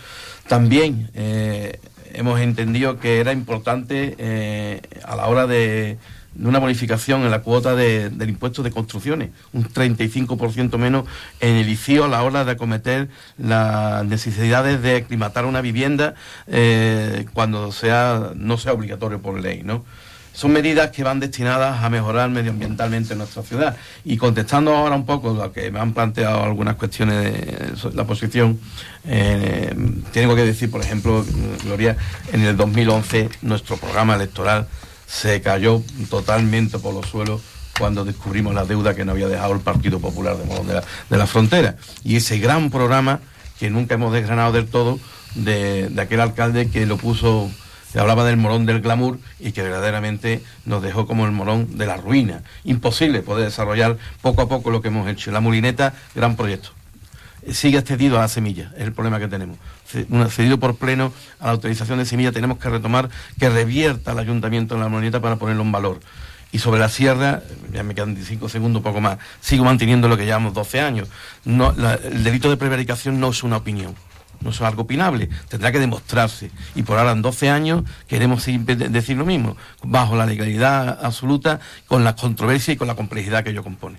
También 0.48 1.10
eh, 1.14 1.78
hemos 2.14 2.40
entendido 2.40 3.00
que 3.02 3.20
era 3.20 3.34
importante 3.34 4.16
eh, 4.18 4.82
a 5.04 5.18
la 5.18 5.28
hora 5.28 5.46
de 5.46 5.98
de 6.34 6.48
una 6.48 6.60
bonificación 6.60 7.24
en 7.24 7.32
la 7.32 7.42
cuota 7.42 7.76
del 7.76 8.30
impuesto 8.30 8.64
de 8.64 8.72
construcciones, 8.72 9.30
un 9.54 9.66
35% 9.66 10.78
menos 10.78 11.06
en 11.40 11.56
el 11.56 11.70
ICIO 11.70 12.06
a 12.06 12.08
la 12.08 12.24
hora 12.24 12.46
de 12.46 12.52
acometer 12.52 13.10
las 13.38 14.06
necesidades 14.06 14.82
de 14.82 14.98
aclimatar 14.98 15.46
una 15.46 15.62
vivienda 15.62 16.16
eh, 16.48 17.26
cuando 17.34 17.72
sea 17.72 18.32
no 18.36 18.58
sea 18.58 18.74
obligatorio 18.74 19.22
por 19.22 19.40
ley, 19.40 19.64
¿no? 19.64 19.84
Son 20.32 20.54
medidas 20.54 20.92
que 20.92 21.04
van 21.04 21.20
destinadas 21.20 21.84
a 21.84 21.90
mejorar 21.90 22.30
medioambientalmente 22.30 23.14
nuestra 23.14 23.44
ciudad. 23.44 23.76
Y 24.06 24.16
contestando 24.16 24.74
ahora 24.74 24.96
un 24.96 25.06
poco 25.06 25.34
lo 25.34 25.52
que 25.52 25.70
me 25.70 25.82
han 25.82 25.94
planteado 25.94 26.44
algunas 26.44 26.76
cuestiones 26.76 27.24
de 27.34 27.92
la 27.94 28.06
posición, 28.06 28.58
eh, 29.06 29.76
tengo 30.14 30.38
que 30.38 30.46
decir, 30.46 30.72
por 30.72 30.82
ejemplo, 30.82 31.26
Gloria, 31.66 31.98
en 32.32 32.46
el 32.46 32.56
2011 32.56 33.30
nuestro 33.42 33.76
programa 33.76 34.16
electoral 34.16 34.68
se 35.10 35.42
cayó 35.42 35.82
totalmente 36.10 36.78
por 36.78 36.94
los 36.94 37.08
suelos 37.08 37.42
cuando 37.78 38.06
descubrimos 38.06 38.54
la 38.54 38.66
deuda 38.66 38.94
que 38.94 39.06
nos 39.06 39.14
había 39.14 39.28
dejado 39.28 39.54
el 39.54 39.62
Partido 39.62 40.00
Popular 40.00 40.38
de 40.38 40.46
Morón 40.46 40.68
de 40.68 41.18
la, 41.18 41.28
Frontera. 41.28 41.78
Y 42.04 42.18
ese 42.18 42.40
gran 42.40 42.70
programa 42.70 43.20
que 43.58 43.70
nunca 43.70 43.96
hemos 43.96 44.14
desgranado 44.14 44.52
del 44.52 44.68
todo 44.68 45.00
de, 45.36 45.92
aquel 45.98 46.20
alcalde 46.20 46.70
que 46.70 46.86
lo 46.86 46.98
puso, 46.98 47.50
que 47.92 48.00
hablaba 48.00 48.24
del 48.26 48.38
morón 48.38 48.66
del 48.66 48.82
glamour 48.82 49.18
y 49.40 49.52
que 49.52 49.64
verdaderamente 49.64 50.44
nos 50.66 50.84
dejó 50.84 51.08
como 51.08 51.26
el 51.26 51.32
morón 51.32 51.78
de 51.78 51.86
la 51.86 51.98
ruina. 51.98 52.44
Imposible 52.64 53.22
poder 53.22 53.46
desarrollar 53.46 53.98
poco 54.22 54.44
a 54.44 54.50
poco 54.50 54.70
lo 54.70 54.82
que 54.82 54.90
hemos 54.90 55.10
hecho. 55.10 55.32
La 55.32 55.40
Mulineta, 55.40 55.94
gran 56.14 56.36
proyecto. 56.36 56.70
sigue 57.52 57.82
cedido 57.82 58.18
a 58.18 58.22
la 58.22 58.28
semilla, 58.28 58.72
es 58.76 58.84
el 58.84 58.94
problema 58.94 59.20
que 59.20 59.28
tenemos. 59.28 59.58
Cedido 60.30 60.60
por 60.60 60.76
pleno 60.76 61.12
a 61.40 61.46
la 61.46 61.52
autorización 61.52 62.00
de 62.00 62.06
semilla, 62.06 62.32
tenemos 62.32 62.58
que 62.60 62.70
retomar 62.70 63.10
que 63.40 63.50
revierta 63.50 64.12
el 64.12 64.20
ayuntamiento 64.20 64.76
en 64.76 64.82
la 64.82 64.88
moneta 64.88 65.20
para 65.20 65.38
ponerlo 65.38 65.64
en 65.64 65.72
valor. 65.72 66.00
Y 66.52 66.60
sobre 66.60 66.80
la 66.80 66.90
sierra, 66.90 67.44
ya 67.72 67.84
me 67.84 67.94
quedan 67.94 68.16
5 68.16 68.50
segundos, 68.50 68.82
poco 68.82 69.02
más, 69.02 69.18
sigo 69.40 69.64
manteniendo 69.64 70.08
lo 70.08 70.18
que 70.18 70.26
llevamos 70.26 70.54
12 70.54 70.80
años. 70.80 71.08
No, 71.46 71.72
el 72.04 72.24
delito 72.24 72.50
de 72.50 72.58
prevaricación 72.58 73.20
no 73.20 73.30
es 73.30 73.44
una 73.44 73.58
opinión 73.58 73.96
no 74.42 74.52
es 74.52 74.62
algo 74.62 74.84
opinable, 74.84 75.30
tendrá 75.48 75.72
que 75.72 75.80
demostrarse. 75.80 76.52
Y 76.76 76.84
por 76.84 76.98
ahora 76.98 77.12
en 77.12 77.22
12 77.22 77.50
años 77.50 77.84
queremos 78.08 78.46
decir 78.46 79.18
lo 79.18 79.26
mismo, 79.26 79.58
bajo 79.84 80.16
la 80.16 80.26
legalidad 80.26 81.04
absoluta, 81.04 81.60
con 81.88 82.04
la 82.04 82.16
controversia 82.16 82.74
y 82.74 82.78
con 82.78 82.88
la 82.88 82.96
complejidad 82.96 83.44
que 83.44 83.52
ello 83.52 83.64
compone. 83.64 83.98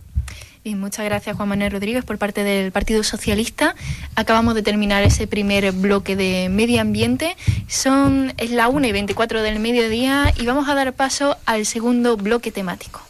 Muchas 0.76 1.04
gracias 1.04 1.36
Juan 1.36 1.48
Manuel 1.48 1.72
Rodríguez 1.72 2.04
por 2.04 2.18
parte 2.18 2.44
del 2.44 2.72
Partido 2.72 3.02
Socialista. 3.02 3.74
Acabamos 4.14 4.54
de 4.54 4.62
terminar 4.62 5.02
ese 5.02 5.26
primer 5.26 5.72
bloque 5.72 6.16
de 6.16 6.48
medio 6.48 6.80
ambiente. 6.80 7.36
Son, 7.68 8.32
es 8.38 8.50
la 8.50 8.68
1 8.68 8.86
y 8.86 8.92
24 8.92 9.42
del 9.42 9.60
mediodía 9.60 10.32
y 10.38 10.46
vamos 10.46 10.68
a 10.68 10.74
dar 10.74 10.92
paso 10.92 11.36
al 11.46 11.66
segundo 11.66 12.16
bloque 12.16 12.50
temático. 12.50 13.09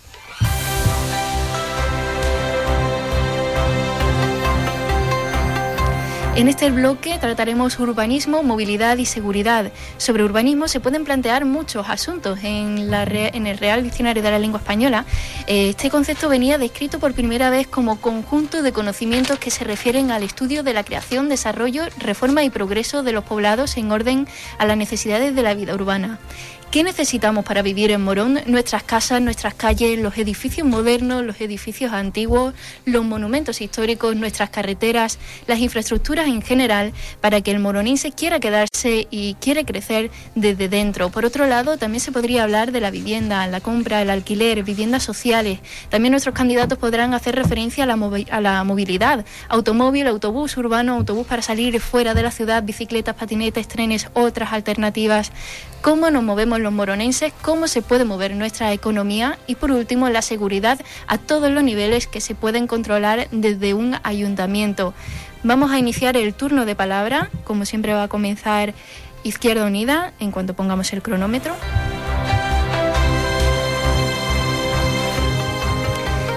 En 6.37 6.47
este 6.47 6.71
bloque 6.71 7.19
trataremos 7.19 7.79
urbanismo, 7.81 8.45
movilidad 8.45 8.97
y 8.99 9.05
seguridad. 9.05 9.73
Sobre 9.99 10.23
urbanismo 10.23 10.69
se 10.69 10.79
pueden 10.79 11.05
plantear 11.05 11.45
muchos 11.45 11.88
asuntos. 11.88 12.38
En, 12.45 12.79
el 12.79 13.59
Real 13.59 13.83
Diccionario 13.83 14.23
de 14.23 14.31
la 14.31 14.38
Lengua 14.38 14.61
Española, 14.61 15.05
eh, 15.49 15.71
este 15.71 15.90
concepto 15.90 16.29
venía 16.29 16.57
descrito 16.57 17.01
por 17.01 17.14
primera 17.14 17.51
vez 17.51 17.66
como 17.66 18.01
conjunto 18.01 18.62
de 18.62 18.73
conocimientos 18.73 19.40
que 19.40 19.51
se 19.51 19.64
refieren 19.64 20.12
al 20.12 20.23
estudio 20.23 20.62
de 20.62 20.73
la 20.73 20.85
creación, 20.85 21.29
desarrollo, 21.29 21.83
reforma 21.99 22.45
y 22.45 22.51
progreso 22.51 23.03
de 23.03 23.12
los 23.12 23.25
poblados 23.25 23.77
en 23.77 23.90
orden 23.90 24.29
a 24.59 24.66
las 24.66 24.77
necesidades 24.77 25.35
de 25.35 25.43
la 25.43 25.55
vida 25.55 25.75
urbana. 25.75 26.21
¿Qué 26.70 26.85
necesitamos 26.85 27.44
para 27.44 27.62
vivir 27.62 27.90
en 27.90 28.00
Morón? 28.00 28.38
Nuestras 28.46 28.85
casas, 28.85 29.20
nuestras 29.20 29.54
calles, 29.54 29.98
los 29.98 30.16
edificios 30.18 30.64
modernos, 30.64 31.24
los 31.24 31.40
edificios 31.40 31.92
antiguos, 31.92 32.54
los 32.85 33.04
monumentos 33.04 33.61
históricos, 33.61 34.14
nuestras 34.14 34.50
carreteras, 34.50 35.18
las 35.48 35.59
infraestructuras 35.59 36.28
en 36.28 36.42
general, 36.42 36.92
para 37.20 37.40
que 37.40 37.50
el 37.50 37.59
moronense 37.59 38.12
quiera 38.12 38.38
quedarse 38.38 39.09
y 39.11 39.35
quiere 39.40 39.64
crecer 39.64 40.12
desde 40.37 40.68
dentro. 40.68 41.11
Por 41.11 41.24
otro 41.24 41.48
lado, 41.48 41.76
también 41.76 42.00
se 42.00 42.12
podría 42.12 42.44
hablar 42.44 42.70
de 42.70 42.80
la 42.80 42.92
vivienda, 42.92 43.44
la 43.48 43.61
compra, 43.61 44.00
el 44.00 44.11
alquiler, 44.11 44.62
viviendas 44.62 45.02
sociales. 45.02 45.59
También 45.88 46.12
nuestros 46.12 46.37
candidatos 46.37 46.78
podrán 46.78 47.14
hacer 47.14 47.35
referencia 47.35 47.83
a 47.83 47.88
la, 47.88 47.98
a 48.30 48.40
la 48.40 48.62
movilidad, 48.62 49.24
automóvil, 49.48 50.06
autobús 50.06 50.56
urbano, 50.56 50.94
autobús 50.94 51.26
para 51.26 51.42
salir 51.42 51.80
fuera 51.80 52.14
de 52.14 52.22
la 52.22 52.30
ciudad, 52.30 52.62
bicicletas, 52.62 53.16
patinetes, 53.16 53.66
trenes, 53.66 54.06
otras 54.14 54.52
alternativas 54.52 55.33
cómo 55.81 56.11
nos 56.11 56.23
movemos 56.23 56.61
los 56.61 56.73
moronenses, 56.73 57.33
cómo 57.43 57.69
se 57.69 57.83
puede 57.83 58.05
mover 58.05 58.35
nuestra 58.35 58.73
economía 58.73 59.38
y 59.47 59.55
por 59.55 59.71
último 59.71 60.09
la 60.09 60.23
seguridad 60.23 60.81
a 61.07 61.19
todos 61.19 61.51
los 61.51 61.62
niveles 61.62 62.07
que 62.07 62.21
se 62.21 62.35
pueden 62.35 62.66
controlar 62.66 63.29
desde 63.31 63.75
un 63.75 63.97
ayuntamiento. 64.03 64.95
Vamos 65.43 65.71
a 65.71 65.79
iniciar 65.79 66.16
el 66.16 66.35
turno 66.35 66.66
de 66.66 66.75
palabra, 66.75 67.31
como 67.45 67.64
siempre 67.64 67.95
va 67.95 68.05
a 68.05 68.09
comenzar 68.09 68.75
Izquierda 69.23 69.66
Unida 69.66 70.12
en 70.21 70.31
cuanto 70.31 70.55
pongamos 70.55 70.93
el 70.93 71.03
cronómetro. 71.03 71.55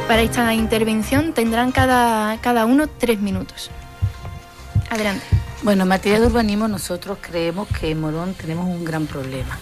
Para 0.07 0.21
esta 0.21 0.53
intervención 0.53 1.33
tendrán 1.33 1.71
cada, 1.71 2.37
cada 2.41 2.65
uno 2.65 2.87
tres 2.87 3.19
minutos. 3.19 3.71
Adelante. 4.89 5.42
Bueno, 5.63 5.83
en 5.83 5.87
materia 5.87 6.19
de 6.19 6.27
urbanismo 6.27 6.67
nosotros 6.67 7.19
creemos 7.21 7.69
que 7.69 7.91
en 7.91 8.01
Morón 8.01 8.33
tenemos 8.33 8.67
un 8.67 8.83
gran 8.83 9.07
problema. 9.07 9.57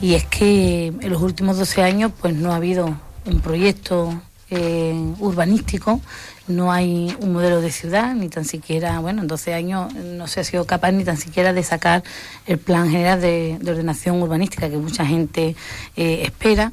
Y 0.00 0.14
es 0.14 0.24
que 0.24 0.86
en 0.86 1.10
los 1.10 1.20
últimos 1.20 1.58
12 1.58 1.82
años 1.82 2.10
pues 2.18 2.34
no 2.34 2.52
ha 2.52 2.56
habido 2.56 2.86
un 3.26 3.40
proyecto 3.40 4.18
eh, 4.48 4.94
urbanístico, 5.18 6.00
no 6.48 6.72
hay 6.72 7.14
un 7.20 7.34
modelo 7.34 7.60
de 7.60 7.70
ciudad, 7.70 8.14
ni 8.14 8.30
tan 8.30 8.46
siquiera, 8.46 8.98
bueno, 9.00 9.20
en 9.20 9.28
12 9.28 9.52
años 9.52 9.92
no 9.92 10.26
se 10.26 10.40
ha 10.40 10.44
sido 10.44 10.64
capaz 10.64 10.92
ni 10.92 11.04
tan 11.04 11.18
siquiera 11.18 11.52
de 11.52 11.62
sacar 11.62 12.02
el 12.46 12.56
plan 12.56 12.88
general 12.90 13.20
de, 13.20 13.58
ordenación 13.60 14.22
urbanística 14.22 14.70
que 14.70 14.78
mucha 14.78 15.04
gente 15.04 15.54
eh, 15.96 16.22
espera. 16.22 16.72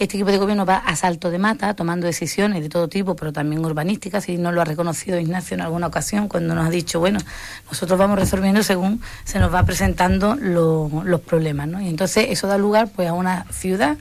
Este 0.00 0.16
equipo 0.16 0.30
de 0.30 0.38
gobierno 0.38 0.64
va 0.64 0.76
a 0.76 0.96
salto 0.96 1.30
de 1.30 1.38
mata, 1.38 1.74
tomando 1.74 2.06
decisiones 2.06 2.62
de 2.62 2.70
todo 2.70 2.88
tipo, 2.88 3.16
pero 3.16 3.34
también 3.34 3.62
urbanísticas, 3.62 4.30
y 4.30 4.38
no 4.38 4.50
lo 4.50 4.62
ha 4.62 4.64
reconocido 4.64 5.18
Ignacio 5.18 5.56
en 5.56 5.60
alguna 5.60 5.88
ocasión 5.88 6.26
cuando 6.26 6.54
nos 6.54 6.66
ha 6.66 6.70
dicho, 6.70 7.00
bueno, 7.00 7.20
nosotros 7.68 7.98
vamos 7.98 8.18
resolviendo 8.18 8.62
según 8.62 9.02
se 9.24 9.38
nos 9.38 9.52
va 9.52 9.62
presentando 9.64 10.36
los 10.36 11.20
problemas, 11.20 11.68
¿no? 11.68 11.82
Y 11.82 11.88
entonces 11.88 12.28
eso 12.30 12.46
da 12.46 12.56
lugar 12.56 12.88
pues 12.96 13.10
a 13.10 13.12
una 13.12 13.44
ciudad 13.52 13.98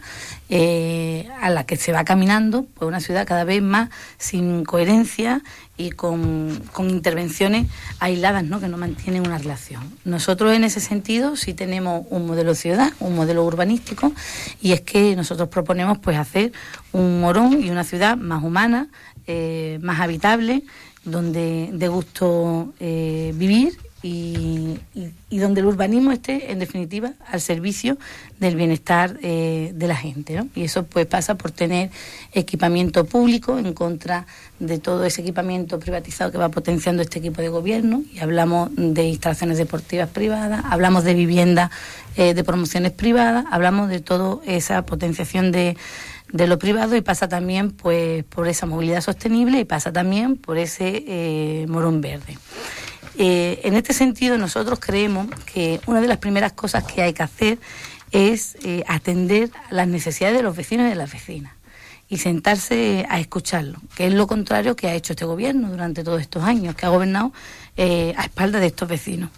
eh, 0.47 1.27
a 1.41 1.49
la 1.49 1.65
que 1.65 1.75
se 1.75 1.91
va 1.91 2.05
caminando, 2.05 2.65
pues 2.75 2.87
una 2.87 3.01
ciudad 3.01 3.27
cada 3.27 3.43
vez 3.43 3.61
más 3.61 3.89
sin 4.17 4.63
coherencia 4.63 5.41
y 5.79 5.91
con, 5.91 6.61
intervenciones 6.77 7.67
aisladas 7.99 8.43
¿no? 8.43 8.59
que 8.59 8.67
no 8.67 8.77
mantienen 8.77 9.25
una 9.25 9.37
relación. 9.37 9.81
Nosotros 10.03 10.53
en 10.53 10.65
ese 10.65 10.81
sentido 10.81 11.37
sí 11.37 11.53
tenemos 11.53 12.05
un 12.09 12.27
modelo 12.27 12.53
ciudad, 12.53 12.91
un 12.99 13.15
modelo 13.15 13.45
urbanístico, 13.45 14.11
y 14.61 14.73
es 14.73 14.81
que 14.81 15.15
nosotros 15.15 15.47
proponemos 15.47 15.97
pues 15.99 16.17
hacer 16.17 16.51
un 16.91 17.21
morón 17.21 17.63
y 17.63 17.69
una 17.69 17.85
ciudad 17.85 18.17
más 18.17 18.43
humana, 18.43 18.89
eh, 19.25 19.79
más 19.81 20.01
habitable, 20.01 20.63
donde 21.05 21.69
de 21.71 21.87
gusto 21.87 22.73
eh, 22.81 23.31
vivir 23.35 23.77
y, 24.01 24.79
donde 25.29 25.61
el 25.61 25.67
urbanismo 25.67 26.11
esté, 26.11 26.51
en 26.51 26.59
definitiva, 26.59 27.13
al 27.27 27.41
servicio 27.41 27.97
del 28.39 28.55
bienestar 28.55 29.17
eh, 29.21 29.71
de 29.73 29.87
la 29.87 29.95
gente. 29.95 30.35
¿no? 30.35 30.47
Y 30.55 30.63
eso 30.63 30.83
pues 30.83 31.05
pasa 31.05 31.35
por 31.35 31.51
tener 31.51 31.89
equipamiento 32.33 33.05
público 33.05 33.57
en 33.57 33.73
contra 33.73 34.25
de 34.59 34.79
todo 34.79 35.05
ese 35.05 35.21
equipamiento 35.21 35.79
privatizado 35.79 36.31
que 36.31 36.37
va 36.37 36.49
potenciando 36.49 37.01
este 37.01 37.19
equipo 37.19 37.41
de 37.41 37.49
gobierno. 37.49 38.03
Y 38.13 38.19
hablamos 38.19 38.69
de 38.75 39.03
instalaciones 39.05 39.57
deportivas 39.57 40.09
privadas, 40.09 40.63
hablamos 40.69 41.03
de 41.03 41.13
vivienda 41.13 41.71
eh, 42.15 42.33
de 42.33 42.43
promociones 42.43 42.91
privadas, 42.91 43.45
hablamos 43.51 43.89
de 43.89 43.99
toda 43.99 44.39
esa 44.45 44.85
potenciación 44.85 45.51
de 45.51 45.77
de 46.31 46.45
lo 46.47 46.59
privado 46.59 46.95
y 46.95 47.01
pasa 47.01 47.27
también 47.27 47.71
pues 47.71 48.23
por 48.25 48.47
esa 48.47 48.65
movilidad 48.65 49.01
sostenible 49.01 49.59
y 49.59 49.65
pasa 49.65 49.91
también 49.91 50.37
por 50.37 50.57
ese 50.57 51.03
eh, 51.07 51.65
morón 51.67 52.01
verde. 52.01 52.37
Eh, 53.21 53.59
en 53.65 53.75
este 53.75 53.93
sentido, 53.93 54.37
nosotros 54.37 54.79
creemos 54.79 55.27
que 55.45 55.81
una 55.87 55.99
de 55.99 56.07
las 56.07 56.19
primeras 56.19 56.53
cosas 56.53 56.85
que 56.85 57.01
hay 57.01 57.11
que 57.11 57.21
hacer 57.21 57.59
es 58.11 58.55
eh, 58.63 58.85
atender 58.87 59.51
las 59.69 59.89
necesidades 59.89 60.37
de 60.37 60.43
los 60.43 60.55
vecinos 60.55 60.87
y 60.87 60.89
de 60.91 60.95
las 60.95 61.11
vecinas 61.11 61.51
y 62.07 62.17
sentarse 62.17 63.05
a 63.09 63.19
escucharlo, 63.19 63.81
que 63.93 64.07
es 64.07 64.13
lo 64.13 64.25
contrario 64.25 64.77
que 64.77 64.87
ha 64.87 64.95
hecho 64.95 65.11
este 65.11 65.25
gobierno 65.25 65.69
durante 65.69 66.01
todos 66.01 66.21
estos 66.21 66.43
años, 66.43 66.75
que 66.75 66.85
ha 66.85 66.89
gobernado 66.89 67.33
eh, 67.75 68.13
a 68.15 68.23
espaldas 68.23 68.61
de 68.61 68.67
estos 68.67 68.87
vecinos. 68.87 69.29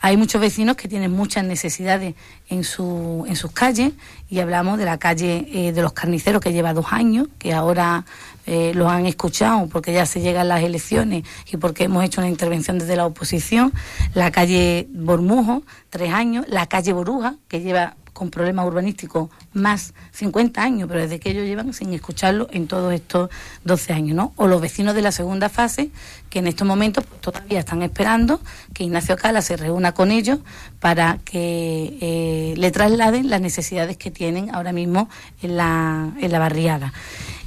Hay 0.00 0.16
muchos 0.16 0.40
vecinos 0.40 0.76
que 0.76 0.88
tienen 0.88 1.12
muchas 1.12 1.44
necesidades 1.44 2.14
en, 2.48 2.64
su, 2.64 3.24
en 3.28 3.36
sus 3.36 3.52
calles 3.52 3.92
y 4.30 4.40
hablamos 4.40 4.78
de 4.78 4.86
la 4.86 4.98
calle 4.98 5.46
eh, 5.52 5.72
de 5.72 5.82
los 5.82 5.92
carniceros 5.92 6.40
que 6.40 6.52
lleva 6.52 6.72
dos 6.72 6.86
años, 6.90 7.28
que 7.38 7.52
ahora 7.52 8.04
eh, 8.46 8.72
lo 8.74 8.88
han 8.88 9.06
escuchado 9.06 9.66
porque 9.68 9.92
ya 9.92 10.06
se 10.06 10.20
llegan 10.20 10.48
las 10.48 10.62
elecciones 10.62 11.24
y 11.50 11.56
porque 11.56 11.84
hemos 11.84 12.04
hecho 12.04 12.20
una 12.20 12.30
intervención 12.30 12.78
desde 12.78 12.96
la 12.96 13.06
oposición, 13.06 13.72
la 14.14 14.30
calle 14.30 14.88
Bormujo, 14.90 15.62
tres 15.90 16.12
años, 16.12 16.46
la 16.48 16.66
calle 16.66 16.92
Boruja, 16.92 17.36
que 17.48 17.60
lleva 17.60 17.96
con 18.16 18.30
problemas 18.30 18.66
urbanísticos 18.66 19.28
más 19.52 19.92
50 20.12 20.62
años, 20.62 20.88
pero 20.88 21.02
desde 21.02 21.20
que 21.20 21.30
ellos 21.30 21.44
llevan 21.44 21.74
sin 21.74 21.92
escucharlo 21.92 22.48
en 22.50 22.66
todos 22.66 22.94
estos 22.94 23.28
12 23.64 23.92
años, 23.92 24.16
¿no? 24.16 24.32
O 24.36 24.46
los 24.46 24.58
vecinos 24.62 24.94
de 24.94 25.02
la 25.02 25.12
segunda 25.12 25.50
fase, 25.50 25.90
que 26.30 26.38
en 26.38 26.46
estos 26.46 26.66
momentos 26.66 27.04
pues, 27.04 27.20
todavía 27.20 27.58
están 27.58 27.82
esperando 27.82 28.40
que 28.72 28.84
Ignacio 28.84 29.18
Cala 29.18 29.42
se 29.42 29.58
reúna 29.58 29.92
con 29.92 30.10
ellos 30.10 30.38
para 30.80 31.18
que 31.26 31.98
eh, 32.00 32.54
le 32.56 32.70
trasladen 32.70 33.28
las 33.28 33.42
necesidades 33.42 33.98
que 33.98 34.10
tienen 34.10 34.54
ahora 34.54 34.72
mismo 34.72 35.10
en 35.42 35.58
la, 35.58 36.10
en 36.18 36.32
la 36.32 36.38
barriada. 36.38 36.94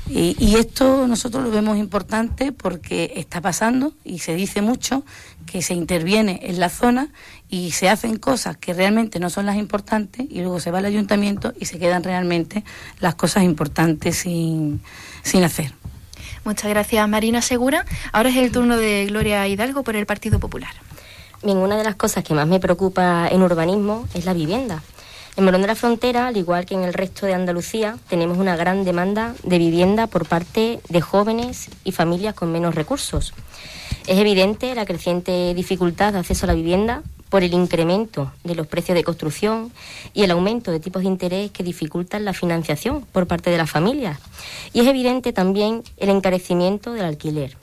Y, 0.10 0.56
esto 0.56 1.08
nosotros 1.08 1.44
lo 1.44 1.52
vemos 1.52 1.78
importante 1.78 2.52
porque 2.52 3.14
está 3.16 3.42
pasando 3.42 3.94
y 4.04 4.20
se 4.20 4.34
dice 4.34 4.62
mucho 4.62 5.04
que 5.46 5.62
se 5.62 5.76
interviene 5.76 6.40
en 6.44 6.60
la 6.60 6.70
zona 6.70 7.10
y 7.48 7.72
se 7.72 7.90
hacen 7.90 8.18
cosas 8.18 8.58
que 8.58 8.74
realmente 8.74 9.20
no 9.20 9.30
son 9.30 9.46
las 9.46 9.58
importantes 9.58 10.26
y 10.28 10.42
luego 10.42 10.60
se 10.60 10.72
va 10.72 10.80
al 10.80 10.86
ayuntamiento 10.86 11.54
y 11.60 11.66
se 11.66 11.78
quedan 11.78 12.04
realmente 12.04 12.64
las 13.00 13.16
cosas 13.16 13.44
importantes 13.44 14.18
sin, 14.18 14.82
sin 15.22 15.44
hacer. 15.44 15.74
Muchas 16.44 16.70
gracias 16.70 17.08
Marina 17.08 17.44
Segura. 17.44 17.86
Ahora 18.12 18.30
es 18.30 18.38
el 18.38 18.52
turno 18.52 18.78
de 18.78 19.06
Gloria 19.06 19.48
Hidalgo 19.48 19.84
por 19.84 19.96
el 19.96 20.08
Partido 20.08 20.40
Popular. 20.40 20.72
Bien, 21.44 21.58
una 21.58 21.78
de 21.78 21.84
las 21.84 21.96
cosas 21.96 22.24
que 22.24 22.34
más 22.34 22.48
me 22.48 22.60
preocupa 22.60 23.28
en 23.30 23.44
urbanismo 23.44 24.08
es 24.16 24.26
la 24.26 24.34
vivienda 24.34 24.82
En 25.38 25.46
Morón 25.46 25.62
de 25.62 25.68
la 25.68 25.76
Frontera, 25.76 26.28
al 26.28 26.38
igual 26.38 26.66
que 26.66 26.76
en 26.76 26.84
el 26.84 26.94
resto 26.94 27.26
de 27.26 27.34
Andalucía, 27.34 27.98
tenemos 28.10 28.38
una 28.38 28.56
gran 28.56 28.84
demanda 28.84 29.36
de 29.44 29.58
vivienda 29.58 30.08
por 30.08 30.28
parte 30.28 30.80
de 30.90 31.02
jóvenes 31.02 31.70
y 31.84 31.92
familias 31.92 32.34
con 32.34 32.52
menos 32.52 32.76
recursos. 32.76 33.34
Es 34.08 34.18
evidente 34.18 34.76
la 34.76 34.86
creciente 34.86 35.54
dificultad 35.54 36.14
de 36.14 36.20
acceso 36.20 36.46
a 36.46 36.48
la 36.48 36.56
vivienda 36.56 37.04
por 37.30 37.44
el 37.44 37.54
incremento 37.54 38.32
de 38.44 38.56
los 38.56 38.68
precios 38.68 38.96
de 38.96 39.04
construcción 39.04 39.72
y 40.14 40.24
el 40.24 40.32
aumento 40.32 40.72
de 40.72 40.80
tipos 40.80 41.04
de 41.04 41.08
interés 41.08 41.52
que 41.52 41.64
dificultan 41.64 42.26
la 42.26 42.34
financiación 42.34 43.06
por 43.12 43.28
parte 43.28 43.50
de 43.50 43.58
las 43.58 43.70
familias. 43.70 44.20
Y 44.74 44.82
es 44.82 44.88
evidente 44.88 45.32
también 45.32 45.84
el 45.98 46.10
encarecimiento 46.10 46.94
del 46.94 47.06
alquiler. 47.06 47.56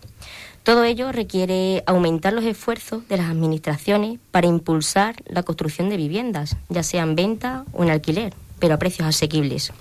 Todo 0.66 0.82
ello 0.82 1.12
requiere 1.12 1.84
aumentar 1.86 2.32
los 2.32 2.44
esfuerzos 2.44 3.06
de 3.06 3.16
las 3.16 3.30
administraciones 3.30 4.18
para 4.32 4.48
impulsar 4.48 5.14
la 5.28 5.44
construcción 5.44 5.88
de 5.90 5.96
viviendas, 5.96 6.56
ya 6.68 6.82
sea 6.82 7.04
en 7.04 7.14
venta 7.14 7.64
o 7.72 7.84
en 7.84 7.90
alquiler, 7.90 8.34
pero 8.58 8.74
a 8.74 8.76
precios 8.76 9.06
asequibles. 9.06 9.72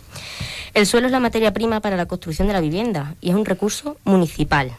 El 0.76 0.86
suelo 0.86 1.08
es 1.08 1.12
la 1.12 1.20
materia 1.20 1.54
prima 1.54 1.80
para 1.80 1.98
la 1.98 2.06
construcción 2.06 2.48
de 2.48 2.54
la 2.54 2.62
vivienda 2.62 3.16
y 3.20 3.32
es 3.32 3.36
un 3.36 3.46
recurso 3.46 3.98
municipal. 4.04 4.74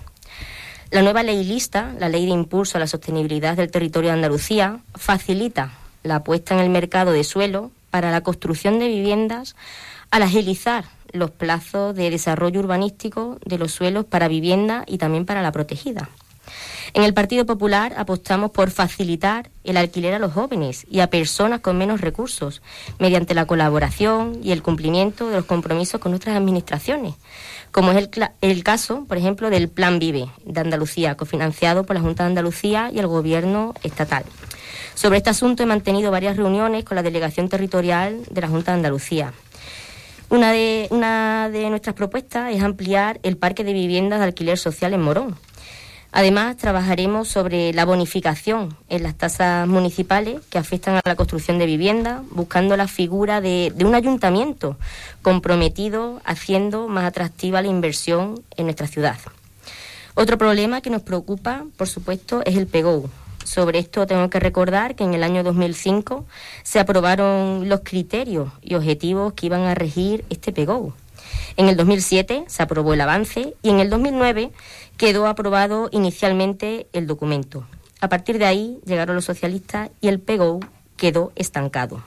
La 0.93 1.03
nueva 1.03 1.25
ley 1.25 1.43
lista, 1.43 1.93
la 1.99 2.09
ley 2.09 2.25
de 2.25 2.31
impulso 2.31 2.79
a 2.79 2.81
la 2.81 2.87
sostenibilidad 2.87 3.57
del 3.57 3.73
territorio 3.73 4.11
de 4.11 4.15
Andalucía, 4.15 4.79
facilita 4.95 5.73
la 6.05 6.23
puesta 6.23 6.55
en 6.55 6.61
el 6.61 6.71
mercado 6.71 7.11
de 7.11 7.25
suelo 7.25 7.73
para 7.91 8.13
la 8.13 8.21
construcción 8.21 8.79
de 8.79 8.87
viviendas 8.87 9.57
al 10.17 10.23
agilizar 10.23 10.87
los 11.13 11.31
plazos 11.31 11.95
de 11.95 12.09
desarrollo 12.09 12.61
urbanístico 12.61 13.39
de 13.45 13.59
los 13.59 13.73
suelos 13.73 14.07
para 14.07 14.29
vivienda 14.29 14.83
y 14.87 14.97
también 14.97 15.27
para 15.27 15.43
la 15.43 15.53
protegida. 15.53 16.09
En 16.95 17.03
el 17.03 17.13
Partido 17.13 17.45
Popular 17.45 17.93
apostamos 17.99 18.51
por 18.51 18.71
facilitar 18.71 19.51
el 19.63 19.77
alquiler 19.77 20.15
a 20.15 20.19
los 20.19 20.33
jóvenes 20.33 20.87
y 20.89 21.01
a 21.01 21.11
personas 21.11 21.61
con 21.61 21.77
menos 21.77 22.01
recursos 22.01 22.63
mediante 22.99 23.35
la 23.35 23.45
colaboración 23.45 24.41
y 24.43 24.53
el 24.53 24.63
cumplimiento 24.63 25.29
de 25.29 25.37
los 25.37 25.45
compromisos 25.45 26.01
con 26.01 26.15
otras 26.15 26.35
administraciones, 26.35 27.15
como 27.71 27.93
es 27.93 27.99
el, 27.99 28.31
el, 28.41 28.65
caso, 28.65 29.05
por 29.07 29.19
ejemplo, 29.19 29.51
del 29.51 29.69
Plan 29.69 29.99
Vive 29.99 30.31
de 30.47 30.61
Andalucía, 30.61 31.19
cofinanciado 31.19 31.85
por 31.85 31.95
la 31.95 32.01
Junta 32.01 32.23
de 32.23 32.31
Andalucía 32.31 32.91
y 32.91 33.01
el 33.01 33.07
Gobierno 33.07 33.75
estatal. 33.83 34.25
Sobre 34.95 35.19
este 35.19 35.29
asunto 35.29 35.63
he 35.63 35.67
mantenido 35.67 36.11
varias 36.11 36.39
reuniones 36.39 36.85
con 36.85 36.95
la 36.95 37.03
Delegación 37.03 37.51
Territorial 37.51 38.23
de 38.31 38.41
la 38.41 38.49
Junta 38.49 38.73
de 38.73 38.77
Andalucía. 38.77 39.35
Una 40.29 40.51
de, 40.51 40.89
una 40.91 41.49
de 41.51 41.71
nuestras 41.71 41.95
propuestas 41.95 42.53
es 42.53 42.61
ampliar 42.61 43.21
el 43.23 43.37
parque 43.37 43.63
de 43.63 43.73
viviendas 43.73 44.19
de 44.19 44.25
alquiler 44.25 44.59
social 44.59 44.93
en 44.93 45.03
Morón. 45.03 45.37
Además, 46.11 46.57
trabajaremos 46.57 47.29
sobre 47.29 47.73
la 47.73 47.85
bonificación 47.85 48.77
en 48.89 49.05
las 49.05 49.15
tasas 49.15 49.69
municipales 49.69 50.41
que 50.51 50.59
afectan 50.59 50.97
a 50.97 51.03
la 51.05 51.15
construcción 51.15 51.59
de 51.59 51.67
viviendas, 51.67 52.23
buscando 52.31 52.77
la 52.77 52.89
figura 52.89 53.41
de, 53.41 53.73
de 53.75 53.85
un 53.85 53.95
ayuntamiento 53.95 54.77
comprometido 55.23 56.21
haciendo 56.25 56.89
más 56.89 57.05
atractiva 57.05 57.63
la 57.63 57.69
inversión 57.69 58.43
en 58.57 58.65
nuestra 58.65 58.89
ciudad. 58.89 59.19
Otro 60.15 60.39
problema 60.39 60.81
que 60.81 60.91
nos 60.91 61.03
preocupa, 61.03 61.67
por 61.77 61.87
supuesto, 61.87 62.43
es 62.47 62.57
el 62.57 62.67
PEGO, 62.67 63.11
sobre 63.47 63.79
esto 63.79 64.07
tengo 64.07 64.29
que 64.29 64.41
recordar 64.41 64.95
que 64.95 65.05
en 65.05 65.15
el 65.15 65.23
año 65.23 65.43
2005 65.43 66.27
se 66.63 66.81
aprobaron 66.81 67.69
los 67.69 67.81
criterios 67.81 68.53
y 68.61 68.75
objetivos 68.75 69.33
que 69.33 69.47
iban 69.47 69.63
a 69.63 69.75
regir 69.75 70.25
este 70.29 70.53
PEGO. 70.53 70.93
En 71.57 71.69
el 71.69 71.77
2007 71.77 72.45
se 72.49 72.63
aprobó 72.63 72.93
el 72.95 73.01
avance 73.01 73.55
y 73.63 73.71
en 73.71 73.81
el 73.81 73.89
2009 73.89 74.51
quedó 74.97 75.27
aprobado 75.27 75.89
inicialmente 75.93 76.87
el 76.93 77.07
documento. 77.07 77.67
A 78.01 78.09
partir 78.09 78.39
de 78.39 78.47
ahí 78.47 78.79
llegaron 78.85 79.17
los 79.17 79.25
socialistas 79.25 79.91
y 80.01 80.09
el 80.09 80.21
PEGO 80.21 80.61
quedó 80.97 81.33
estancado. 81.35 82.03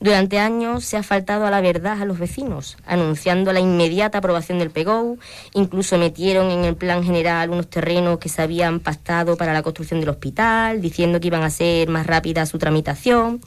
Durante 0.00 0.38
años 0.38 0.84
se 0.84 0.96
ha 0.96 1.02
faltado 1.02 1.46
a 1.46 1.50
la 1.50 1.60
verdad 1.60 2.00
a 2.02 2.04
los 2.04 2.18
vecinos, 2.18 2.76
anunciando 2.86 3.52
la 3.52 3.60
inmediata 3.60 4.18
aprobación 4.18 4.58
del 4.58 4.70
PEGO, 4.70 5.16
incluso 5.54 5.98
metieron 5.98 6.50
en 6.50 6.64
el 6.64 6.76
plan 6.76 7.04
general 7.04 7.50
unos 7.50 7.68
terrenos 7.68 8.18
que 8.18 8.28
se 8.28 8.42
habían 8.42 8.80
pactado 8.80 9.36
para 9.36 9.52
la 9.52 9.62
construcción 9.62 10.00
del 10.00 10.08
hospital, 10.08 10.80
diciendo 10.80 11.20
que 11.20 11.28
iban 11.28 11.42
a 11.42 11.50
ser 11.50 11.88
más 11.88 12.06
rápida 12.06 12.46
su 12.46 12.58
tramitación. 12.58 13.40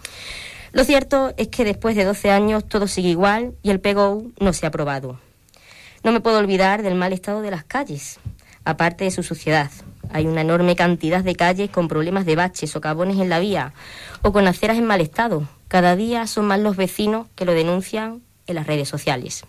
Lo 0.71 0.83
cierto 0.83 1.33
es 1.37 1.47
que 1.49 1.63
después 1.63 1.95
de 1.95 2.05
12 2.05 2.31
años 2.31 2.67
todo 2.67 2.87
sigue 2.87 3.09
igual 3.09 3.53
y 3.61 3.69
el 3.69 3.79
PEGO 3.79 4.23
no 4.39 4.53
se 4.53 4.65
ha 4.65 4.69
aprobado. 4.69 5.19
No 6.03 6.11
me 6.11 6.21
puedo 6.21 6.37
olvidar 6.37 6.83
del 6.83 6.95
mal 6.95 7.13
estado 7.13 7.41
de 7.41 7.51
las 7.51 7.63
calles, 7.63 8.19
aparte 8.63 9.03
de 9.03 9.11
su 9.11 9.23
suciedad. 9.23 9.71
Hay 10.11 10.25
una 10.25 10.41
enorme 10.41 10.75
cantidad 10.75 11.23
de 11.23 11.35
calles 11.35 11.69
con 11.69 11.87
problemas 11.87 12.25
de 12.25 12.35
baches 12.35 12.75
o 12.75 12.81
cabones 12.81 13.17
en 13.17 13.29
la 13.29 13.39
vía 13.39 13.73
o 14.21 14.31
con 14.31 14.47
aceras 14.47 14.77
en 14.77 14.85
mal 14.85 15.01
estado. 15.01 15.47
Cada 15.67 15.95
día 15.95 16.27
son 16.27 16.45
más 16.45 16.59
los 16.59 16.77
vecinos 16.77 17.27
que 17.35 17.45
lo 17.45 17.53
denuncian 17.53 18.21
en 18.47 18.55
las 18.55 18.67
redes 18.67 18.87
sociales. 18.87 19.43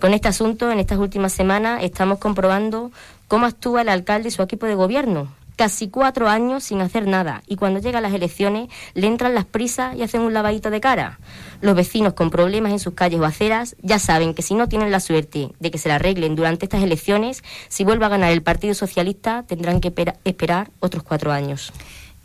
Con 0.00 0.14
este 0.14 0.28
asunto, 0.28 0.70
en 0.70 0.78
estas 0.78 0.98
últimas 0.98 1.32
semanas, 1.32 1.82
estamos 1.82 2.18
comprobando 2.18 2.90
cómo 3.28 3.46
actúa 3.46 3.82
el 3.82 3.88
alcalde 3.88 4.28
y 4.28 4.32
su 4.32 4.42
equipo 4.42 4.66
de 4.66 4.74
gobierno. 4.74 5.32
Casi 5.56 5.88
cuatro 5.88 6.28
años 6.28 6.64
sin 6.64 6.82
hacer 6.82 7.06
nada 7.06 7.42
y 7.46 7.56
cuando 7.56 7.80
llegan 7.80 8.02
las 8.02 8.12
elecciones 8.12 8.68
le 8.92 9.06
entran 9.06 9.34
las 9.34 9.46
prisas 9.46 9.96
y 9.96 10.02
hacen 10.02 10.20
un 10.20 10.34
lavadito 10.34 10.68
de 10.68 10.82
cara. 10.82 11.18
Los 11.62 11.74
vecinos 11.74 12.12
con 12.12 12.28
problemas 12.28 12.72
en 12.72 12.78
sus 12.78 12.92
calles 12.92 13.20
o 13.20 13.24
aceras 13.24 13.74
ya 13.80 13.98
saben 13.98 14.34
que 14.34 14.42
si 14.42 14.54
no 14.54 14.68
tienen 14.68 14.90
la 14.90 15.00
suerte 15.00 15.52
de 15.58 15.70
que 15.70 15.78
se 15.78 15.88
la 15.88 15.94
arreglen 15.94 16.36
durante 16.36 16.66
estas 16.66 16.82
elecciones, 16.82 17.42
si 17.68 17.84
vuelve 17.84 18.04
a 18.04 18.10
ganar 18.10 18.32
el 18.32 18.42
Partido 18.42 18.74
Socialista 18.74 19.44
tendrán 19.44 19.80
que 19.80 19.94
esperar 20.24 20.70
otros 20.80 21.02
cuatro 21.02 21.32
años. 21.32 21.72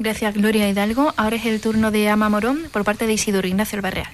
Gracias, 0.02 0.34
Gloria 0.34 0.68
Hidalgo. 0.68 1.14
Ahora 1.16 1.36
es 1.36 1.46
el 1.46 1.62
turno 1.62 1.92
de 1.92 2.10
Ama 2.10 2.28
Morón 2.28 2.64
por 2.72 2.84
parte 2.84 3.06
de 3.06 3.14
Isidoro 3.14 3.48
Ignacio 3.48 3.78
Albarreal. 3.78 4.08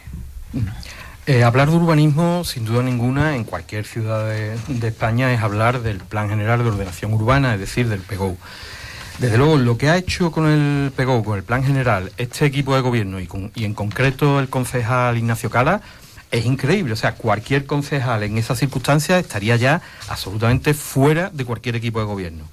Eh, 1.26 1.46
hablar 1.46 1.70
de 1.70 1.78
urbanismo, 1.78 2.44
sin 2.44 2.66
duda 2.66 2.84
ninguna, 2.84 3.38
en 3.38 3.46
cualquier 3.46 3.86
ciudad 3.86 4.28
de, 4.28 4.58
España 4.86 5.32
es 5.34 5.40
hablar 5.40 5.82
del 5.82 6.00
Plan 6.00 6.28
General 6.28 6.62
de 6.62 6.72
Ordenación 6.72 7.14
Urbana, 7.14 7.54
es 7.54 7.62
decir, 7.62 7.88
del 7.88 8.02
PEGO. 8.02 8.36
Desde 9.20 9.38
luego, 9.38 9.56
lo 9.56 9.78
que 9.78 9.90
ha 9.90 9.96
hecho 9.96 10.30
con 10.30 10.48
el 10.48 10.92
PEGO, 10.92 11.24
con 11.24 11.38
el 11.38 11.44
Plan 11.44 11.64
General, 11.64 12.12
este 12.18 12.46
equipo 12.46 12.76
de 12.76 12.82
gobierno 12.82 13.22
y, 13.22 13.28
con, 13.28 13.54
y 13.56 13.64
en 13.64 13.74
concreto 13.74 14.42
el 14.42 14.50
concejal 14.50 15.18
Ignacio 15.18 15.50
Cala, 15.50 15.82
es 16.32 16.46
increíble. 16.46 16.92
O 16.92 16.98
sea, 16.98 17.16
cualquier 17.16 17.66
concejal 17.66 18.24
en 18.24 18.38
esas 18.38 18.60
circunstancias 18.60 19.22
estaría 19.22 19.56
ya 19.56 19.82
absolutamente 20.10 20.74
fuera 20.74 21.30
de 21.30 21.46
cualquier 21.46 21.78
equipo 21.78 22.00
de 22.00 22.06
gobierno. 22.06 22.44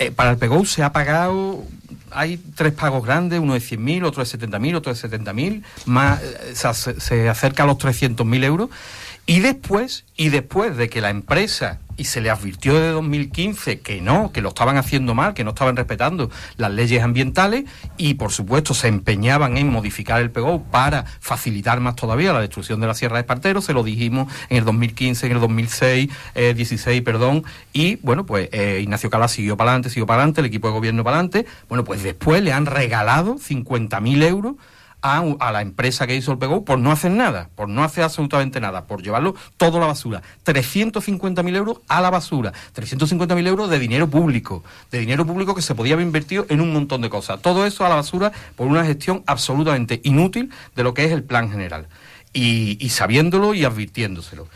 Eh, 0.00 0.10
para 0.10 0.30
el 0.30 0.38
PEGO 0.38 0.64
se 0.64 0.82
ha 0.82 0.92
pagado, 0.94 1.62
hay 2.10 2.38
tres 2.38 2.72
pagos 2.72 3.04
grandes, 3.04 3.38
uno 3.38 3.52
de 3.52 3.60
100.000, 3.60 4.06
otro 4.06 4.24
de 4.24 4.30
70.000, 4.30 4.76
otro 4.76 4.94
de 4.94 4.98
70.000, 4.98 5.62
más 5.84 6.22
eh, 6.22 6.54
se, 6.54 6.98
se 6.98 7.28
acerca 7.28 7.64
a 7.64 7.66
los 7.66 7.76
300.000 7.76 8.44
euros. 8.44 8.70
Y 9.30 9.38
después, 9.38 10.06
y 10.16 10.30
después 10.30 10.76
de 10.76 10.88
que 10.88 11.00
la 11.00 11.08
empresa 11.08 11.78
y 11.96 12.06
se 12.06 12.20
le 12.20 12.30
advirtió 12.30 12.74
desde 12.74 12.88
2015 12.88 13.78
que 13.78 14.00
no, 14.00 14.32
que 14.32 14.40
lo 14.40 14.48
estaban 14.48 14.76
haciendo 14.76 15.14
mal, 15.14 15.34
que 15.34 15.44
no 15.44 15.50
estaban 15.50 15.76
respetando 15.76 16.32
las 16.56 16.72
leyes 16.72 17.00
ambientales 17.00 17.66
y 17.96 18.14
por 18.14 18.32
supuesto 18.32 18.74
se 18.74 18.88
empeñaban 18.88 19.56
en 19.56 19.68
modificar 19.68 20.20
el 20.20 20.32
PGO 20.32 20.64
para 20.64 21.04
facilitar 21.20 21.78
más 21.78 21.94
todavía 21.94 22.32
la 22.32 22.40
destrucción 22.40 22.80
de 22.80 22.88
la 22.88 22.94
Sierra 22.94 23.18
de 23.18 23.20
Espartero, 23.20 23.62
se 23.62 23.72
lo 23.72 23.84
dijimos 23.84 24.26
en 24.48 24.56
el 24.56 24.64
2015, 24.64 25.26
en 25.26 25.32
el 25.32 25.40
2006, 25.40 26.10
eh, 26.34 26.52
16, 26.52 27.02
perdón, 27.02 27.44
y 27.72 28.00
bueno, 28.02 28.26
pues 28.26 28.48
eh, 28.50 28.80
Ignacio 28.82 29.10
Cala 29.10 29.28
siguió 29.28 29.56
para 29.56 29.70
adelante, 29.70 29.90
siguió 29.90 30.06
para 30.06 30.22
adelante, 30.22 30.40
el 30.40 30.48
equipo 30.48 30.66
de 30.66 30.74
gobierno 30.74 31.04
para 31.04 31.18
adelante, 31.18 31.46
bueno, 31.68 31.84
pues 31.84 32.02
después 32.02 32.42
le 32.42 32.52
han 32.52 32.66
regalado 32.66 33.36
50.000 33.36 34.24
euros 34.24 34.56
a, 35.02 35.52
la 35.52 35.62
empresa 35.62 36.06
que 36.06 36.16
hizo 36.16 36.32
el 36.32 36.38
PGO 36.38 36.64
por 36.64 36.78
no 36.78 36.92
hacer 36.92 37.10
nada, 37.10 37.48
por 37.54 37.68
no 37.68 37.84
hacer 37.84 38.04
absolutamente 38.04 38.60
nada, 38.60 38.84
por 38.86 39.02
llevarlo 39.02 39.34
todo 39.56 39.78
a 39.78 39.80
la 39.80 39.86
basura. 39.86 40.22
350.000 40.44 41.56
euros 41.56 41.78
a 41.88 42.00
la 42.00 42.10
basura. 42.10 42.52
350.000 42.74 43.46
euros 43.46 43.70
de 43.70 43.78
dinero 43.78 44.08
público, 44.08 44.62
de 44.90 45.00
dinero 45.00 45.26
público 45.26 45.54
que 45.54 45.62
se 45.62 45.74
podía 45.74 45.94
haber 45.94 46.06
invertido 46.06 46.46
en 46.48 46.60
un 46.60 46.72
montón 46.72 47.00
de 47.00 47.10
cosas. 47.10 47.40
Todo 47.40 47.66
eso 47.66 47.84
a 47.84 47.88
la 47.88 47.96
basura 47.96 48.32
por 48.56 48.66
una 48.66 48.84
gestión 48.84 49.22
absolutamente 49.26 50.00
inútil 50.04 50.50
de 50.76 50.82
lo 50.82 50.94
que 50.94 51.04
es 51.04 51.12
el 51.12 51.24
plan 51.24 51.50
general. 51.50 51.86
Y 52.32 52.88
sabiéndolo 52.90 53.54
y 53.54 53.64
advirtiéndoselo. 53.64 54.46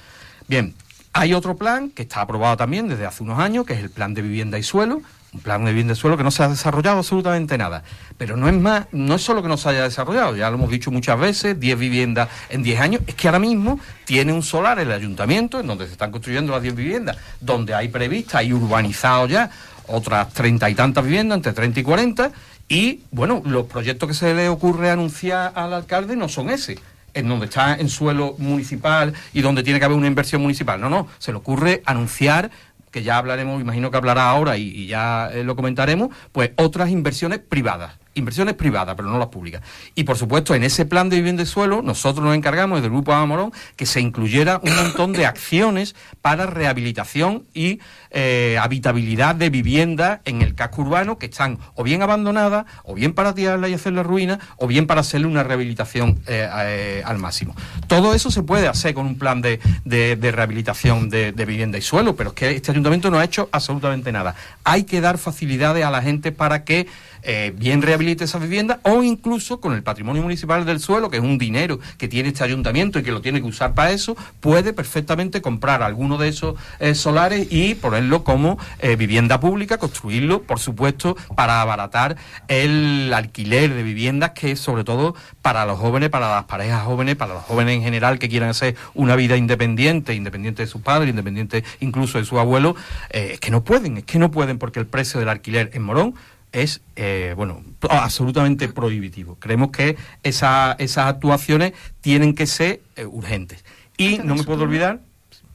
Bien, 0.47 0.74
hay 1.12 1.32
otro 1.32 1.57
plan 1.57 1.90
que 1.90 2.03
está 2.03 2.20
aprobado 2.20 2.57
también 2.57 2.88
desde 2.88 3.07
hace 3.07 3.22
unos 3.22 3.38
años, 3.38 3.64
que 3.64 3.72
es 3.72 3.78
el 3.78 3.90
plan 3.90 4.14
de 4.14 4.22
vivienda 4.22 4.59
y 4.59 4.62
suelo, 4.62 5.01
un 5.35 5.41
plan 5.41 5.64
de 5.64 5.72
bien 5.72 5.89
de 5.89 5.97
suelo 5.97 6.16
que 6.16 6.22
no 6.22 6.30
se 6.30 6.45
ha 6.45 6.49
desarrollado 6.49 6.99
absolutamente 6.99 7.59
nada. 7.59 7.82
Pero 8.16 8.37
no 8.37 8.49
es 8.49 8.55
más, 8.55 8.87
no 8.93 9.16
es 9.16 9.22
solo 9.22 9.43
que 9.43 9.49
no 9.49 9.57
se 9.57 9.68
haya 9.68 9.82
desarrollado, 9.82 10.37
ya 10.37 10.49
lo 10.49 10.57
hemos 10.57 10.70
dicho 10.70 10.91
muchas 10.93 11.18
veces, 11.18 11.59
10 11.59 11.78
viviendas 11.78 12.28
en 12.49 12.62
10 12.62 12.80
años, 12.80 13.03
es 13.07 13.14
que 13.16 13.26
ahora 13.26 13.41
mismo 13.41 13.80
tiene 14.05 14.32
un 14.32 14.43
solar 14.43 14.78
el 14.78 14.93
ayuntamiento 14.93 15.59
en 15.61 15.66
donde 15.66 15.87
se 15.87 15.93
están 15.93 16.12
construyendo 16.12 16.53
las 16.53 16.62
10 16.62 16.76
viviendas, 16.76 17.18
donde 17.41 17.74
hay 17.74 17.89
prevista, 17.89 18.39
hay 18.39 18.53
urbanizado 18.53 19.26
ya 19.26 19.51
otras 19.89 20.32
treinta 20.32 20.70
y 20.70 20.74
tantas 20.74 21.05
viviendas, 21.05 21.37
entre 21.37 21.53
30 21.53 21.80
y 21.80 21.82
40, 21.82 22.32
y 22.68 23.01
bueno, 23.11 23.43
los 23.45 23.66
proyectos 23.66 24.09
que 24.09 24.14
se 24.14 24.32
le 24.32 24.49
ocurre 24.49 24.91
anunciar 24.91 25.53
al 25.55 25.74
alcalde 25.74 26.16
no 26.16 26.28
son 26.28 26.49
ese 26.49 26.78
en 27.14 27.28
donde 27.28 27.47
está 27.47 27.76
en 27.76 27.89
suelo 27.89 28.35
municipal 28.39 29.14
y 29.32 29.41
donde 29.41 29.62
tiene 29.62 29.78
que 29.78 29.85
haber 29.85 29.97
una 29.97 30.09
inversión 30.09 30.43
municipal. 30.43 30.80
No, 30.80 30.91
no, 30.91 31.07
se 31.18 31.30
le 31.30 31.39
ocurre 31.39 31.80
anunciar 31.87 32.51
que 32.95 33.03
ya 33.03 33.18
hablaremos, 33.18 33.61
imagino 33.61 33.90
que 33.90 33.97
hablará 33.97 34.30
ahora 34.30 34.57
y, 34.57 34.86
ya 34.86 35.28
eh, 35.32 35.42
lo 35.42 35.57
comentaremos, 35.57 36.11
pues 36.30 36.53
otras 36.55 36.90
inversiones 36.90 37.40
privadas 37.40 37.99
inversiones 38.15 38.55
privadas, 38.55 38.95
pero 38.97 39.09
no 39.09 39.19
las 39.19 39.29
públicas. 39.29 39.62
Y 39.95 40.05
por 40.05 40.17
supuesto, 40.17 40.55
en 40.55 40.65
ese 40.65 40.85
plan 40.87 41.09
de 41.09 41.17
vivienda 41.17 41.43
y 41.43 41.47
suelo, 41.47 41.83
nosotros 41.83 42.25
nos 42.25 42.35
encargamos 42.35 42.79
desde 42.79 42.87
el 42.87 42.93
Grupo 42.93 43.12
Amorón 43.12 43.53
que 43.77 43.87
se 43.87 44.01
incluyera 44.01 44.61
un 44.62 44.75
montón 44.75 45.12
de 45.12 45.27
acciones 45.27 45.95
para 46.23 46.47
rehabilitación 46.47 47.45
y 47.53 47.81
eh, 48.11 48.57
habitabilidad 48.61 49.35
de 49.35 49.51
viviendas 49.51 50.21
en 50.25 50.43
el 50.43 50.55
casco 50.55 50.83
urbano 50.83 51.19
que 51.19 51.27
están 51.27 51.59
o 51.75 51.83
bien 51.83 52.03
abandonadas, 52.03 52.67
o 52.85 52.95
bien 52.95 53.12
para 53.12 53.35
tirarla 53.35 53.69
y 53.69 53.75
hacerla 53.75 54.03
ruina, 54.03 54.39
o 54.57 54.67
bien 54.67 54.87
para 54.87 55.01
hacerle 55.01 55.27
una 55.27 55.43
rehabilitación 55.43 56.21
eh, 56.27 56.49
eh, 56.53 57.03
al 57.05 57.19
máximo. 57.19 57.55
Todo 57.87 58.15
eso 58.15 58.31
se 58.31 58.43
puede 58.43 58.69
hacer 58.69 58.95
con 58.95 59.07
un 59.07 59.19
plan 59.19 59.43
de, 59.43 59.59
rehabilitación 59.85 61.11
de, 61.11 61.33
de 61.33 61.45
vivienda 61.45 61.79
y 61.79 61.83
suelo, 61.83 62.15
pero 62.15 62.31
es 62.31 62.37
que 62.37 62.51
este 62.51 62.71
ayuntamiento 62.71 63.11
no 63.11 63.19
ha 63.19 63.25
hecho 63.25 63.49
absolutamente 63.53 64.12
nada. 64.12 64.35
Hay 64.62 64.85
que 64.85 65.01
dar 65.01 65.19
facilidades 65.19 65.85
a 65.85 65.91
la 65.91 66.03
gente 66.03 66.33
para 66.33 66.65
que 66.65 66.87
eh, 67.27 67.55
bien 67.57 67.81
rehabilite 67.81 68.25
esa 68.25 68.39
vivienda 68.39 68.81
o 68.83 69.03
incluso 69.03 69.59
con 69.59 69.72
el 69.72 69.83
patrimonio 69.83 70.22
municipal 70.22 70.66
del 70.66 70.79
suelo, 70.79 71.09
que 71.09 71.16
es 71.16 71.22
un 71.22 71.39
dinero 71.39 71.81
que 71.97 72.07
tiene 72.07 72.29
este 72.29 72.45
ayuntamiento 72.45 72.99
y 72.99 73.03
que 73.03 73.12
lo 73.12 73.22
tiene 73.22 73.41
que 73.41 73.47
usar 73.47 73.75
para 73.75 73.93
eso, 73.93 74.14
puede 74.41 74.75
perfectamente 74.75 75.41
comprar 75.41 75.83
alguno 75.83 76.18
de 76.18 76.29
esos 76.29 76.57
eh, 76.81 76.95
solares 76.95 77.49
y 77.51 77.77
ponerlo 77.77 78.25
como 78.25 78.59
eh, 78.79 78.97
vivienda 78.97 79.41
pública, 79.41 79.79
construirlo, 79.79 80.43
por 80.43 80.59
supuesto, 80.59 81.16
para 81.35 81.62
abaratar 81.62 82.16
el 82.49 83.11
alquiler 83.14 83.72
de 83.72 83.83
viviendas, 83.83 84.33
que 84.33 84.51
es 84.51 84.61
sobre 84.61 84.85
todo 84.85 85.14
para 85.41 85.64
los 85.64 85.79
jóvenes, 85.79 86.11
para 86.11 86.31
las 86.31 86.45
parejas 86.45 86.85
jóvenes, 86.85 87.16
para 87.16 87.35
los 87.35 87.43
jóvenes 87.45 87.77
en 87.77 87.83
general 87.83 88.18
que 88.18 88.29
quieran 88.29 88.51
hacer 88.51 88.77
una 88.93 89.16
vida 89.16 89.39
independiente, 89.39 90.14
independiente 90.14 90.62
de 90.62 90.66
sus 90.66 90.83
padres, 90.83 91.09
independiente 91.09 91.64
incluso 91.81 92.18
de 92.18 92.27
su 92.27 92.39
abuelo, 92.39 92.77
es 93.09 93.41
que 93.41 93.51
no 93.51 93.64
pueden, 93.64 93.97
es 93.97 94.05
que 94.05 94.18
no 94.18 94.31
pueden 94.31 94.59
porque 94.59 94.79
el 94.79 94.87
precio 94.87 95.20
del 95.20 95.31
alquiler 95.31 95.70
en 95.72 95.83
Morón 95.83 96.14
es 96.55 96.81
eh, 96.97 97.35
bueno 97.37 97.63
absolutamente 97.91 98.69
prohibitivo. 98.69 99.37
Creemos 99.39 99.71
que 99.71 99.97
esa, 100.23 100.77
esas 100.79 101.07
actuaciones 101.07 101.73
tienen 102.01 102.35
que 102.35 102.47
ser 102.47 102.81
eh, 102.97 103.05
urgentes. 103.05 103.65
Y 103.99 104.19
no 104.19 104.35
me 104.35 104.45
puedo 104.45 104.63
olvidar, 104.63 105.01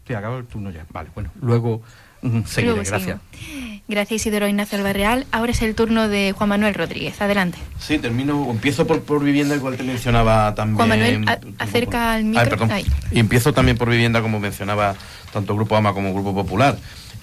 sí, 0.06 0.14
acabo 0.14 0.38
el 0.38 0.45
turno 0.45 0.70
ya. 0.70 0.86
Vale, 0.91 1.10
bueno, 1.16 1.32
luego 1.41 1.82
seguiré. 2.45 2.84
gracias. 2.84 3.20
Gracias 3.88 4.22
Isidoro 4.22 4.47
Ignacio 4.47 4.78
Albarreal. 4.78 5.26
Ahora 5.32 5.52
es 5.52 5.62
el 5.64 5.74
turno 5.74 6.08
de 6.08 6.32
Juan 6.34 6.50
Manuel 6.50 6.76
Rodríguez. 6.76 7.20
Adelante. 7.22 7.58
Sí, 7.80 7.97
termino, 7.97 8.47
empiezo 8.52 8.86
por, 8.86 9.02
por 9.02 9.24
vivienda, 9.24 9.56
igual 9.56 9.78
te 9.78 9.84
mencionaba 9.84 10.54
también. 10.54 10.76
Juan 10.76 10.89
Manuel, 10.89 11.26
acerca 11.58 12.14
al 12.14 12.26
micro. 12.26 12.50
perdón. 12.50 12.70
Y 13.12 13.20
empiezo 13.20 13.52
también 13.52 13.78
por 13.78 13.89
vivienda, 13.89 14.22
como 14.22 14.39
mencionaba 14.39 14.95
tanto 15.34 15.56
Grupo 15.56 15.76
AMA 15.76 15.93
como 15.93 16.14
Grupo 16.14 16.36
Popular 16.36 16.78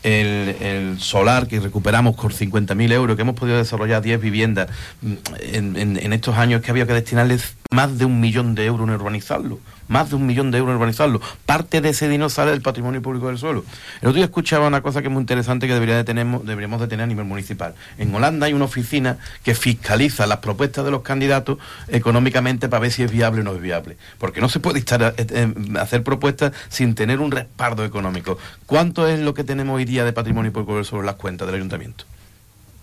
el, 0.06 0.96
solar 1.00 1.48
que 1.48 1.60
recuperamos 1.60 2.16
con 2.16 2.30
50.000 2.30 2.92
euros, 2.92 3.16
que 3.16 3.22
hemos 3.22 3.34
podido 3.34 3.58
desarrollar 3.58 4.02
10 4.02 4.20
viviendas 4.20 4.68
mm, 5.02 5.14
en, 5.40 5.76
en, 5.98 6.12
estos 6.12 6.36
años 6.36 6.62
que 6.62 6.70
había 6.70 6.86
que 6.86 6.92
destinarles 6.92 7.56
más 7.72 7.98
de 7.98 8.04
un 8.04 8.20
millón 8.20 8.54
de 8.54 8.66
euros 8.66 8.88
en 8.88 8.94
urbanizarlo 8.94 9.58
más 9.88 10.10
de 10.10 10.16
un 10.16 10.26
millón 10.26 10.50
de 10.50 10.58
euros 10.58 10.72
en 10.72 10.76
urbanizarlo. 10.76 11.20
Parte 11.44 11.80
de 11.80 11.90
ese 11.90 12.08
dinero 12.08 12.28
sale 12.28 12.50
del 12.50 12.62
patrimonio 12.62 13.02
público 13.02 13.28
del 13.28 13.38
suelo. 13.38 13.64
El 14.00 14.08
otro 14.08 14.14
día 14.16 14.24
escuchaba 14.24 14.66
una 14.66 14.80
cosa 14.80 15.00
que 15.02 15.08
es 15.08 15.12
muy 15.12 15.20
interesante 15.20 15.66
que 15.66 15.74
debería 15.74 15.96
de 15.96 16.04
tener, 16.04 16.26
deberíamos 16.26 16.80
de 16.80 16.88
tener 16.88 17.04
a 17.04 17.06
nivel 17.06 17.24
municipal. 17.24 17.74
En 17.98 18.14
Holanda 18.14 18.46
hay 18.46 18.52
una 18.52 18.64
oficina 18.64 19.18
que 19.42 19.54
fiscaliza 19.54 20.26
las 20.26 20.38
propuestas 20.38 20.84
de 20.84 20.90
los 20.90 21.02
candidatos 21.02 21.58
económicamente 21.88 22.68
para 22.68 22.80
ver 22.80 22.92
si 22.92 23.02
es 23.02 23.10
viable 23.10 23.40
o 23.40 23.44
no 23.44 23.54
es 23.54 23.60
viable. 23.60 23.96
Porque 24.18 24.40
no 24.40 24.48
se 24.48 24.60
puede 24.60 24.78
estar, 24.78 25.14
eh, 25.16 25.26
eh, 25.28 25.54
hacer 25.78 26.02
propuestas 26.02 26.52
sin 26.68 26.94
tener 26.94 27.20
un 27.20 27.30
respaldo 27.30 27.84
económico. 27.84 28.38
¿Cuánto 28.66 29.06
es 29.06 29.20
lo 29.20 29.34
que 29.34 29.44
tenemos 29.44 29.76
hoy 29.76 29.84
día 29.84 30.04
de 30.04 30.12
patrimonio 30.12 30.52
público 30.52 30.76
del 30.76 30.84
suelo 30.84 31.02
en 31.02 31.06
las 31.06 31.16
cuentas 31.16 31.46
del 31.46 31.56
ayuntamiento? 31.56 32.04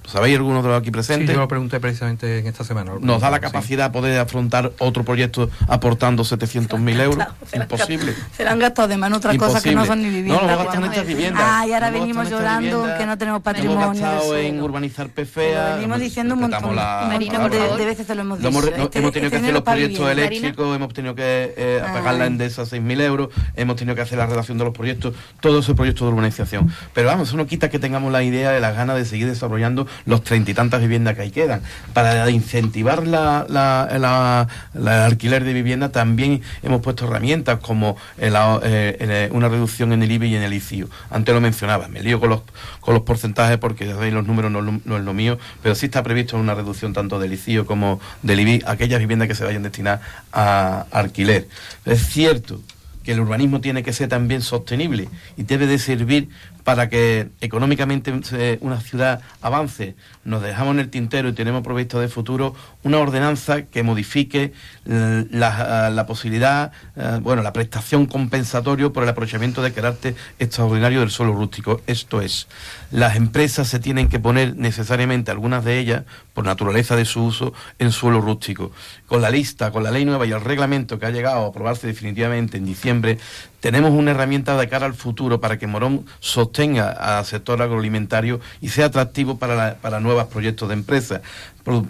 ¿Sabéis 0.05 0.35
alguno 0.37 0.61
de 0.61 0.69
los 0.69 0.79
aquí 0.79 0.91
presentes? 0.91 1.29
Sí, 1.29 1.33
yo 1.33 1.39
lo 1.39 1.47
pregunté 1.47 1.79
precisamente 1.79 2.39
en 2.39 2.47
esta 2.47 2.63
semana. 2.63 2.93
¿Nos 2.99 3.21
da 3.21 3.29
la 3.29 3.39
capacidad 3.39 3.89
de 3.89 3.93
poder 3.93 4.19
afrontar 4.19 4.71
otro 4.79 5.03
proyecto 5.03 5.49
aportando 5.67 6.23
700.000 6.23 7.01
euros? 7.01 7.27
Imposible. 7.53 8.13
Se 8.35 8.43
le 8.43 8.49
han 8.49 8.59
gastado 8.59 8.87
de 8.87 8.97
mano 8.97 9.17
otras 9.17 9.37
cosas 9.37 9.63
que 9.63 9.73
no 9.73 9.85
son 9.85 10.01
ni 10.01 10.09
viviendas. 10.09 10.41
No, 10.41 10.47
lo 10.47 10.57
gastan 10.57 10.83
en 10.83 10.89
estas 10.91 11.07
viviendas. 11.07 11.43
Ah, 11.45 11.65
y 11.67 11.73
ahora 11.73 11.89
venimos 11.89 12.29
llorando 12.29 12.87
que 12.97 13.05
no 13.05 13.17
tenemos 13.17 13.41
patrimonio. 13.41 13.83
Hemos 13.83 13.99
gastado 13.99 14.37
en 14.37 14.61
urbanizar 14.61 15.09
PFEA. 15.09 15.75
Venimos 15.75 15.99
diciendo 15.99 16.33
un 16.35 16.41
montón 16.41 16.75
de, 16.75 17.85
veces 17.85 18.07
te 18.07 18.15
lo 18.15 18.21
hemos 18.21 18.39
dicho. 18.39 18.49
Este 18.49 18.99
hemos, 18.99 19.11
tenido 19.11 19.31
que 19.31 19.37
hacer 19.37 19.53
los 19.53 19.63
proyectos 19.63 20.09
eléctricos, 20.09 20.75
hemos 20.75 20.93
tenido 20.93 21.15
que 21.15 21.53
eh, 21.57 21.81
ah. 21.83 21.93
pagar 21.93 22.15
la 22.15 22.25
Endesa 22.25 22.63
6.000 22.63 23.01
euros, 23.01 23.29
hemos 23.55 23.75
tenido 23.75 23.95
que 23.95 24.01
hacer 24.01 24.17
la 24.17 24.25
redacción 24.25 24.57
de 24.57 24.65
los 24.65 24.73
proyectos, 24.73 25.15
todo 25.39 25.59
ese 25.59 25.73
proyecto 25.73 26.05
de 26.05 26.11
urbanización. 26.11 26.73
Pero 26.93 27.07
vamos, 27.07 27.29
eso 27.29 27.37
no 27.37 27.47
quita 27.47 27.69
que 27.69 27.79
tengamos 27.79 28.11
la 28.11 28.23
idea 28.23 28.51
de 28.51 28.59
las 28.59 28.75
ganas 28.75 28.95
de 28.97 29.05
seguir 29.05 29.27
desarrollando 29.27 29.87
los 30.05 30.23
treinta 30.23 30.51
y 30.51 30.53
tantos 30.53 30.81
viviendas 30.81 31.15
que 31.15 31.21
ahí 31.21 31.31
quedan. 31.31 31.61
Para 31.93 32.29
incentivar 32.29 33.05
la, 33.07 33.45
la, 33.49 35.05
alquiler 35.05 35.43
de 35.43 35.53
vivienda 35.53 35.89
también 35.89 36.41
hemos 36.61 36.81
puesto 36.81 37.05
herramientas 37.05 37.59
como 37.59 37.97
eh, 38.17 38.31
eh, 38.63 39.29
una 39.31 39.49
reducción 39.49 39.93
en 39.93 40.03
el 40.03 40.11
IBI 40.11 40.27
y 40.29 40.35
en 40.35 40.43
el 40.43 40.53
ICIO. 40.53 40.89
Antes 41.09 41.33
lo 41.33 41.41
mencionaba, 41.41 41.87
me 41.87 42.01
lío 42.01 42.19
con 42.19 42.29
los, 42.29 42.41
con 42.79 42.93
los 42.93 43.03
porcentajes 43.03 43.57
porque 43.57 43.85
los 43.85 44.25
números 44.25 44.51
no, 44.51 44.61
no, 44.61 44.97
es 44.97 45.03
lo 45.03 45.13
mío, 45.13 45.37
pero 45.61 45.75
sí 45.75 45.87
está 45.87 46.03
previsto 46.03 46.37
una 46.37 46.55
reducción 46.55 46.93
tanto 46.93 47.19
del 47.19 47.33
ICIO 47.33 47.65
como 47.65 47.99
del 48.21 48.39
IBI, 48.39 48.63
aquellas 48.65 48.99
viviendas 48.99 49.27
que 49.27 49.35
se 49.35 49.43
vayan 49.43 49.63
destinadas 49.63 50.01
a 50.31 50.85
alquiler. 50.91 51.47
Es 51.85 52.05
cierto 52.07 52.61
que 53.03 53.11
el 53.11 53.19
urbanismo 53.19 53.61
tiene 53.61 53.83
que 53.83 53.93
ser 53.93 54.09
también 54.09 54.41
sostenible 54.41 55.09
y 55.37 55.43
debe 55.43 55.67
de 55.67 55.77
servir 55.77 56.29
para 56.63 56.89
que 56.89 57.29
económicamente 57.41 58.13
una 58.61 58.79
ciudad 58.79 59.21
avance, 59.41 59.95
nos 60.23 60.41
dejamos 60.41 60.75
en 60.75 60.79
el 60.79 60.89
tintero 60.89 61.29
y 61.29 61.33
tenemos 61.33 61.63
provisto 61.63 61.99
de 61.99 62.07
futuro 62.07 62.55
una 62.83 62.99
ordenanza 62.99 63.63
que 63.63 63.83
modifique 63.83 64.53
eh, 64.85 65.25
la, 65.29 65.89
la 65.89 66.05
posibilidad, 66.05 66.71
eh, 66.95 67.19
bueno, 67.21 67.41
la 67.41 67.53
prestación 67.53 68.05
compensatoria 68.05 68.89
por 68.89 69.03
el 69.03 69.09
aprovechamiento 69.09 69.61
de 69.61 69.73
carácter 69.73 70.15
extraordinario 70.39 71.01
del 71.01 71.11
suelo 71.11 71.33
rústico. 71.33 71.81
Esto 71.87 72.21
es, 72.21 72.47
las 72.91 73.15
empresas 73.15 73.67
se 73.67 73.79
tienen 73.79 74.07
que 74.07 74.19
poner 74.19 74.55
necesariamente, 74.55 75.31
algunas 75.31 75.65
de 75.65 75.79
ellas, 75.79 76.03
por 76.33 76.45
naturaleza 76.45 76.95
de 76.95 77.05
su 77.05 77.23
uso, 77.23 77.53
en 77.79 77.91
suelo 77.91 78.21
rústico. 78.21 78.71
Con 79.07 79.21
la 79.21 79.29
lista, 79.29 79.71
con 79.71 79.83
la 79.83 79.91
ley 79.91 80.05
nueva 80.05 80.25
y 80.25 80.31
el 80.31 80.41
reglamento 80.41 80.99
que 80.99 81.05
ha 81.05 81.11
llegado 81.11 81.45
a 81.45 81.49
aprobarse 81.49 81.87
definitivamente 81.87 82.57
en 82.57 82.65
diciembre, 82.65 83.19
tenemos 83.63 83.91
una 83.91 84.11
herramienta 84.11 84.57
de 84.57 84.67
cara 84.67 84.85
al 84.87 84.93
futuro 84.93 85.39
para 85.39 85.57
que 85.57 85.67
Morón 85.67 86.05
sostenga 86.19 86.89
al 86.89 87.23
sector 87.23 87.61
agroalimentario 87.61 88.41
y 88.59 88.67
sea 88.67 88.87
atractivo 88.87 89.37
para, 89.37 89.75
para 89.75 90.01
nuevos 90.01 90.25
proyectos 90.25 90.67
de 90.67 90.73
empresas, 90.73 91.21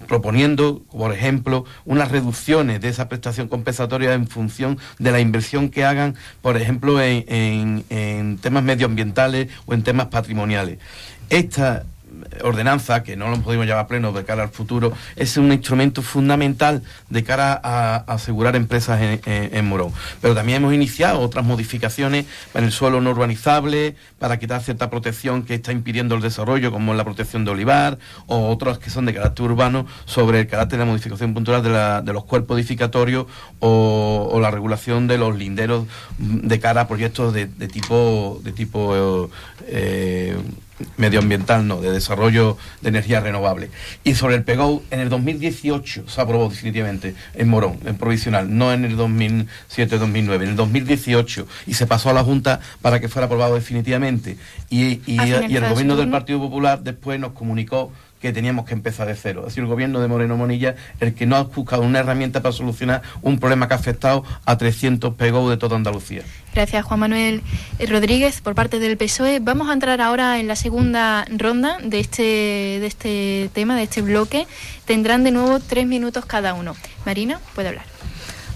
proponiendo, 0.07 0.84
por 0.91 1.11
ejemplo, 1.11 1.65
unas 1.86 2.11
reducciones 2.11 2.80
de 2.80 2.89
esa 2.89 3.09
prestación 3.09 3.47
compensatoria 3.47 4.13
en 4.13 4.28
función 4.28 4.78
de 4.99 5.11
la 5.11 5.19
inversión 5.19 5.69
que 5.69 5.84
hagan, 5.84 6.13
por 6.43 6.57
ejemplo, 6.57 7.01
en, 7.01 7.84
en 7.89 8.38
temas 8.38 8.61
medioambientales 8.61 9.49
o 9.65 9.74
en 9.74 9.82
temas 9.82 10.09
patrimoniales. 10.09 10.78
Esta 11.32 11.86
ordenanza, 12.43 13.03
que 13.03 13.15
no 13.15 13.29
lo 13.29 13.39
podemos 13.41 13.65
llevar 13.65 13.86
a 13.86 13.88
pleno 13.88 14.11
de 14.11 14.23
cara 14.23 14.43
al 14.43 14.49
futuro, 14.49 14.93
es 15.15 15.38
un 15.38 15.51
instrumento 15.51 16.01
fundamental 16.01 16.81
de 17.09 17.23
cara 17.23 17.59
a, 17.63 17.95
asegurar 18.07 18.55
empresas 18.55 18.99
en, 19.01 19.65
Morón. 19.65 19.91
Pero 20.21 20.36
también 20.36 20.57
hemos 20.57 20.73
iniciado 20.73 21.19
otras 21.19 21.45
modificaciones 21.45 22.25
en 22.53 22.63
el 22.63 22.71
suelo 22.71 23.01
no 23.01 23.11
urbanizable, 23.11 23.95
para 24.19 24.39
quitar 24.39 24.61
cierta 24.61 24.89
protección 24.89 25.43
que 25.43 25.55
está 25.55 25.71
impidiendo 25.71 26.15
el 26.15 26.21
desarrollo, 26.21 26.71
como 26.71 26.93
la 26.93 27.03
protección 27.03 27.45
de 27.45 27.51
olivar, 27.51 27.97
o 28.27 28.49
otras 28.49 28.77
que 28.77 28.89
son 28.89 29.05
de 29.05 29.13
carácter 29.13 29.45
urbano, 29.45 29.86
sobre 30.05 30.41
el 30.41 30.47
carácter 30.47 30.79
de 30.79 30.86
la 30.86 30.91
modificación 30.91 31.34
puntual 31.34 31.63
de, 31.63 32.13
los 32.13 32.25
cuerpos 32.25 32.57
edificatorios 32.57 33.25
o, 33.59 34.39
la 34.41 34.51
regulación 34.51 35.07
de 35.07 35.17
los 35.17 35.36
linderos 35.38 35.88
de 36.17 36.59
cara 36.59 36.81
a 36.81 36.88
proyectos 36.88 37.34
de, 37.34 37.47
tipo, 37.47 38.39
de 38.43 38.51
tipo 38.51 39.29
eh, 39.67 40.38
medioambiental, 40.97 41.67
no, 41.67 41.82
de 41.82 41.91
desarrollo 41.91 42.57
de 42.82 42.89
energía 42.89 43.19
renovable. 43.19 43.69
Y 44.03 44.15
sobre 44.15 44.36
el 44.36 44.43
PEGO, 44.43 44.84
en 44.91 44.99
el 44.99 45.09
2018 45.09 46.07
se 46.07 46.21
aprobó 46.21 46.49
definitivamente 46.49 47.15
en 47.34 47.47
Morón, 47.49 47.80
en 47.86 47.97
provisional, 47.97 48.55
no 48.55 48.74
en 48.74 48.86
el 48.86 48.97
2007-2009, 48.97 50.36
en 50.36 50.41
el 50.41 50.55
2018, 50.55 51.47
y 51.67 51.74
se 51.74 51.88
pasó 51.88 52.09
a 52.09 52.13
la 52.13 52.24
Junta 52.24 52.59
para 52.82 52.99
que 52.99 53.09
fuera 53.09 53.26
aprobado 53.26 53.55
definitivamente. 53.55 54.38
Y, 54.69 55.01
y 55.05 55.19
el 55.19 55.69
gobierno 55.69 55.95
del 55.95 56.09
Partido 56.09 56.39
Popular 56.39 56.82
después 56.82 57.19
nos 57.19 57.34
comunicó 57.34 57.91
que 58.24 58.32
teníamos 58.32 58.63
que 58.63 58.74
empezar 58.74 59.05
de 59.07 59.15
cero. 59.15 59.43
Ha 59.45 59.49
sido 59.49 59.63
el 59.65 59.69
gobierno 59.69 59.99
de 59.99 60.07
Moreno 60.07 60.38
Monilla 60.38 60.76
el 61.01 61.13
que 61.13 61.26
no 61.26 61.36
ha 61.36 61.43
buscado 61.43 61.82
una 61.82 61.99
herramienta 61.99 62.41
para 62.41 62.53
solucionar 62.53 63.01
un 63.21 63.38
problema 63.38 63.67
que 63.67 63.74
ha 63.74 63.78
afectado 63.78 64.24
a 64.45 64.57
300 64.57 65.15
PGO 65.15 65.49
de 65.49 65.57
toda 65.57 65.76
Andalucía. 65.76 66.21
Gracias, 66.55 66.86
Juan 66.86 67.01
Manuel 67.01 67.41
Rodríguez, 67.86 68.39
por 68.39 68.55
parte 68.55 68.80
del 68.80 68.95
PSOE. 68.95 69.41
Vamos 69.41 69.69
a 69.69 69.74
entrar 69.74 69.99
ahora 69.99 70.39
en 70.39 70.47
la 70.47 70.55
segunda 70.55 71.26
ronda 71.38 71.80
de 71.84 71.99
este, 71.99 72.24
de 72.24 72.86
este 72.86 73.49
tema, 73.51 73.76
de 73.76 73.84
este 73.84 74.01
bloque. 74.01 74.47
Tendrán 74.86 75.26
de 75.26 75.32
nuevo 75.32 75.59
tres 75.59 75.86
minutos 75.86 76.26
cada 76.26 76.53
uno. 76.53 76.78
Marina, 77.05 77.41
puede 77.55 77.67
hablar. 77.67 77.86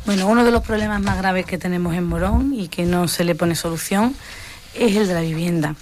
Bueno, 0.05 0.27
uno 0.27 0.45
de 0.45 0.51
los 0.51 0.63
problemas 0.63 1.01
más 1.01 1.17
graves 1.17 1.45
que 1.45 1.57
tenemos 1.57 1.93
en 1.93 2.05
Morón 2.05 2.53
y 2.53 2.69
que 2.69 2.85
no 2.85 3.09
se 3.09 3.25
le 3.25 3.35
pone 3.35 3.55
solución 3.55 4.15
es 4.73 4.95
el 4.95 5.09
de 5.09 5.13
la 5.13 5.21
vivienda. 5.21 5.75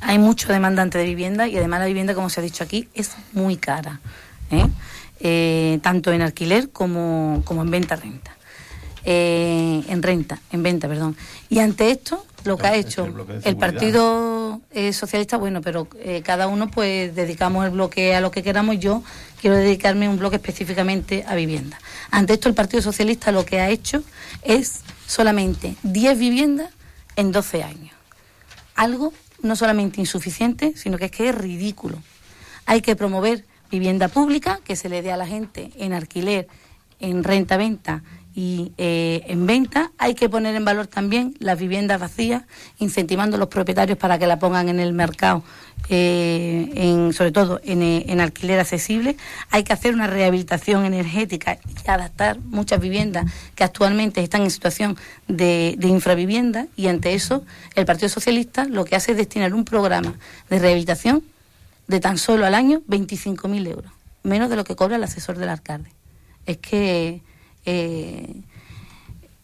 Hay 0.00 0.18
mucho 0.18 0.52
demandante 0.52 0.98
de 0.98 1.04
vivienda 1.04 1.48
y 1.48 1.56
además 1.56 1.80
la 1.80 1.86
vivienda, 1.86 2.14
como 2.14 2.28
se 2.30 2.40
ha 2.40 2.42
dicho 2.42 2.64
aquí, 2.64 2.88
es 2.94 3.12
muy 3.32 3.56
cara. 3.56 4.00
¿eh? 4.50 4.66
eh, 5.20 5.78
tanto 5.82 6.12
en 6.12 6.22
alquiler 6.22 6.70
como, 6.70 7.42
como 7.44 7.62
en 7.62 7.70
venta-renta. 7.70 8.32
Eh, 9.08 9.84
en 9.88 10.02
renta, 10.02 10.40
en 10.50 10.64
venta, 10.64 10.88
perdón. 10.88 11.16
Y 11.48 11.60
ante 11.60 11.92
esto, 11.92 12.26
lo 12.44 12.56
que 12.56 12.66
ha 12.66 12.74
hecho 12.74 13.06
el 13.44 13.56
Partido 13.56 14.60
eh, 14.72 14.92
Socialista, 14.92 15.36
bueno, 15.36 15.60
pero 15.60 15.86
eh, 16.00 16.22
cada 16.24 16.48
uno 16.48 16.68
pues 16.68 17.14
dedicamos 17.14 17.64
el 17.64 17.70
bloque 17.70 18.16
a 18.16 18.20
lo 18.20 18.32
que 18.32 18.42
queramos. 18.42 18.80
Yo 18.80 19.04
quiero 19.40 19.54
dedicarme 19.54 20.08
un 20.08 20.18
bloque 20.18 20.36
específicamente 20.36 21.24
a 21.28 21.36
vivienda. 21.36 21.78
Ante 22.10 22.32
esto, 22.32 22.48
el 22.48 22.56
Partido 22.56 22.82
Socialista 22.82 23.30
lo 23.30 23.44
que 23.44 23.60
ha 23.60 23.70
hecho 23.70 24.02
es 24.42 24.80
solamente 25.06 25.76
10 25.84 26.18
viviendas 26.18 26.70
en 27.14 27.30
12 27.30 27.62
años. 27.62 27.94
Algo 28.74 29.12
no 29.46 29.56
solamente 29.56 30.00
insuficiente, 30.00 30.74
sino 30.76 30.98
que 30.98 31.06
es 31.06 31.10
que 31.10 31.28
es 31.28 31.34
ridículo. 31.34 31.98
Hay 32.66 32.80
que 32.80 32.96
promover 32.96 33.44
vivienda 33.70 34.08
pública, 34.08 34.60
que 34.64 34.76
se 34.76 34.88
le 34.88 35.02
dé 35.02 35.12
a 35.12 35.16
la 35.16 35.26
gente 35.26 35.70
en 35.76 35.92
alquiler, 35.92 36.48
en 37.00 37.24
renta-venta 37.24 38.02
y 38.36 38.72
eh, 38.76 39.22
en 39.28 39.46
venta. 39.46 39.90
Hay 39.96 40.14
que 40.14 40.28
poner 40.28 40.54
en 40.54 40.64
valor 40.64 40.86
también 40.86 41.34
las 41.38 41.58
viviendas 41.58 41.98
vacías, 41.98 42.42
incentivando 42.78 43.36
a 43.36 43.40
los 43.40 43.48
propietarios 43.48 43.96
para 43.96 44.18
que 44.18 44.26
la 44.26 44.38
pongan 44.38 44.68
en 44.68 44.78
el 44.78 44.92
mercado, 44.92 45.42
eh, 45.88 46.70
en, 46.74 47.14
sobre 47.14 47.32
todo 47.32 47.60
en, 47.64 47.82
eh, 47.82 48.04
en, 48.08 48.20
alquiler 48.20 48.60
accesible. 48.60 49.16
Hay 49.50 49.64
que 49.64 49.72
hacer 49.72 49.94
una 49.94 50.06
rehabilitación 50.06 50.84
energética 50.84 51.58
y 51.64 51.90
adaptar 51.90 52.38
muchas 52.40 52.78
viviendas 52.78 53.24
que 53.54 53.64
actualmente 53.64 54.22
están 54.22 54.42
en 54.42 54.50
situación 54.50 54.98
de, 55.28 55.74
de 55.78 55.88
infravivienda 55.88 56.66
y 56.76 56.88
ante 56.88 57.14
eso 57.14 57.42
el 57.74 57.86
Partido 57.86 58.10
Socialista 58.10 58.66
lo 58.66 58.84
que 58.84 58.96
hace 58.96 59.12
es 59.12 59.16
destinar 59.16 59.54
un 59.54 59.64
programa 59.64 60.12
de 60.50 60.58
rehabilitación 60.58 61.24
de 61.88 62.00
tan 62.00 62.18
solo 62.18 62.44
al 62.44 62.54
año 62.54 62.82
25.000 62.86 63.66
euros, 63.66 63.92
menos 64.24 64.50
de 64.50 64.56
lo 64.56 64.64
que 64.64 64.76
cobra 64.76 64.96
el 64.96 65.04
asesor 65.04 65.38
del 65.38 65.48
alcalde. 65.48 65.88
Es 66.44 66.58
que 66.58 67.22
eh, 67.66 68.42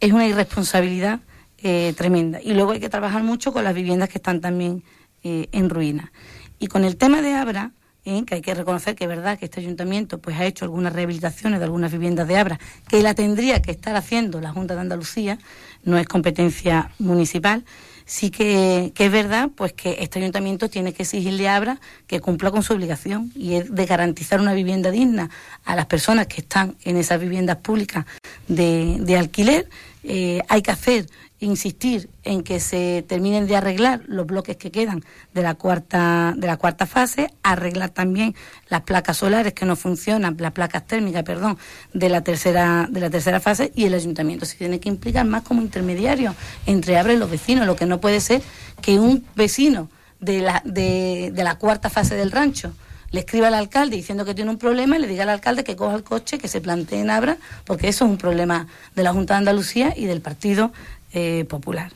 es 0.00 0.12
una 0.12 0.26
irresponsabilidad 0.26 1.20
eh, 1.58 1.94
tremenda. 1.96 2.40
Y 2.42 2.54
luego 2.54 2.72
hay 2.72 2.80
que 2.80 2.88
trabajar 2.88 3.22
mucho 3.22 3.52
con 3.52 3.64
las 3.64 3.74
viviendas 3.74 4.08
que 4.08 4.18
están 4.18 4.40
también 4.40 4.82
eh, 5.22 5.48
en 5.52 5.70
ruina. 5.70 6.10
Y 6.58 6.68
con 6.68 6.84
el 6.84 6.96
tema 6.96 7.22
de 7.22 7.34
Abra, 7.34 7.72
que 8.02 8.34
hay 8.34 8.40
que 8.40 8.54
reconocer 8.54 8.96
que 8.96 9.04
es 9.04 9.08
verdad 9.08 9.38
que 9.38 9.44
este 9.44 9.60
ayuntamiento 9.60 10.18
pues 10.18 10.36
ha 10.38 10.44
hecho 10.44 10.64
algunas 10.64 10.92
rehabilitaciones 10.92 11.60
de 11.60 11.64
algunas 11.64 11.92
viviendas 11.92 12.26
de 12.26 12.36
Abra, 12.36 12.58
que 12.88 13.00
la 13.00 13.14
tendría 13.14 13.62
que 13.62 13.70
estar 13.70 13.94
haciendo 13.94 14.40
la 14.40 14.52
Junta 14.52 14.74
de 14.74 14.80
Andalucía, 14.80 15.38
no 15.84 15.98
es 15.98 16.06
competencia 16.08 16.90
municipal 16.98 17.64
sí 18.12 18.30
que, 18.30 18.92
es 18.94 19.10
verdad 19.10 19.48
pues 19.56 19.72
que 19.72 19.96
este 20.00 20.18
ayuntamiento 20.18 20.68
tiene 20.68 20.92
que 20.92 21.04
exigirle 21.04 21.48
a 21.48 21.56
Abra 21.56 21.80
que 22.06 22.20
cumpla 22.20 22.50
con 22.50 22.62
su 22.62 22.74
obligación 22.74 23.32
y 23.34 23.54
es 23.54 23.74
de 23.74 23.86
garantizar 23.86 24.38
una 24.38 24.52
vivienda 24.52 24.90
digna 24.90 25.30
a 25.64 25.74
las 25.74 25.86
personas 25.86 26.26
que 26.26 26.42
están 26.42 26.76
en 26.84 26.98
esas 26.98 27.18
viviendas 27.18 27.56
públicas 27.56 28.04
de, 28.48 29.16
alquiler. 29.18 29.66
Eh, 30.04 30.42
hay 30.48 30.60
que 30.60 30.70
hacer 30.70 31.06
insistir 31.46 32.08
en 32.22 32.42
que 32.42 32.60
se 32.60 33.04
terminen 33.06 33.46
de 33.46 33.56
arreglar 33.56 34.02
los 34.06 34.26
bloques 34.26 34.56
que 34.56 34.70
quedan 34.70 35.04
de 35.34 35.42
la 35.42 35.54
cuarta 35.54 36.34
de 36.36 36.46
la 36.46 36.56
cuarta 36.56 36.86
fase, 36.86 37.28
arreglar 37.42 37.90
también 37.90 38.34
las 38.68 38.82
placas 38.82 39.18
solares 39.18 39.52
que 39.52 39.66
no 39.66 39.76
funcionan, 39.76 40.36
las 40.38 40.52
placas 40.52 40.86
térmicas, 40.86 41.22
perdón, 41.24 41.58
de 41.92 42.08
la 42.08 42.22
tercera 42.22 42.86
de 42.90 43.00
la 43.00 43.10
tercera 43.10 43.40
fase 43.40 43.72
y 43.74 43.84
el 43.84 43.94
ayuntamiento. 43.94 44.46
Se 44.46 44.56
tiene 44.56 44.80
que 44.80 44.88
implicar 44.88 45.26
más 45.26 45.42
como 45.42 45.62
intermediario 45.62 46.34
entre 46.66 46.98
Abre 46.98 47.14
y 47.14 47.18
los 47.18 47.30
vecinos, 47.30 47.66
lo 47.66 47.76
que 47.76 47.86
no 47.86 48.00
puede 48.00 48.20
ser 48.20 48.42
que 48.80 48.98
un 48.98 49.24
vecino 49.34 49.88
de 50.20 50.40
la 50.40 50.62
de, 50.64 51.32
de 51.34 51.44
la 51.44 51.58
cuarta 51.58 51.90
fase 51.90 52.14
del 52.14 52.30
rancho 52.30 52.72
le 53.12 53.20
escriba 53.20 53.48
al 53.48 53.54
alcalde 53.54 53.94
diciendo 53.94 54.24
que 54.24 54.34
tiene 54.34 54.50
un 54.50 54.58
problema 54.58 54.96
y 54.96 55.00
le 55.00 55.06
diga 55.06 55.22
al 55.22 55.28
alcalde 55.28 55.64
que 55.64 55.76
coja 55.76 55.94
el 55.94 56.02
coche, 56.02 56.38
que 56.38 56.48
se 56.48 56.60
plantee 56.60 57.00
en 57.00 57.10
Abra, 57.10 57.36
porque 57.64 57.88
eso 57.88 58.06
es 58.06 58.10
un 58.10 58.16
problema 58.16 58.66
de 58.96 59.02
la 59.02 59.12
Junta 59.12 59.34
de 59.34 59.38
Andalucía 59.38 59.92
y 59.94 60.06
del 60.06 60.22
Partido 60.22 60.72
eh, 61.12 61.44
popular. 61.48 61.92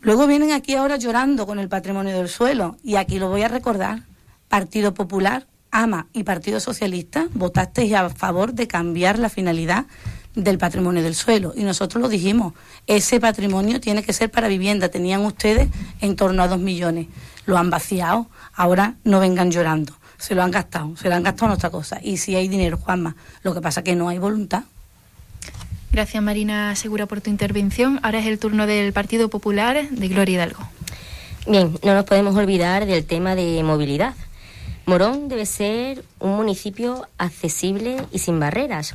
Luego 0.00 0.26
vienen 0.26 0.52
aquí 0.52 0.74
ahora 0.74 0.96
llorando 0.96 1.46
con 1.46 1.58
el 1.58 1.68
patrimonio 1.68 2.16
del 2.16 2.28
suelo 2.28 2.76
y 2.82 2.96
aquí 2.96 3.18
lo 3.18 3.28
voy 3.28 3.42
a 3.42 3.48
recordar. 3.48 4.04
Partido 4.48 4.94
Popular, 4.94 5.46
AMA 5.70 6.08
y 6.12 6.24
Partido 6.24 6.58
Socialista 6.58 7.28
votasteis 7.34 7.94
a 7.94 8.08
favor 8.08 8.54
de 8.54 8.66
cambiar 8.66 9.18
la 9.18 9.28
finalidad 9.28 9.86
del 10.34 10.58
patrimonio 10.58 11.02
del 11.02 11.14
suelo 11.14 11.52
y 11.54 11.64
nosotros 11.64 12.00
lo 12.00 12.08
dijimos, 12.08 12.54
ese 12.86 13.20
patrimonio 13.20 13.80
tiene 13.80 14.02
que 14.02 14.12
ser 14.12 14.30
para 14.30 14.48
vivienda, 14.48 14.88
tenían 14.88 15.24
ustedes 15.24 15.68
en 16.00 16.16
torno 16.16 16.42
a 16.42 16.48
dos 16.48 16.60
millones, 16.60 17.08
lo 17.46 17.58
han 17.58 17.68
vaciado, 17.70 18.28
ahora 18.54 18.94
no 19.04 19.20
vengan 19.20 19.50
llorando, 19.50 19.92
se 20.18 20.34
lo 20.34 20.42
han 20.42 20.50
gastado, 20.50 20.96
se 20.96 21.08
lo 21.08 21.14
han 21.14 21.24
gastado 21.24 21.52
en 21.52 21.56
otra 21.56 21.70
cosa 21.70 21.98
y 22.02 22.16
si 22.16 22.36
hay 22.36 22.48
dinero, 22.48 22.78
Juanma, 22.78 23.16
lo 23.42 23.54
que 23.54 23.60
pasa 23.60 23.80
es 23.80 23.84
que 23.84 23.96
no 23.96 24.08
hay 24.08 24.18
voluntad. 24.18 24.64
Gracias 25.92 26.22
Marina 26.22 26.76
Segura 26.76 27.06
por 27.06 27.20
tu 27.20 27.30
intervención. 27.30 27.98
Ahora 28.04 28.20
es 28.20 28.26
el 28.26 28.38
turno 28.38 28.68
del 28.68 28.92
Partido 28.92 29.28
Popular 29.28 29.88
de 29.90 30.08
Gloria 30.08 30.34
Hidalgo. 30.34 30.60
Bien, 31.48 31.76
no 31.82 31.94
nos 31.94 32.04
podemos 32.04 32.36
olvidar 32.36 32.86
del 32.86 33.04
tema 33.04 33.34
de 33.34 33.60
movilidad. 33.64 34.14
Morón 34.86 35.28
debe 35.28 35.46
ser 35.46 36.04
un 36.20 36.36
municipio 36.36 37.06
accesible 37.18 37.96
y 38.12 38.20
sin 38.20 38.38
barreras. 38.38 38.94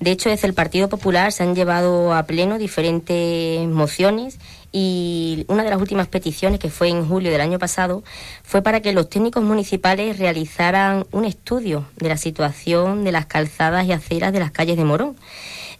De 0.00 0.10
hecho, 0.10 0.30
desde 0.30 0.48
el 0.48 0.54
Partido 0.54 0.88
Popular 0.88 1.30
se 1.30 1.44
han 1.44 1.54
llevado 1.54 2.12
a 2.12 2.24
pleno 2.24 2.58
diferentes 2.58 3.66
mociones 3.68 4.38
y 4.72 5.44
una 5.48 5.62
de 5.62 5.70
las 5.70 5.80
últimas 5.80 6.08
peticiones, 6.08 6.58
que 6.58 6.70
fue 6.70 6.88
en 6.88 7.06
julio 7.06 7.30
del 7.30 7.40
año 7.40 7.58
pasado, 7.58 8.02
fue 8.42 8.62
para 8.62 8.80
que 8.80 8.92
los 8.92 9.08
técnicos 9.08 9.44
municipales 9.44 10.18
realizaran 10.18 11.06
un 11.12 11.24
estudio 11.24 11.86
de 11.96 12.08
la 12.08 12.16
situación 12.16 13.04
de 13.04 13.12
las 13.12 13.26
calzadas 13.26 13.86
y 13.86 13.92
aceras 13.92 14.32
de 14.32 14.40
las 14.40 14.50
calles 14.50 14.76
de 14.76 14.84
Morón 14.84 15.16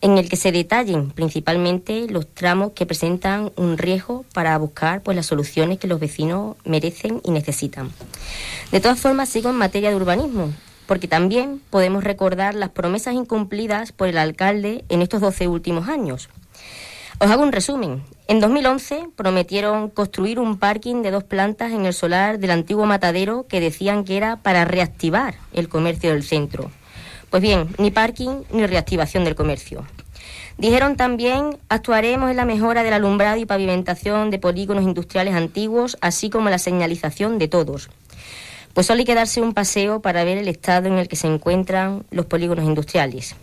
en 0.02 0.18
el 0.18 0.28
que 0.28 0.36
se 0.36 0.52
detallen 0.52 1.10
principalmente 1.10 2.06
los 2.08 2.26
tramos 2.26 2.72
que 2.72 2.86
presentan 2.86 3.52
un 3.56 3.78
riesgo 3.78 4.24
para 4.34 4.58
buscar 4.58 5.02
pues 5.02 5.16
las 5.16 5.26
soluciones 5.26 5.78
que 5.78 5.86
los 5.86 6.00
vecinos 6.00 6.56
merecen 6.64 7.20
y 7.24 7.30
necesitan. 7.30 7.90
De 8.72 8.80
todas 8.80 8.98
formas, 9.00 9.28
sigo 9.28 9.48
en 9.50 9.56
materia 9.56 9.90
de 9.90 9.96
urbanismo, 9.96 10.52
porque 10.86 11.06
también 11.06 11.62
podemos 11.70 12.02
recordar 12.02 12.54
las 12.54 12.70
promesas 12.70 13.14
incumplidas 13.14 13.92
por 13.92 14.08
el 14.08 14.18
alcalde 14.18 14.84
en 14.88 15.02
estos 15.02 15.20
12 15.20 15.46
últimos 15.46 15.88
años. 15.88 16.28
Os 17.20 17.30
hago 17.30 17.44
un 17.44 17.52
resumen. 17.52 18.02
En 18.26 18.40
2011 18.40 19.10
prometieron 19.14 19.88
construir 19.88 20.40
un 20.40 20.58
parking 20.58 21.02
de 21.02 21.12
dos 21.12 21.22
plantas 21.22 21.70
en 21.70 21.86
el 21.86 21.94
solar 21.94 22.40
del 22.40 22.50
antiguo 22.50 22.86
matadero 22.86 23.46
que 23.46 23.60
decían 23.60 24.04
que 24.04 24.16
era 24.16 24.36
para 24.38 24.64
reactivar 24.64 25.36
el 25.52 25.68
comercio 25.68 26.10
del 26.10 26.24
centro. 26.24 26.72
Pues 27.32 27.42
bien, 27.42 27.74
ni 27.78 27.90
parking 27.90 28.42
ni 28.50 28.66
reactivación 28.66 29.24
del 29.24 29.34
comercio. 29.34 29.86
Dijeron 30.58 30.96
también, 30.96 31.56
actuaremos 31.70 32.30
en 32.30 32.36
la 32.36 32.44
mejora 32.44 32.82
del 32.82 32.92
alumbrado 32.92 33.38
y 33.38 33.46
pavimentación 33.46 34.28
de 34.28 34.38
polígonos 34.38 34.84
industriales 34.84 35.34
antiguos, 35.34 35.96
así 36.02 36.28
como 36.28 36.50
la 36.50 36.58
señalización 36.58 37.38
de 37.38 37.48
todos. 37.48 37.88
Pues 38.74 38.86
solo 38.86 38.98
hay 38.98 39.06
que 39.06 39.14
darse 39.14 39.40
un 39.40 39.54
paseo 39.54 40.02
para 40.02 40.24
ver 40.24 40.36
el 40.36 40.46
estado 40.46 40.88
en 40.88 40.98
el 40.98 41.08
que 41.08 41.16
se 41.16 41.26
encuentran 41.26 42.04
los 42.10 42.26
polígonos 42.26 42.66
industriales. 42.66 43.34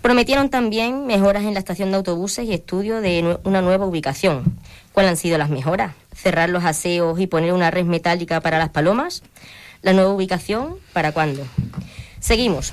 Prometieron 0.00 0.48
también 0.48 1.06
mejoras 1.06 1.42
en 1.42 1.52
la 1.52 1.58
estación 1.58 1.90
de 1.90 1.98
autobuses 1.98 2.46
y 2.46 2.54
estudio 2.54 3.02
de 3.02 3.38
una 3.44 3.60
nueva 3.60 3.84
ubicación. 3.84 4.56
¿Cuáles 4.94 5.10
han 5.10 5.16
sido 5.18 5.36
las 5.36 5.50
mejoras? 5.50 5.92
¿Cerrar 6.16 6.48
los 6.48 6.64
aseos 6.64 7.20
y 7.20 7.26
poner 7.26 7.52
una 7.52 7.70
red 7.70 7.84
metálica 7.84 8.40
para 8.40 8.58
las 8.58 8.70
palomas? 8.70 9.22
¿La 9.82 9.92
nueva 9.92 10.14
ubicación? 10.14 10.76
¿Para 10.94 11.12
cuándo? 11.12 11.42
Seguimos. 12.20 12.72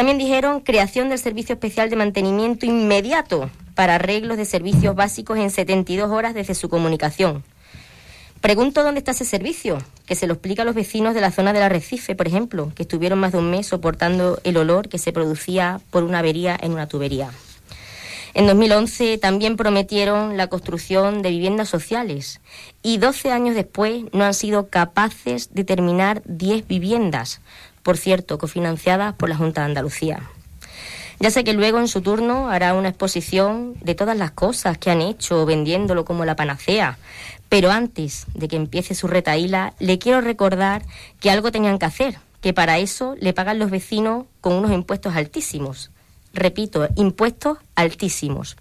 También 0.00 0.16
dijeron 0.16 0.60
creación 0.60 1.10
del 1.10 1.18
Servicio 1.18 1.52
Especial 1.52 1.90
de 1.90 1.96
Mantenimiento 1.96 2.64
inmediato 2.64 3.50
para 3.74 3.96
arreglos 3.96 4.38
de 4.38 4.46
servicios 4.46 4.96
básicos 4.96 5.36
en 5.36 5.50
72 5.50 6.10
horas 6.10 6.32
desde 6.32 6.54
su 6.54 6.70
comunicación. 6.70 7.44
Pregunto 8.40 8.82
dónde 8.82 9.00
está 9.00 9.10
ese 9.10 9.26
servicio, 9.26 9.76
que 10.06 10.14
se 10.14 10.26
lo 10.26 10.32
explica 10.32 10.62
a 10.62 10.64
los 10.64 10.74
vecinos 10.74 11.12
de 11.12 11.20
la 11.20 11.30
zona 11.30 11.52
del 11.52 11.64
Arrecife, 11.64 12.14
por 12.14 12.26
ejemplo, 12.26 12.72
que 12.74 12.84
estuvieron 12.84 13.18
más 13.18 13.32
de 13.32 13.38
un 13.40 13.50
mes 13.50 13.66
soportando 13.66 14.40
el 14.42 14.56
olor 14.56 14.88
que 14.88 14.96
se 14.96 15.12
producía 15.12 15.82
por 15.90 16.02
una 16.02 16.20
avería 16.20 16.56
en 16.58 16.72
una 16.72 16.86
tubería. 16.86 17.28
En 18.32 18.46
2011 18.46 19.18
también 19.18 19.56
prometieron 19.56 20.36
la 20.36 20.46
construcción 20.46 21.20
de 21.20 21.30
viviendas 21.30 21.68
sociales 21.68 22.40
y 22.82 22.98
12 22.98 23.32
años 23.32 23.56
después 23.56 24.04
no 24.12 24.24
han 24.24 24.34
sido 24.34 24.68
capaces 24.68 25.52
de 25.52 25.64
terminar 25.64 26.22
10 26.24 26.66
viviendas, 26.68 27.40
por 27.82 27.96
cierto, 27.96 28.38
cofinanciada 28.38 29.12
por 29.12 29.28
la 29.28 29.36
Junta 29.36 29.62
de 29.62 29.66
Andalucía. 29.66 30.20
Ya 31.18 31.30
sé 31.30 31.44
que 31.44 31.52
luego 31.52 31.78
en 31.78 31.88
su 31.88 32.00
turno 32.00 32.48
hará 32.48 32.74
una 32.74 32.88
exposición 32.88 33.74
de 33.82 33.94
todas 33.94 34.16
las 34.16 34.30
cosas 34.30 34.78
que 34.78 34.90
han 34.90 35.02
hecho 35.02 35.44
vendiéndolo 35.44 36.04
como 36.04 36.24
la 36.24 36.36
panacea, 36.36 36.98
pero 37.48 37.70
antes 37.70 38.26
de 38.34 38.48
que 38.48 38.56
empiece 38.56 38.94
su 38.94 39.06
retaíla, 39.06 39.74
le 39.78 39.98
quiero 39.98 40.20
recordar 40.20 40.82
que 41.20 41.30
algo 41.30 41.52
tenían 41.52 41.78
que 41.78 41.86
hacer, 41.86 42.18
que 42.40 42.54
para 42.54 42.78
eso 42.78 43.16
le 43.20 43.34
pagan 43.34 43.58
los 43.58 43.70
vecinos 43.70 44.26
con 44.40 44.54
unos 44.54 44.72
impuestos 44.72 45.14
altísimos 45.14 45.90
repito, 46.32 46.88
impuestos 46.96 47.58
altísimos. 47.74 48.56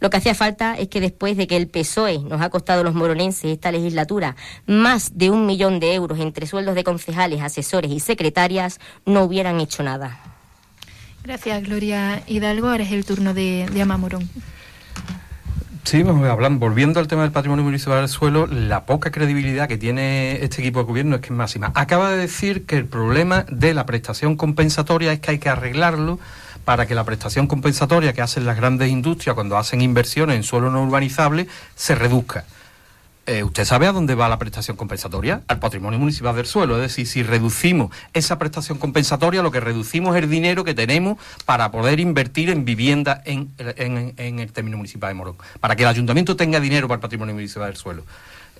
Lo 0.00 0.10
que 0.10 0.16
hacía 0.16 0.34
falta 0.34 0.74
es 0.76 0.88
que 0.88 1.00
después 1.00 1.36
de 1.36 1.46
que 1.46 1.56
el 1.56 1.68
PSOE 1.68 2.20
nos 2.20 2.40
ha 2.40 2.50
costado 2.50 2.80
a 2.80 2.84
los 2.84 2.94
moronenses 2.94 3.50
esta 3.50 3.72
legislatura 3.72 4.36
más 4.66 5.16
de 5.18 5.30
un 5.30 5.46
millón 5.46 5.80
de 5.80 5.94
euros 5.94 6.18
entre 6.20 6.46
sueldos 6.46 6.74
de 6.74 6.84
concejales, 6.84 7.42
asesores 7.42 7.90
y 7.90 8.00
secretarias, 8.00 8.80
no 9.04 9.24
hubieran 9.24 9.60
hecho 9.60 9.82
nada. 9.82 10.20
Gracias, 11.22 11.62
Gloria 11.64 12.22
Hidalgo. 12.26 12.68
Ahora 12.68 12.84
es 12.84 12.92
el 12.92 13.04
turno 13.04 13.34
de, 13.34 13.68
de 13.70 13.82
Ama 13.82 13.96
Morón. 13.96 14.28
Sí, 15.88 16.02
vamos 16.02 16.28
hablando, 16.28 16.60
volviendo 16.60 17.00
al 17.00 17.08
tema 17.08 17.22
del 17.22 17.32
patrimonio 17.32 17.64
municipal 17.64 18.00
del 18.00 18.08
suelo, 18.10 18.46
la 18.46 18.84
poca 18.84 19.10
credibilidad 19.10 19.68
que 19.68 19.78
tiene 19.78 20.44
este 20.44 20.60
equipo 20.60 20.80
de 20.80 20.84
gobierno 20.84 21.16
es 21.16 21.22
que 21.22 21.28
es 21.28 21.32
máxima. 21.32 21.72
Acaba 21.74 22.10
de 22.10 22.18
decir 22.18 22.66
que 22.66 22.76
el 22.76 22.84
problema 22.84 23.46
de 23.50 23.72
la 23.72 23.86
prestación 23.86 24.36
compensatoria 24.36 25.14
es 25.14 25.20
que 25.20 25.30
hay 25.30 25.38
que 25.38 25.48
arreglarlo 25.48 26.18
para 26.68 26.84
que 26.84 26.94
la 26.94 27.04
prestación 27.04 27.46
compensatoria 27.46 28.12
que 28.12 28.20
hacen 28.20 28.44
las 28.44 28.54
grandes 28.54 28.90
industrias 28.90 29.34
cuando 29.34 29.56
hacen 29.56 29.80
inversiones 29.80 30.36
en 30.36 30.42
suelo 30.42 30.70
no 30.70 30.82
urbanizable 30.82 31.48
se 31.74 31.94
reduzca. 31.94 32.44
Eh, 33.24 33.42
¿Usted 33.42 33.64
sabe 33.64 33.86
a 33.86 33.92
dónde 33.92 34.14
va 34.14 34.28
la 34.28 34.38
prestación 34.38 34.76
compensatoria? 34.76 35.40
Al 35.48 35.60
patrimonio 35.60 35.98
municipal 35.98 36.36
del 36.36 36.44
suelo. 36.44 36.76
Es 36.76 36.82
decir, 36.82 37.06
si 37.06 37.22
reducimos 37.22 37.90
esa 38.12 38.38
prestación 38.38 38.76
compensatoria, 38.76 39.42
lo 39.42 39.50
que 39.50 39.60
reducimos 39.60 40.14
es 40.14 40.24
el 40.24 40.28
dinero 40.28 40.62
que 40.62 40.74
tenemos 40.74 41.16
para 41.46 41.70
poder 41.70 42.00
invertir 42.00 42.50
en 42.50 42.66
vivienda 42.66 43.22
en, 43.24 43.50
en 43.56 44.38
el 44.38 44.52
término 44.52 44.76
municipal 44.76 45.08
de 45.08 45.14
Morón. 45.14 45.36
Para 45.60 45.74
que 45.74 45.84
el 45.84 45.88
ayuntamiento 45.88 46.36
tenga 46.36 46.60
dinero 46.60 46.86
para 46.86 46.96
el 46.96 47.00
patrimonio 47.00 47.34
municipal 47.34 47.68
del 47.68 47.76
suelo. 47.76 48.04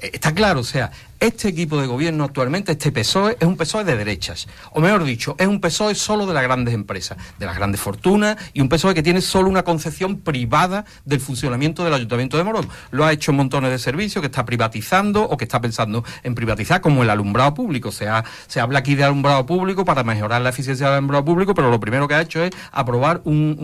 Eh, 0.00 0.10
está 0.12 0.32
claro, 0.32 0.60
o 0.60 0.64
sea, 0.64 0.90
este 1.20 1.48
equipo 1.48 1.80
de 1.80 1.88
gobierno 1.88 2.22
actualmente, 2.22 2.72
este 2.72 2.92
PSOE, 2.92 3.36
es 3.40 3.46
un 3.46 3.56
PSOE 3.56 3.82
de 3.82 3.96
derechas. 3.96 4.46
O 4.70 4.80
mejor 4.80 5.02
dicho, 5.02 5.34
es 5.38 5.48
un 5.48 5.60
PSOE 5.60 5.96
solo 5.96 6.26
de 6.26 6.34
las 6.34 6.44
grandes 6.44 6.74
empresas, 6.74 7.18
de 7.38 7.46
las 7.46 7.56
grandes 7.56 7.80
fortunas, 7.80 8.36
y 8.52 8.60
un 8.60 8.68
PSOE 8.68 8.94
que 8.94 9.02
tiene 9.02 9.20
solo 9.20 9.48
una 9.48 9.64
concepción 9.64 10.20
privada 10.20 10.84
del 11.04 11.20
funcionamiento 11.20 11.82
del 11.82 11.94
Ayuntamiento 11.94 12.36
de 12.36 12.44
Morón. 12.44 12.68
Lo 12.92 13.04
ha 13.04 13.12
hecho 13.12 13.32
en 13.32 13.38
montones 13.38 13.70
de 13.70 13.78
servicios 13.80 14.22
que 14.22 14.26
está 14.26 14.44
privatizando 14.44 15.24
o 15.24 15.36
que 15.36 15.44
está 15.44 15.60
pensando 15.60 16.04
en 16.22 16.36
privatizar, 16.36 16.80
como 16.80 17.02
el 17.02 17.10
alumbrado 17.10 17.52
público. 17.52 17.90
Se, 17.90 18.06
se 18.46 18.60
habla 18.60 18.78
aquí 18.78 18.94
de 18.94 19.02
alumbrado 19.02 19.44
público 19.44 19.84
para 19.84 20.04
mejorar 20.04 20.40
la 20.42 20.50
eficiencia 20.50 20.86
del 20.86 20.96
alumbrado 20.96 21.24
público, 21.24 21.52
pero 21.52 21.68
lo 21.68 21.80
primero 21.80 22.06
que 22.06 22.14
ha 22.14 22.20
hecho 22.20 22.44
es 22.44 22.52
aprobar 22.70 23.22
un, 23.24 23.56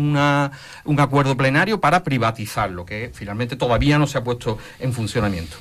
un 0.85 1.01
acuerdo 1.01 1.37
plenario 1.37 1.81
para 1.81 2.03
privatizarlo, 2.03 2.85
que 2.85 3.13
finalmente 3.15 3.55
todavía 3.55 3.97
no 3.97 4.09
se 4.09 4.19
ha 4.19 4.25
puesto 4.25 4.59
en 4.81 4.93
funcionamiento. 4.93 5.57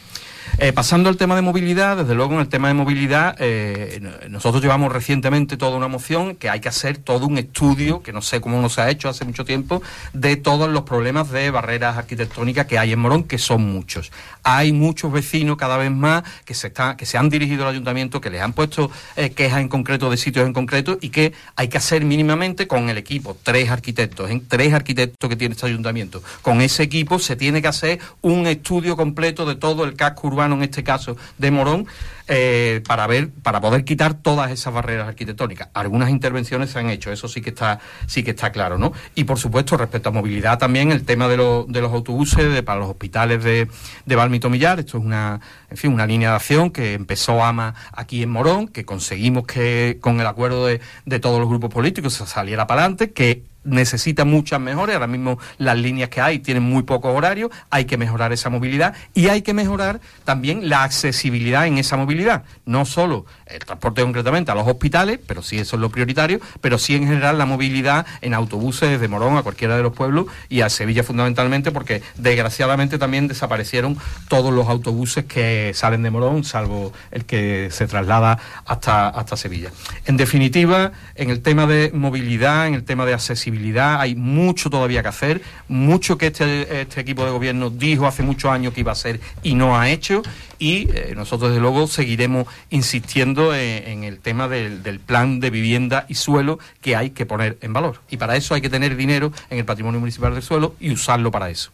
Eh, 0.59 0.71
pasando 0.71 1.09
al 1.09 1.17
tema 1.17 1.35
de 1.35 1.41
movilidad, 1.41 1.97
desde 1.97 2.13
luego 2.13 2.35
en 2.35 2.41
el 2.41 2.47
tema 2.47 2.67
de 2.67 2.75
movilidad, 2.75 3.35
eh, 3.39 3.99
nosotros 4.29 4.61
llevamos 4.61 4.93
recientemente 4.93 5.57
toda 5.57 5.75
una 5.75 5.87
moción 5.87 6.35
que 6.35 6.47
hay 6.47 6.59
que 6.59 6.69
hacer 6.69 6.99
todo 6.99 7.25
un 7.25 7.39
estudio, 7.39 8.03
que 8.03 8.13
no 8.13 8.21
sé 8.21 8.39
cómo 8.39 8.61
no 8.61 8.69
se 8.69 8.81
ha 8.81 8.89
hecho 8.91 9.09
hace 9.09 9.25
mucho 9.25 9.45
tiempo, 9.45 9.81
de 10.13 10.35
todos 10.35 10.69
los 10.69 10.83
problemas 10.83 11.31
de 11.31 11.49
barreras 11.49 11.97
arquitectónicas 11.97 12.67
que 12.67 12.77
hay 12.77 12.93
en 12.93 12.99
Morón, 12.99 13.23
que 13.23 13.39
son 13.39 13.65
muchos. 13.73 14.11
Hay 14.43 14.73
muchos 14.73 15.11
vecinos 15.11 15.57
cada 15.57 15.77
vez 15.77 15.89
más 15.89 16.23
que 16.45 16.53
se, 16.53 16.67
está, 16.67 16.97
que 16.97 17.07
se 17.07 17.17
han 17.17 17.29
dirigido 17.29 17.63
al 17.63 17.71
ayuntamiento, 17.71 18.21
que 18.21 18.29
les 18.29 18.41
han 18.41 18.53
puesto 18.53 18.91
eh, 19.15 19.31
quejas 19.31 19.59
en 19.59 19.69
concreto 19.69 20.11
de 20.11 20.17
sitios 20.17 20.45
en 20.45 20.53
concreto 20.53 20.99
y 21.01 21.09
que 21.09 21.33
hay 21.55 21.67
que 21.67 21.79
hacer 21.79 22.05
mínimamente 22.05 22.67
con 22.67 22.91
el 22.91 22.99
equipo, 22.99 23.35
tres 23.41 23.71
arquitectos, 23.71 24.29
en 24.29 24.47
tres 24.47 24.71
arquitectos 24.71 25.27
que 25.27 25.35
tiene 25.35 25.55
este 25.55 25.65
ayuntamiento. 25.65 26.21
Con 26.43 26.61
ese 26.61 26.83
equipo 26.83 27.17
se 27.17 27.35
tiene 27.35 27.59
que 27.59 27.69
hacer 27.69 27.99
un 28.21 28.45
estudio 28.45 28.95
completo 28.95 29.47
de 29.47 29.55
todo 29.55 29.83
el 29.83 29.95
casco 29.95 30.27
urbano 30.27 30.42
en 30.51 30.63
este 30.63 30.83
caso 30.83 31.15
de 31.37 31.51
Morón, 31.51 31.87
eh, 32.27 32.81
para 32.87 33.05
ver, 33.05 33.29
para 33.29 33.59
poder 33.59 33.83
quitar 33.83 34.13
todas 34.13 34.51
esas 34.51 34.73
barreras 34.73 35.07
arquitectónicas. 35.07 35.69
Algunas 35.73 36.09
intervenciones 36.09 36.69
se 36.69 36.79
han 36.79 36.89
hecho, 36.89 37.11
eso 37.11 37.27
sí 37.27 37.41
que 37.41 37.49
está, 37.49 37.79
sí 38.07 38.23
que 38.23 38.31
está 38.31 38.51
claro, 38.51 38.77
¿no? 38.77 38.93
Y 39.13 39.25
por 39.25 39.37
supuesto, 39.37 39.75
respecto 39.77 40.09
a 40.09 40.11
movilidad 40.11 40.57
también, 40.57 40.91
el 40.91 41.03
tema 41.03 41.27
de, 41.27 41.35
de 41.35 41.81
los 41.81 41.91
autobuses 41.91 42.53
de, 42.53 42.63
para 42.63 42.79
los 42.79 42.89
hospitales 42.89 43.43
de, 43.43 43.67
de 44.05 44.15
Balmito 44.15 44.49
Millar, 44.49 44.79
esto 44.79 44.97
es 44.97 45.03
una, 45.03 45.41
en 45.69 45.77
fin, 45.77 45.93
una 45.93 46.07
línea 46.07 46.29
de 46.29 46.35
acción 46.35 46.71
que 46.71 46.93
empezó 46.93 47.43
AMA 47.43 47.75
aquí 47.91 48.23
en 48.23 48.29
Morón, 48.29 48.67
que 48.67 48.85
conseguimos 48.85 49.45
que 49.45 49.97
con 50.01 50.19
el 50.19 50.27
acuerdo 50.27 50.65
de, 50.65 50.79
de 51.05 51.19
todos 51.19 51.39
los 51.39 51.49
grupos 51.49 51.71
políticos 51.71 52.13
se 52.13 52.25
saliera 52.25 52.67
para 52.67 52.81
adelante, 52.81 53.11
que 53.11 53.43
necesita 53.63 54.25
muchas 54.25 54.59
mejores. 54.59 54.95
Ahora 54.95 55.07
mismo 55.07 55.39
las 55.57 55.77
líneas 55.77 56.09
que 56.09 56.21
hay 56.21 56.39
tienen 56.39 56.63
muy 56.63 56.83
pocos 56.83 57.15
horarios, 57.15 57.51
hay 57.69 57.85
que 57.85 57.97
mejorar 57.97 58.33
esa 58.33 58.49
movilidad 58.49 58.93
y 59.13 59.27
hay 59.27 59.41
que 59.41 59.53
mejorar 59.53 60.01
también 60.25 60.69
la 60.69 60.83
accesibilidad 60.83 61.67
en 61.67 61.77
esa 61.77 61.97
movilidad. 61.97 62.43
No 62.65 62.85
solo 62.85 63.25
el 63.45 63.59
transporte 63.59 64.01
concretamente 64.01 64.51
a 64.51 64.55
los 64.55 64.67
hospitales, 64.67 65.19
pero 65.25 65.41
sí 65.41 65.59
eso 65.59 65.75
es 65.75 65.81
lo 65.81 65.89
prioritario, 65.89 66.39
pero 66.61 66.77
sí 66.77 66.95
en 66.95 67.07
general 67.07 67.37
la 67.37 67.45
movilidad 67.45 68.05
en 68.21 68.33
autobuses 68.33 68.89
desde 68.89 69.07
Morón 69.07 69.37
a 69.37 69.43
cualquiera 69.43 69.77
de 69.77 69.83
los 69.83 69.93
pueblos 69.93 70.27
y 70.49 70.61
a 70.61 70.69
Sevilla 70.69 71.03
fundamentalmente, 71.03 71.71
porque 71.71 72.01
desgraciadamente 72.17 72.97
también 72.97 73.27
desaparecieron 73.27 73.97
todos 74.27 74.53
los 74.53 74.67
autobuses 74.67 75.25
que 75.25 75.71
salen 75.73 76.03
de 76.03 76.11
Morón, 76.11 76.43
salvo 76.43 76.93
el 77.11 77.25
que 77.25 77.69
se 77.71 77.87
traslada 77.87 78.39
hasta, 78.65 79.09
hasta 79.09 79.37
Sevilla. 79.37 79.71
En 80.05 80.17
definitiva, 80.17 80.91
en 81.15 81.29
el 81.29 81.41
tema 81.41 81.67
de 81.67 81.91
movilidad, 81.93 82.67
en 82.67 82.73
el 82.73 82.83
tema 82.83 83.05
de 83.05 83.13
accesibilidad, 83.13 83.52
hay 83.79 84.15
mucho 84.15 84.69
todavía 84.69 85.01
que 85.01 85.09
hacer, 85.09 85.41
mucho 85.67 86.17
que 86.17 86.27
este, 86.27 86.81
este 86.81 87.01
equipo 87.01 87.25
de 87.25 87.31
gobierno 87.31 87.69
dijo 87.69 88.07
hace 88.07 88.23
muchos 88.23 88.51
años 88.51 88.73
que 88.73 88.81
iba 88.81 88.91
a 88.91 88.93
hacer 88.93 89.19
y 89.41 89.55
no 89.55 89.77
ha 89.77 89.89
hecho, 89.89 90.23
y 90.59 90.87
eh, 90.93 91.13
nosotros 91.15 91.49
desde 91.49 91.61
luego 91.61 91.87
seguiremos 91.87 92.47
insistiendo 92.69 93.53
en, 93.53 94.03
el 94.03 94.19
tema 94.19 94.47
del, 94.47 94.99
plan 95.05 95.39
de 95.39 95.49
vivienda 95.49 96.05
y 96.07 96.15
suelo 96.15 96.59
que 96.81 96.95
hay 96.95 97.09
que 97.09 97.25
poner 97.25 97.57
en 97.61 97.73
valor. 97.73 98.01
Y 98.09 98.17
para 98.17 98.35
eso 98.35 98.53
hay 98.53 98.61
que 98.61 98.69
tener 98.69 98.95
dinero 98.95 99.31
en 99.49 99.59
el 99.59 99.65
patrimonio 99.65 99.99
municipal 99.99 100.33
del 100.33 100.43
suelo 100.43 100.75
y 100.79 100.91
usarlo 100.91 101.31
para 101.31 101.49
eso. 101.49 101.71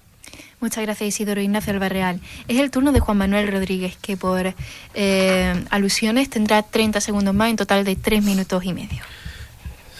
Muchas 0.59 0.83
gracias 0.83 1.07
Isidoro 1.07 1.39
Ignacio 1.39 1.71
Albarreal. 1.71 2.19
Es 2.47 2.57
el 2.57 2.69
turno 2.69 2.91
de 2.91 2.99
Juan 2.99 3.17
Manuel 3.17 3.47
Rodríguez, 3.49 3.95
que 4.01 4.17
por 4.17 4.53
eh, 4.93 5.63
alusiones 5.69 6.29
tendrá 6.29 6.63
30 6.63 6.99
segundos 6.99 7.33
más, 7.33 7.49
en 7.49 7.55
total 7.55 7.85
de 7.85 7.95
3 7.95 8.23
minutos 8.23 8.65
y 8.65 8.73
medio. 8.73 9.03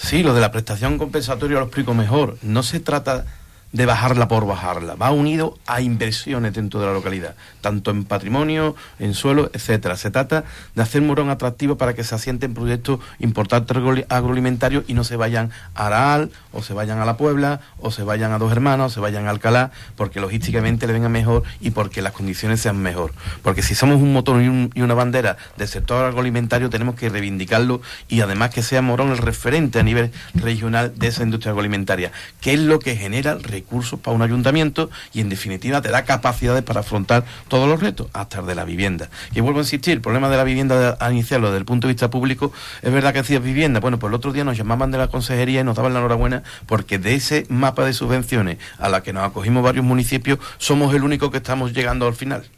Sí, 0.01 0.23
lo 0.23 0.33
de 0.33 0.41
la 0.41 0.51
prestación 0.51 0.97
compensatoria 0.97 1.59
lo 1.59 1.65
explico 1.65 1.93
mejor. 1.93 2.37
No 2.41 2.63
se 2.63 2.79
trata 2.79 3.25
de 3.71 3.85
bajarla 3.85 4.27
por 4.27 4.47
bajarla. 4.47 4.95
Va 4.95 5.11
unido 5.11 5.57
a 5.67 5.81
inversiones 5.81 6.53
dentro 6.53 6.79
de 6.79 6.87
la 6.87 6.93
localidad, 6.93 7.35
tanto 7.61 7.91
en 7.91 8.03
patrimonio, 8.03 8.75
en 8.97 9.13
suelo, 9.13 9.51
etcétera. 9.53 9.95
Se 9.95 10.11
trata 10.11 10.43
de 10.75 10.81
hacer 10.81 11.01
Morón 11.01 11.29
atractivo 11.29 11.77
para 11.77 11.93
que 11.93 12.03
se 12.03 12.15
asienten 12.15 12.53
proyectos 12.53 12.99
importantes 13.19 13.77
agroalimentarios 14.09 14.83
y 14.87 14.93
no 14.93 15.03
se 15.03 15.15
vayan 15.15 15.51
a 15.75 15.87
Araal, 15.87 16.31
o 16.51 16.63
se 16.63 16.73
vayan 16.73 16.99
a 16.99 17.05
La 17.05 17.17
Puebla, 17.17 17.61
o 17.79 17.91
se 17.91 18.03
vayan 18.03 18.31
a 18.31 18.37
Dos 18.37 18.51
Hermanos, 18.51 18.91
o 18.91 18.95
se 18.95 18.99
vayan 18.99 19.27
a 19.27 19.29
Alcalá, 19.29 19.71
porque 19.95 20.19
logísticamente 20.19 20.87
le 20.87 20.93
venga 20.93 21.09
mejor 21.09 21.43
y 21.59 21.71
porque 21.71 22.01
las 22.01 22.13
condiciones 22.13 22.61
sean 22.61 22.77
mejor. 22.77 23.13
Porque 23.43 23.61
si 23.61 23.75
somos 23.75 23.97
un 23.97 24.13
motor 24.13 24.41
y, 24.41 24.81
una 24.81 24.93
bandera 24.93 25.37
del 25.57 25.67
sector 25.67 26.05
agroalimentario, 26.05 26.69
tenemos 26.69 26.95
que 26.95 27.09
reivindicarlo 27.09 27.81
y 28.07 28.21
además 28.21 28.51
que 28.51 28.63
sea 28.63 28.81
Morón 28.81 29.11
el 29.11 29.17
referente 29.17 29.79
a 29.79 29.83
nivel 29.83 30.11
regional 30.33 30.93
de 30.97 31.07
esa 31.07 31.23
industria 31.23 31.51
agroalimentaria, 31.51 32.11
que 32.41 32.53
es 32.53 32.59
lo 32.59 32.79
que 32.79 32.95
genera 32.95 33.31
el 33.33 33.43
recursos 33.59 33.99
para 33.99 34.15
un 34.15 34.21
ayuntamiento 34.21 34.89
y 35.13 35.21
en 35.21 35.29
definitiva 35.29 35.81
te 35.81 35.89
da 35.89 36.05
capacidades 36.05 36.63
para 36.63 36.81
afrontar 36.81 37.23
todos 37.47 37.67
los 37.67 37.79
retos, 37.79 38.07
hasta 38.13 38.39
el 38.39 38.45
de 38.45 38.55
la 38.55 38.65
vivienda. 38.65 39.09
Y 39.33 39.41
vuelvo 39.41 39.59
a 39.59 39.63
insistir, 39.63 39.93
el 39.93 40.01
problema 40.01 40.29
de 40.29 40.37
la 40.37 40.43
vivienda 40.43 40.97
a 40.99 41.11
iniciarlo 41.11 41.47
desde 41.47 41.59
el 41.59 41.65
punto 41.65 41.87
de 41.87 41.93
vista 41.93 42.09
público, 42.09 42.51
es 42.81 42.91
verdad 42.91 43.13
que 43.13 43.19
decías 43.19 43.43
vivienda, 43.43 43.79
bueno, 43.79 43.99
pues 43.99 44.09
el 44.09 44.15
otro 44.15 44.31
día 44.31 44.43
nos 44.43 44.57
llamaban 44.57 44.91
de 44.91 44.97
la 44.97 45.07
consejería 45.07 45.61
y 45.61 45.63
nos 45.63 45.75
daban 45.75 45.93
la 45.93 45.99
enhorabuena 45.99 46.43
porque 46.65 46.97
de 46.99 47.15
ese 47.15 47.45
mapa 47.49 47.85
de 47.85 47.93
subvenciones 47.93 48.57
a 48.77 48.89
la 48.89 49.03
que 49.03 49.13
nos 49.13 49.23
acogimos 49.23 49.63
varios 49.63 49.85
municipios, 49.85 50.39
somos 50.57 50.93
el 50.93 51.03
único 51.03 51.31
que 51.31 51.37
estamos 51.37 51.73
llegando 51.73 52.07
al 52.07 52.15
final 52.15 52.49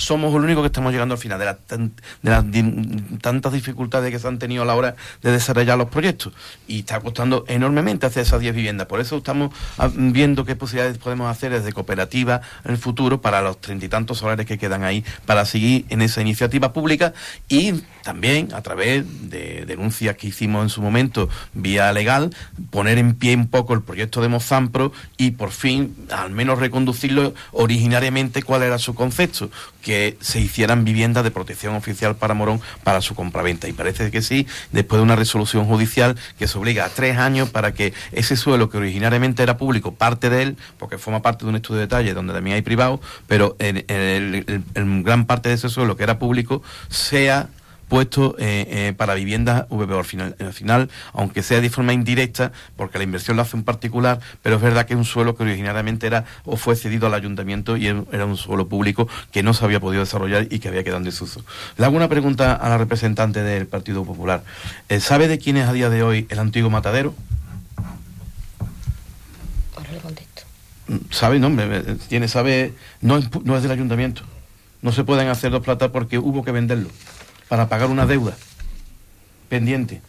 somos 0.00 0.34
el 0.34 0.42
único 0.42 0.62
que 0.62 0.66
estamos 0.66 0.92
llegando 0.92 1.14
al 1.14 1.20
final 1.20 1.38
de, 1.38 1.90
las 2.22 2.44
tantas 3.20 3.52
dificultades 3.52 4.10
que 4.10 4.18
se 4.18 4.26
han 4.26 4.38
tenido 4.38 4.62
a 4.62 4.66
la 4.66 4.74
hora 4.74 4.96
de 5.22 5.30
desarrollar 5.30 5.76
los 5.76 5.88
proyectos. 5.88 6.32
Y 6.66 6.80
está 6.80 7.00
costando 7.00 7.44
enormemente 7.48 8.06
hacer 8.06 8.22
esas 8.22 8.40
10 8.40 8.54
viviendas. 8.54 8.86
Por 8.86 9.00
eso 9.00 9.18
estamos 9.18 9.54
ah, 9.78 9.90
viendo 9.94 10.44
qué 10.44 10.56
posibilidades 10.56 10.98
podemos 10.98 11.30
hacer 11.30 11.52
desde 11.52 11.72
cooperativa 11.72 12.40
en 12.64 12.72
el 12.72 12.78
futuro 12.78 13.20
para 13.20 13.42
los 13.42 13.60
treinta 13.60 13.86
y 13.86 13.88
tantos 13.88 14.18
solares 14.18 14.46
que 14.46 14.58
quedan 14.58 14.84
ahí, 14.84 15.04
para 15.26 15.44
seguir 15.44 15.84
en 15.90 16.00
esa 16.00 16.22
iniciativa 16.22 16.72
pública 16.72 17.12
y 17.48 17.82
también 18.02 18.54
a 18.54 18.62
través 18.62 19.30
de 19.30 19.64
denuncias 19.66 20.16
que 20.16 20.28
hicimos 20.28 20.62
en 20.62 20.70
su 20.70 20.80
momento 20.80 21.28
vía 21.52 21.92
legal, 21.92 22.34
poner 22.70 22.96
en 22.96 23.14
pie 23.14 23.34
un 23.36 23.48
poco 23.48 23.74
el 23.74 23.82
proyecto 23.82 24.22
de 24.22 24.28
Mozampro 24.28 24.92
y 25.18 25.32
por 25.32 25.50
fin 25.50 25.94
al 26.10 26.30
menos 26.30 26.58
reconducirlo 26.58 27.34
originariamente 27.52 28.42
cuál 28.42 28.62
era 28.62 28.78
su 28.78 28.94
concepto 28.94 29.50
se 30.20 30.40
hicieran 30.40 30.84
viviendas 30.84 31.24
de 31.24 31.30
protección 31.30 31.74
oficial 31.74 32.16
para 32.16 32.34
Morón 32.34 32.60
para 32.84 33.00
su 33.00 33.14
compraventa. 33.14 33.68
Y 33.68 33.72
parece 33.72 34.10
que 34.10 34.22
sí, 34.22 34.46
después 34.72 34.98
de 34.98 35.02
una 35.02 35.16
resolución 35.16 35.66
judicial 35.66 36.16
que 36.38 36.48
se 36.48 36.58
obliga 36.58 36.84
a 36.84 36.88
tres 36.88 37.18
años 37.18 37.50
para 37.50 37.74
que 37.74 37.92
ese 38.12 38.36
suelo 38.36 38.70
que 38.70 38.78
originariamente 38.78 39.42
era 39.42 39.56
público, 39.56 39.94
parte 39.94 40.30
de 40.30 40.42
él, 40.42 40.56
porque 40.78 40.98
forma 40.98 41.22
parte 41.22 41.44
de 41.44 41.50
un 41.50 41.56
estudio 41.56 41.80
de 41.80 41.86
detalle 41.86 42.14
donde 42.14 42.32
también 42.32 42.56
hay 42.56 42.62
privado, 42.62 43.00
pero 43.26 43.56
en, 43.58 43.84
en 43.88 45.02
gran 45.02 45.26
parte 45.26 45.48
de 45.48 45.54
ese 45.56 45.68
suelo 45.68 45.96
que 45.96 46.04
era 46.04 46.18
público 46.18 46.62
sea 46.88 47.48
puesto 47.90 48.36
eh, 48.38 48.66
eh, 48.70 48.94
para 48.96 49.14
viviendas 49.14 49.66
VPO 49.68 49.98
al 49.98 50.04
final, 50.04 50.36
al 50.38 50.54
final, 50.54 50.88
aunque 51.12 51.42
sea 51.42 51.60
de 51.60 51.68
forma 51.68 51.92
indirecta, 51.92 52.52
porque 52.76 52.96
la 52.98 53.04
inversión 53.04 53.36
la 53.36 53.42
hace 53.42 53.56
un 53.56 53.64
particular, 53.64 54.20
pero 54.42 54.56
es 54.56 54.62
verdad 54.62 54.86
que 54.86 54.94
es 54.94 54.98
un 54.98 55.04
suelo 55.04 55.36
que 55.36 55.42
originariamente 55.42 56.06
era 56.06 56.24
o 56.44 56.56
fue 56.56 56.76
cedido 56.76 57.08
al 57.08 57.14
ayuntamiento 57.14 57.76
y 57.76 57.88
era 57.88 58.24
un 58.24 58.36
suelo 58.36 58.68
público 58.68 59.08
que 59.32 59.42
no 59.42 59.52
se 59.52 59.64
había 59.64 59.80
podido 59.80 60.02
desarrollar 60.02 60.46
y 60.50 60.60
que 60.60 60.68
había 60.68 60.84
quedado 60.84 60.98
en 60.98 61.04
desuso. 61.04 61.44
Le 61.76 61.84
hago 61.84 61.96
una 61.96 62.08
pregunta 62.08 62.54
a 62.54 62.68
la 62.68 62.78
representante 62.78 63.42
del 63.42 63.66
Partido 63.66 64.04
Popular. 64.04 64.44
Eh, 64.88 65.00
¿Sabe 65.00 65.26
de 65.26 65.38
quién 65.38 65.56
es 65.56 65.68
a 65.68 65.72
día 65.72 65.90
de 65.90 66.02
hoy 66.02 66.26
el 66.30 66.38
antiguo 66.38 66.70
matadero? 66.70 67.14
sabe, 71.10 71.38
no, 71.38 71.50
tiene, 72.08 72.26
sabe, 72.26 72.74
no 73.00 73.16
es, 73.16 73.28
no 73.44 73.56
es 73.56 73.62
del 73.62 73.72
ayuntamiento. 73.72 74.22
No 74.80 74.92
se 74.92 75.04
pueden 75.04 75.28
hacer 75.28 75.50
dos 75.50 75.62
platas 75.62 75.90
porque 75.90 76.18
hubo 76.18 76.42
que 76.44 76.52
venderlo 76.52 76.88
para 77.50 77.68
pagar 77.68 77.90
una 77.90 78.06
deuda 78.06 78.34
pendiente 79.48 80.00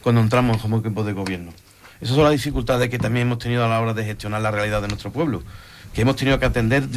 cuando 0.00 0.20
entramos 0.20 0.62
como 0.62 0.78
equipo 0.78 1.02
de 1.02 1.12
gobierno. 1.12 1.52
Esas 2.00 2.14
son 2.14 2.24
las 2.24 2.32
dificultades 2.32 2.88
que 2.88 2.98
también 2.98 3.26
hemos 3.26 3.40
tenido 3.40 3.64
a 3.64 3.68
la 3.68 3.80
hora 3.80 3.94
de 3.94 4.04
gestionar 4.04 4.40
la 4.40 4.52
realidad 4.52 4.80
de 4.80 4.88
nuestro 4.88 5.12
pueblo 5.12 5.42
que 5.92 6.02
hemos 6.02 6.16
tenido 6.16 6.40
que 6.40 6.46
atender 6.46 6.88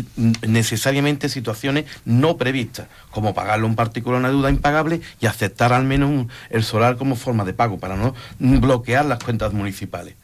necesariamente 0.42 1.30
situaciones 1.30 1.86
no 2.04 2.36
previstas, 2.36 2.88
como 3.12 3.36
pagarle 3.36 3.66
un 3.66 3.76
particular 3.76 4.20
una 4.20 4.30
deuda 4.30 4.50
impagable 4.50 5.02
y 5.22 5.28
aceptar 5.28 5.72
al 5.72 5.84
menos 5.84 6.26
el 6.50 6.64
solar 6.64 6.98
como 6.98 7.16
forma 7.16 7.46
de 7.46 7.54
pago, 7.54 7.78
para 7.78 7.96
no 7.96 8.16
bloquear 8.40 9.06
las 9.06 9.24
cuentas 9.24 9.54
municipales. 9.54 10.16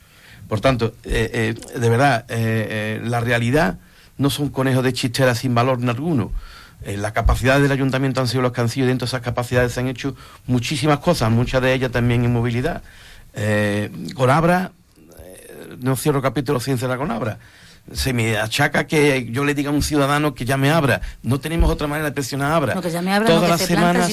Por 0.49 0.59
tanto, 0.59 0.95
eh, 1.03 1.53
eh, 1.74 1.80
de 1.80 1.89
verdad, 1.89 2.26
eh, 2.30 2.99
la 3.03 3.19
realidad 3.19 3.78
no 4.17 4.32
son 4.32 4.49
conejos 4.49 4.84
de 4.84 4.93
chistera 4.93 5.36
sin 5.36 5.53
valor 5.53 5.80
en 5.80 5.89
alguno. 5.89 6.32
Las 6.86 7.11
capacidades 7.11 7.63
del 7.63 7.71
ayuntamiento 7.71 8.21
han 8.21 8.27
sido 8.27 8.41
los 8.41 8.51
que 8.51 8.61
han 8.61 8.69
sido 8.69 8.86
y 8.86 8.89
dentro 8.89 9.05
de 9.05 9.09
esas 9.09 9.21
capacidades 9.21 9.73
se 9.73 9.79
han 9.79 9.88
hecho 9.88 10.15
muchísimas 10.47 10.99
cosas, 10.99 11.31
muchas 11.31 11.61
de 11.61 11.73
ellas 11.73 11.91
también 11.91 12.23
en 12.25 12.34
movilidad. 12.34 12.81
con 14.15 14.29
Abra, 14.29 14.71
no 15.79 15.95
cierro 15.95 16.21
capítulo 16.21 16.59
sin 16.59 16.77
cerrar 16.77 16.97
con 16.97 17.11
Abra 17.11 17.39
se 17.91 18.13
me 18.13 18.38
achaca 18.38 18.88
que 18.88 19.27
yo 19.29 19.43
le 19.43 19.53
diga 19.53 19.69
a 19.69 19.73
un 19.73 19.81
ciudadano 19.81 20.34
que 20.34 20.45
ya 20.45 20.55
me 20.55 20.71
abra. 20.71 21.01
No 21.21 21.39
tenemos 21.39 21.69
otra 21.69 21.88
manera 21.88 22.09
de 22.09 22.13
presionar 22.13 22.51
a 22.51 22.55
Abra. 22.55 22.75
No, 22.75 22.81
que 22.81 22.89
ya 22.89 23.01
me 23.01 23.13
abra, 23.13 23.27
Todas 23.27 23.49
las 23.49 23.61
semanas. 23.61 24.11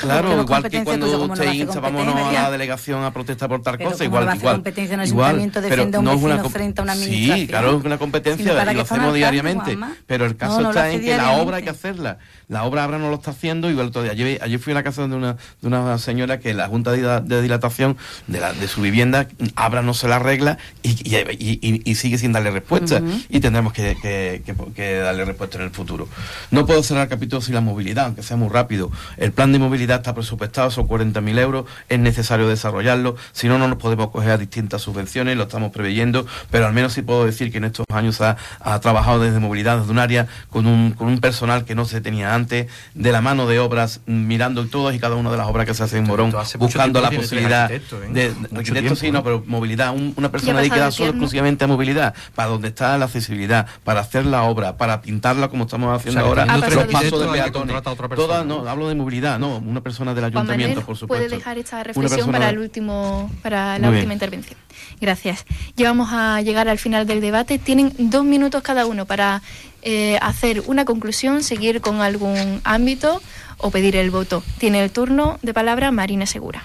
claro, 0.00 0.42
igual 0.42 0.68
que 0.68 0.84
cuando 0.84 1.06
usted 1.26 1.52
insta, 1.52 1.80
vámonos 1.80 2.14
a 2.14 2.32
la 2.32 2.50
delegación 2.50 3.04
a 3.04 3.12
protestar 3.12 3.48
por 3.48 3.62
tal 3.62 3.78
cosa, 3.78 4.04
igual, 4.04 4.36
igual. 4.36 4.56
competencia 4.56 4.94
en 4.94 5.00
el 5.00 5.06
ayuntamiento 5.06 5.60
defiende 5.60 5.96
a 5.96 6.00
un 6.00 6.06
vecino 6.06 6.50
frente 6.50 6.80
a 6.80 6.84
una. 6.84 6.94
Sí, 6.94 7.46
claro, 7.48 7.78
es 7.78 7.84
una 7.84 7.98
competencia 7.98 8.70
y 8.70 8.74
lo 8.74 8.82
hacemos 8.82 9.14
diariamente. 9.14 9.78
pero 10.06 10.26
el 10.26 10.36
caso 10.36 10.68
está 10.68 10.90
en 10.90 11.00
que 11.00 11.16
la 11.16 11.32
obra 11.38 11.56
hay 11.58 11.62
que 11.62 11.70
hacerla. 11.70 12.18
La 12.48 12.62
obra 12.62 12.84
Abra 12.84 12.98
no 12.98 13.10
lo 13.10 13.16
está 13.16 13.32
haciendo 13.32 13.70
igual 13.70 13.90
todavía. 13.90 14.12
Ayer, 14.12 14.38
ayer 14.40 14.58
fui 14.60 14.70
a 14.70 14.74
la 14.74 14.84
casa 14.84 15.08
de 15.08 15.14
una, 15.14 15.36
de 15.60 15.66
una 15.66 15.98
señora 15.98 16.38
que 16.38 16.54
la 16.54 16.68
Junta 16.68 16.92
de, 16.92 17.42
Dilatación 17.42 17.96
de, 18.28 18.38
la, 18.38 18.52
de 18.52 18.68
su 18.68 18.82
vivienda, 18.82 19.26
Abra 19.56 19.82
no 19.82 19.94
se 19.94 20.06
la 20.06 20.16
arregla 20.16 20.58
y, 20.82 20.90
y, 20.90 21.82
y 21.84 21.94
sigue 21.96 22.18
sin 22.18 22.32
darle 22.32 22.52
respuesta 22.52 23.02
y 23.28 23.40
tendremos 23.40 23.72
que, 23.72 24.42
darle 24.76 25.24
respuesta 25.24 25.58
en 25.58 25.64
el 25.64 25.70
futuro. 25.70 26.08
No 26.52 26.66
puedo 26.66 26.84
cerrar 26.84 27.04
el 27.04 27.08
capítulo 27.08 27.40
sin 27.40 27.54
la 27.54 27.60
movilidad, 27.60 28.06
aunque 28.06 28.22
sea 28.22 28.36
muy 28.36 28.48
rápido. 28.48 28.92
El 29.16 29.32
plan 29.32 29.52
de 29.52 29.58
movilidad 29.58 29.96
está 29.96 30.14
presupuestado, 30.14 30.70
son 30.70 30.86
40.000 30.86 31.38
euros, 31.40 31.66
es 31.88 31.98
necesario 31.98 32.48
desarrollarlo, 32.48 33.16
si 33.32 33.48
no, 33.48 33.58
no 33.58 33.66
nos 33.66 33.78
podemos 33.78 34.10
coger 34.10 34.30
a 34.30 34.38
distintas 34.38 34.82
subvenciones, 34.82 35.36
lo 35.36 35.44
estamos 35.44 35.72
preveyendo, 35.72 36.26
pero 36.52 36.66
al 36.66 36.72
menos 36.72 36.92
sí 36.92 37.02
puedo 37.02 37.24
decir 37.24 37.50
que 37.50 37.58
en 37.58 37.64
estos 37.64 37.86
años 37.92 38.20
ha, 38.20 38.36
trabajado 38.80 39.20
desde 39.20 39.40
movilidad 39.40 39.78
desde 39.78 39.90
un 39.90 39.98
área 39.98 40.28
con 40.50 40.66
un, 40.66 40.92
con 40.92 41.08
un 41.08 41.18
personal 41.18 41.64
que 41.64 41.74
no 41.74 41.86
se 41.86 42.00
tenía 42.00 42.35
antes, 42.36 42.68
de 42.94 43.12
la 43.12 43.20
mano 43.20 43.46
de 43.46 43.58
obras, 43.58 44.00
mirando 44.06 44.66
todas 44.66 44.94
y 44.94 44.98
cada 44.98 45.16
una 45.16 45.30
de 45.30 45.36
las 45.36 45.48
obras 45.48 45.66
que 45.66 45.74
se 45.74 45.82
hacen 45.82 46.00
en 46.00 46.06
Morón, 46.06 46.32
buscando 46.58 47.00
la 47.00 47.10
posibilidad 47.10 47.70
¿eh? 47.72 47.82
de, 48.10 48.32
arquitecto 48.54 48.94
sí, 48.94 49.10
no, 49.10 49.24
pero 49.24 49.42
movilidad, 49.46 49.94
una 49.94 50.30
persona 50.30 50.60
dedicada 50.60 50.90
solo 50.90 51.10
exclusivamente 51.10 51.64
a 51.64 51.66
movilidad, 51.66 52.14
para 52.34 52.48
donde 52.48 52.68
está 52.68 52.96
la 52.98 53.06
accesibilidad 53.06 53.66
para 53.84 54.00
hacer 54.00 54.26
la 54.26 54.44
obra, 54.44 54.76
para 54.76 55.00
pintarla 55.00 55.48
como 55.48 55.64
estamos 55.64 55.96
haciendo 55.96 56.20
ahora, 56.20 56.46
los 56.56 56.84
pasos 56.86 57.20
de 57.20 57.28
peatones. 57.28 57.82
Toda, 58.14 58.44
no, 58.44 58.68
hablo 58.68 58.88
de 58.88 58.94
movilidad, 58.94 59.38
no, 59.38 59.58
una 59.58 59.80
persona 59.80 60.14
del 60.14 60.24
ayuntamiento, 60.24 60.82
por 60.82 60.96
supuesto. 60.96 61.24
Puede 61.24 61.36
dejar 61.36 61.58
esta 61.58 61.82
reflexión 61.82 62.30
para 62.30 62.50
el 62.50 62.58
último, 62.58 63.30
para 63.42 63.78
la 63.78 63.90
última 63.90 64.12
intervención. 64.12 64.58
Gracias. 65.00 65.44
Llevamos 65.74 66.10
a 66.12 66.40
llegar 66.42 66.68
al 66.68 66.78
final 66.78 67.06
del 67.06 67.20
debate. 67.20 67.58
Tienen 67.58 67.92
dos 67.98 68.24
minutos 68.24 68.62
cada 68.62 68.86
uno 68.86 69.06
para 69.06 69.42
eh, 69.88 70.18
hacer 70.20 70.64
una 70.66 70.84
conclusión, 70.84 71.44
seguir 71.44 71.80
con 71.80 72.00
algún 72.00 72.60
ámbito 72.64 73.22
o 73.56 73.70
pedir 73.70 73.94
el 73.94 74.10
voto. 74.10 74.42
Tiene 74.58 74.82
el 74.82 74.90
turno 74.90 75.38
de 75.42 75.54
palabra 75.54 75.92
Marina 75.92 76.26
Segura. 76.26 76.64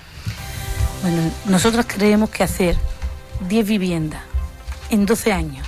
Bueno, 1.03 1.31
nosotros 1.45 1.85
creemos 1.87 2.31
que 2.31 2.41
hacer 2.41 2.75
10 3.47 3.67
viviendas 3.67 4.23
en 4.89 5.05
12 5.05 5.33
años 5.33 5.67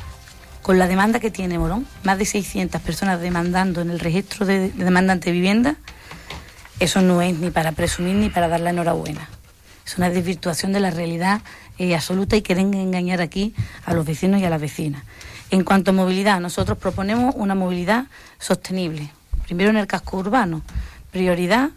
con 0.63 0.79
la 0.79 0.87
demanda 0.87 1.19
que 1.19 1.29
tiene 1.29 1.59
Morón, 1.59 1.85
más 2.01 2.17
de 2.17 2.25
600 2.25 2.81
personas 2.81 3.21
demandando 3.21 3.81
en 3.81 3.91
el 3.91 3.99
registro 3.99 4.47
de, 4.47 4.71
demandantes 4.71 5.25
de 5.25 5.33
vivienda, 5.33 5.75
eso 6.79 7.01
no 7.01 7.21
es 7.21 7.37
ni 7.37 7.51
para 7.51 7.73
presumir 7.73 8.15
ni 8.15 8.31
para 8.31 8.47
dar 8.47 8.61
la 8.61 8.71
enhorabuena. 8.71 9.29
Es 9.85 9.99
una 9.99 10.09
desvirtuación 10.09 10.73
de 10.73 10.79
la 10.79 10.89
realidad 10.89 11.41
eh, 11.77 11.93
absoluta 11.93 12.35
y 12.35 12.41
quieren 12.41 12.73
engañar 12.73 13.21
aquí 13.21 13.53
a 13.85 13.93
los 13.93 14.07
vecinos 14.07 14.41
y 14.41 14.45
a 14.45 14.49
las 14.49 14.59
vecinas. 14.59 15.03
En 15.53 15.63
cuanto 15.63 15.91
a 15.91 15.93
movilidad, 15.93 16.39
nosotros 16.39 16.79
proponemos 16.79 17.35
una 17.37 17.53
movilidad 17.53 18.05
sostenible. 18.39 19.11
Primero 19.45 19.69
en 19.69 19.77
el 19.77 19.85
casco 19.85 20.17
urbano, 20.17 20.63
prioridad 21.11 21.69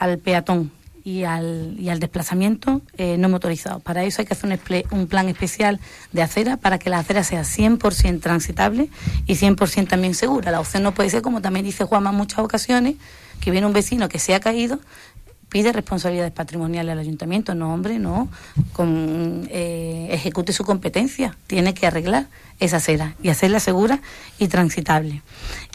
al 0.00 0.18
peatón, 0.18 0.72
y 1.04 1.24
al, 1.24 1.76
y 1.78 1.88
al 1.88 2.00
desplazamiento 2.00 2.82
eh, 2.96 3.16
no 3.18 3.28
motorizado. 3.28 3.80
Para 3.80 4.04
eso 4.04 4.20
hay 4.20 4.26
que 4.26 4.34
hacer 4.34 4.58
un, 4.90 5.06
plan 5.06 5.28
especial 5.28 5.80
de 6.12 6.22
acera 6.22 6.56
para 6.56 6.78
que 6.78 6.90
la 6.90 6.98
acera 6.98 7.24
sea 7.24 7.42
100% 7.42 8.20
transitable 8.20 8.90
y 9.26 9.34
100% 9.34 9.88
también 9.88 10.14
segura. 10.14 10.50
La 10.50 10.60
opción 10.60 10.82
no 10.82 10.92
puede 10.92 11.10
ser, 11.10 11.22
como 11.22 11.40
también 11.40 11.64
dice 11.64 11.84
Juanma 11.84 12.10
en 12.10 12.16
muchas 12.16 12.40
ocasiones, 12.40 12.96
que 13.40 13.50
viene 13.50 13.66
un 13.66 13.72
vecino 13.72 14.08
que 14.08 14.18
se 14.18 14.34
ha 14.34 14.40
caído, 14.40 14.80
pide 15.50 15.72
responsabilidades 15.72 16.32
patrimoniales 16.32 16.92
al 16.92 16.98
ayuntamiento. 16.98 17.54
No, 17.54 17.74
hombre, 17.74 17.98
no. 17.98 18.28
Con, 18.72 19.46
eh, 19.50 20.08
ejecute 20.10 20.54
su 20.54 20.64
competencia. 20.64 21.36
Tiene 21.46 21.74
que 21.74 21.86
arreglar 21.86 22.28
esa 22.60 22.78
acera 22.78 23.14
y 23.22 23.28
hacerla 23.28 23.60
segura 23.60 24.00
y 24.38 24.48
transitable. 24.48 25.22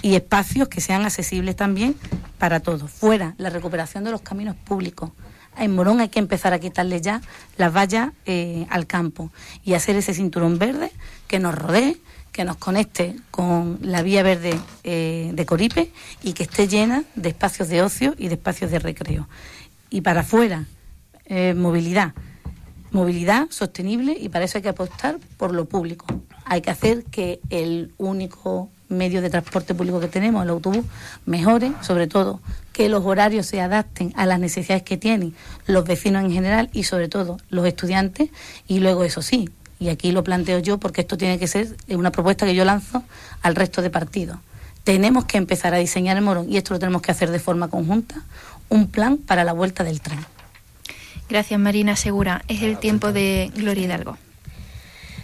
Y 0.01 0.15
espacios 0.15 0.69
que 0.69 0.81
sean 0.81 1.05
accesibles 1.05 1.55
también 1.55 1.95
para 2.39 2.61
todos. 2.61 2.89
Fuera, 2.89 3.35
la 3.37 3.49
recuperación 3.49 4.03
de 4.03 4.11
los 4.11 4.21
caminos 4.21 4.55
públicos. 4.55 5.11
En 5.57 5.73
Morón 5.73 5.99
hay 5.99 6.09
que 6.09 6.19
empezar 6.19 6.53
a 6.53 6.59
quitarle 6.59 7.01
ya 7.01 7.21
las 7.57 7.73
vallas 7.73 8.11
eh, 8.25 8.65
al 8.69 8.87
campo 8.87 9.31
y 9.63 9.73
hacer 9.73 9.95
ese 9.95 10.13
cinturón 10.13 10.57
verde 10.57 10.91
que 11.27 11.39
nos 11.39 11.55
rodee, 11.55 11.97
que 12.33 12.43
nos 12.43 12.57
conecte 12.57 13.15
con 13.31 13.79
la 13.81 14.01
vía 14.01 14.21
verde 14.21 14.59
eh, 14.83 15.31
de 15.33 15.45
Coripe 15.45 15.91
y 16.21 16.33
que 16.33 16.43
esté 16.43 16.67
llena 16.67 17.03
de 17.15 17.29
espacios 17.29 17.69
de 17.69 17.81
ocio 17.81 18.13
y 18.17 18.27
de 18.27 18.33
espacios 18.33 18.71
de 18.71 18.79
recreo. 18.79 19.29
Y 19.95 20.01
para 20.01 20.21
afuera, 20.21 20.65
movilidad. 21.55 22.11
Movilidad 22.91 23.47
sostenible 23.49 24.17
y 24.19 24.27
para 24.27 24.43
eso 24.43 24.57
hay 24.57 24.61
que 24.61 24.67
apostar 24.67 25.19
por 25.37 25.53
lo 25.53 25.63
público. 25.69 26.05
Hay 26.43 26.59
que 26.59 26.69
hacer 26.69 27.05
que 27.05 27.39
el 27.49 27.93
único 27.97 28.69
medio 28.89 29.21
de 29.21 29.29
transporte 29.29 29.73
público 29.73 30.01
que 30.01 30.09
tenemos, 30.09 30.43
el 30.43 30.49
autobús, 30.49 30.83
mejore, 31.25 31.71
sobre 31.79 32.07
todo 32.07 32.41
que 32.73 32.89
los 32.89 33.05
horarios 33.05 33.45
se 33.45 33.61
adapten 33.61 34.11
a 34.17 34.25
las 34.25 34.37
necesidades 34.37 34.83
que 34.83 34.97
tienen 34.97 35.33
los 35.65 35.85
vecinos 35.85 36.25
en 36.25 36.31
general 36.31 36.69
y 36.73 36.83
sobre 36.83 37.07
todo 37.07 37.37
los 37.47 37.65
estudiantes. 37.65 38.31
Y 38.67 38.81
luego, 38.81 39.05
eso 39.05 39.21
sí, 39.21 39.49
y 39.79 39.87
aquí 39.87 40.11
lo 40.11 40.25
planteo 40.25 40.59
yo 40.59 40.77
porque 40.77 40.99
esto 40.99 41.15
tiene 41.15 41.39
que 41.39 41.47
ser 41.47 41.73
una 41.87 42.11
propuesta 42.11 42.45
que 42.45 42.53
yo 42.53 42.65
lanzo 42.65 43.01
al 43.41 43.55
resto 43.55 43.81
de 43.81 43.89
partidos. 43.89 44.39
Tenemos 44.83 45.23
que 45.23 45.37
empezar 45.37 45.73
a 45.73 45.77
diseñar 45.77 46.17
el 46.17 46.23
Morón 46.23 46.47
y 46.51 46.57
esto 46.57 46.73
lo 46.73 46.79
tenemos 46.79 47.01
que 47.01 47.11
hacer 47.11 47.31
de 47.31 47.39
forma 47.39 47.69
conjunta, 47.69 48.21
un 48.69 48.87
plan 48.89 49.17
para 49.17 49.43
la 49.43 49.53
vuelta 49.53 49.83
del 49.83 50.01
tren. 50.01 50.19
Gracias, 51.29 51.59
Marina 51.59 51.95
Segura. 51.95 52.43
Es 52.47 52.61
el 52.61 52.77
tiempo 52.77 53.11
de 53.11 53.51
Gloria 53.55 53.85
Hidalgo. 53.85 54.17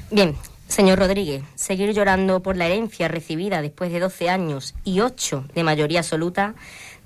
Bien, 0.10 0.36
Señor 0.68 1.00
Rodríguez, 1.00 1.44
seguir 1.56 1.94
llorando 1.94 2.42
por 2.42 2.58
la 2.58 2.66
herencia 2.66 3.08
recibida 3.08 3.62
después 3.62 3.92
de 3.92 4.00
12 4.00 4.30
años 4.30 4.74
y 4.84 5.02
8 5.02 5.46
de 5.54 5.64
mayoría 5.64 6.00
absoluta 6.00 6.56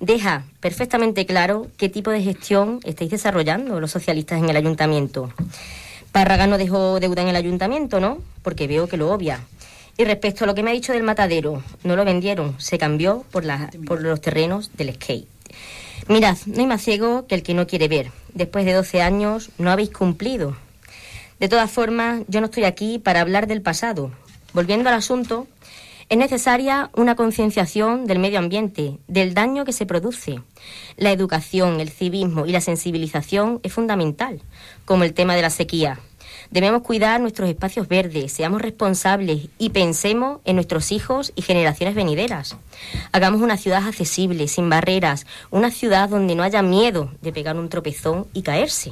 deja 0.00 0.44
perfectamente 0.60 1.26
claro 1.26 1.66
qué 1.76 1.88
tipo 1.88 2.10
de 2.10 2.22
gestión 2.22 2.80
estáis 2.84 3.10
desarrollando 3.10 3.80
los 3.80 3.90
socialistas 3.90 4.38
en 4.38 4.48
el 4.50 4.56
ayuntamiento. 4.56 5.32
Párraga 6.12 6.46
no 6.46 6.58
dejó 6.58 7.00
deuda 7.00 7.22
en 7.22 7.28
el 7.28 7.36
ayuntamiento, 7.36 8.00
¿no? 8.00 8.18
Porque 8.42 8.66
veo 8.66 8.88
que 8.88 8.96
lo 8.96 9.10
obvia. 9.10 9.40
Y 9.98 10.04
respecto 10.04 10.44
a 10.44 10.46
lo 10.46 10.54
que 10.54 10.62
me 10.62 10.70
ha 10.70 10.74
dicho 10.74 10.92
del 10.92 11.02
matadero, 11.02 11.62
no 11.82 11.96
lo 11.96 12.04
vendieron, 12.04 12.54
se 12.60 12.78
cambió 12.78 13.24
por, 13.30 13.44
por 13.86 14.00
los 14.00 14.20
terrenos 14.20 14.70
del 14.76 14.94
skate. 14.94 15.28
Mirad, 16.08 16.36
no 16.46 16.60
hay 16.60 16.66
más 16.66 16.82
ciego 16.82 17.26
que 17.26 17.34
el 17.34 17.42
que 17.42 17.54
no 17.54 17.66
quiere 17.66 17.88
ver. 17.88 18.10
Después 18.34 18.64
de 18.64 18.72
12 18.72 19.02
años 19.02 19.50
no 19.58 19.70
habéis 19.70 19.90
cumplido 19.90 20.56
de 21.38 21.48
todas 21.48 21.70
formas, 21.70 22.22
yo 22.28 22.40
no 22.40 22.46
estoy 22.46 22.64
aquí 22.64 22.98
para 22.98 23.20
hablar 23.20 23.46
del 23.46 23.60
pasado. 23.60 24.10
Volviendo 24.54 24.88
al 24.88 24.94
asunto, 24.94 25.46
es 26.08 26.16
necesaria 26.16 26.90
una 26.94 27.14
concienciación 27.14 28.06
del 28.06 28.20
medio 28.20 28.38
ambiente, 28.38 28.98
del 29.06 29.34
daño 29.34 29.66
que 29.66 29.74
se 29.74 29.84
produce. 29.84 30.40
La 30.96 31.12
educación, 31.12 31.80
el 31.80 31.90
civismo 31.90 32.46
y 32.46 32.52
la 32.52 32.62
sensibilización 32.62 33.60
es 33.62 33.72
fundamental, 33.72 34.40
como 34.86 35.04
el 35.04 35.12
tema 35.12 35.36
de 35.36 35.42
la 35.42 35.50
sequía. 35.50 36.00
Debemos 36.50 36.82
cuidar 36.82 37.20
nuestros 37.20 37.48
espacios 37.48 37.88
verdes, 37.88 38.32
seamos 38.32 38.62
responsables 38.62 39.48
y 39.58 39.70
pensemos 39.70 40.40
en 40.44 40.56
nuestros 40.56 40.92
hijos 40.92 41.32
y 41.36 41.42
generaciones 41.42 41.94
venideras. 41.94 42.56
Hagamos 43.12 43.40
una 43.40 43.56
ciudad 43.56 43.86
accesible, 43.86 44.48
sin 44.48 44.68
barreras, 44.68 45.26
una 45.50 45.70
ciudad 45.70 46.08
donde 46.08 46.34
no 46.34 46.42
haya 46.42 46.62
miedo 46.62 47.10
de 47.22 47.32
pegar 47.32 47.56
un 47.56 47.68
tropezón 47.68 48.26
y 48.32 48.42
caerse 48.42 48.90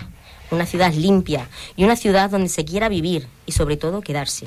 una 0.51 0.67
ciudad 0.67 0.93
limpia 0.93 1.49
y 1.77 1.85
una 1.85 1.97
ciudad 1.97 2.31
donde 2.31 2.49
se 2.49 2.65
quiera 2.65 2.89
vivir 2.89 3.29
y 3.47 3.53
sobre 3.53 3.77
todo 3.77 4.01
quedarse. 4.01 4.47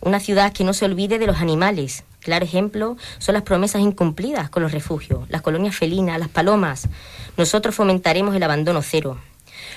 Una 0.00 0.20
ciudad 0.20 0.52
que 0.52 0.64
no 0.64 0.72
se 0.72 0.84
olvide 0.84 1.18
de 1.18 1.26
los 1.26 1.38
animales. 1.38 2.04
Claro 2.20 2.44
ejemplo 2.44 2.96
son 3.18 3.34
las 3.34 3.42
promesas 3.42 3.82
incumplidas 3.82 4.50
con 4.50 4.62
los 4.62 4.72
refugios, 4.72 5.28
las 5.28 5.42
colonias 5.42 5.76
felinas, 5.76 6.18
las 6.18 6.28
palomas. 6.28 6.88
Nosotros 7.36 7.74
fomentaremos 7.74 8.34
el 8.34 8.42
abandono 8.42 8.82
cero. 8.82 9.18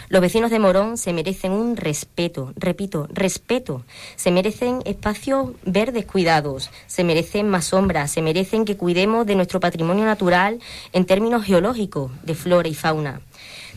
Los 0.08 0.22
vecinos 0.22 0.52
de 0.52 0.60
Morón 0.60 0.98
se 0.98 1.14
merecen 1.14 1.52
un 1.52 1.76
respeto, 1.78 2.54
repito, 2.56 3.08
respeto. 3.12 3.84
Se 4.16 4.32
merecen 4.32 4.82
espacios 4.86 5.52
verdes 5.66 6.06
cuidados, 6.06 6.70
se 6.86 7.04
merecen 7.04 7.50
más 7.50 7.66
sombras, 7.66 8.12
se 8.12 8.22
merecen 8.22 8.66
que 8.66 8.78
cuidemos 8.78 9.26
de 9.26 9.36
nuestro 9.36 9.60
patrimonio 9.60 10.06
natural 10.06 10.60
en 10.94 11.06
términos 11.06 11.44
geológicos, 11.44 12.12
de 12.24 12.36
flora 12.36 12.68
y 12.68 12.76
fauna. 12.76 13.22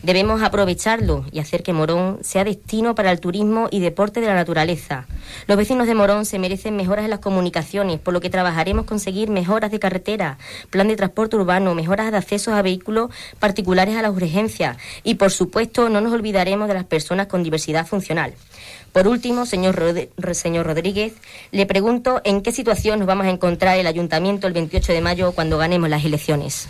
Debemos 0.01 0.41
aprovecharlo 0.41 1.25
y 1.31 1.39
hacer 1.39 1.61
que 1.61 1.73
Morón 1.73 2.19
sea 2.21 2.45
destino 2.45 2.95
para 2.95 3.11
el 3.11 3.19
turismo 3.19 3.67
y 3.69 3.81
deporte 3.81 4.21
de 4.21 4.27
la 4.27 4.33
naturaleza. 4.33 5.07
Los 5.45 5.57
vecinos 5.57 5.87
de 5.87 5.95
Morón 5.95 6.25
se 6.25 6.39
merecen 6.39 6.77
mejoras 6.77 7.03
en 7.03 7.11
las 7.11 7.19
comunicaciones, 7.19 7.99
por 7.99 8.13
lo 8.13 8.21
que 8.21 8.29
trabajaremos 8.29 8.85
conseguir 8.85 9.29
mejoras 9.29 9.71
de 9.71 9.79
carretera, 9.79 10.37
plan 10.69 10.87
de 10.87 10.95
transporte 10.95 11.35
urbano, 11.35 11.75
mejoras 11.75 12.11
de 12.11 12.17
acceso 12.17 12.53
a 12.53 12.61
vehículos 12.61 13.11
particulares 13.39 13.97
a 13.97 14.01
las 14.01 14.11
urgencias 14.11 14.77
y, 15.03 15.15
por 15.15 15.31
supuesto, 15.31 15.89
no 15.89 15.99
nos 15.99 16.13
olvidaremos 16.13 16.69
de 16.69 16.75
las 16.75 16.85
personas 16.85 17.27
con 17.27 17.43
diversidad 17.43 17.85
funcional. 17.85 18.33
Por 18.93 19.07
último, 19.07 19.45
señor, 19.45 19.77
señor 20.31 20.65
Rodríguez, 20.65 21.13
le 21.51 21.65
pregunto 21.65 22.21
en 22.23 22.41
qué 22.41 22.53
situación 22.53 22.99
nos 22.99 23.07
vamos 23.07 23.27
a 23.27 23.29
encontrar 23.29 23.77
el 23.77 23.85
ayuntamiento 23.85 24.47
el 24.47 24.53
28 24.53 24.93
de 24.93 25.01
mayo 25.01 25.31
cuando 25.33 25.57
ganemos 25.57 25.89
las 25.89 26.05
elecciones. 26.05 26.69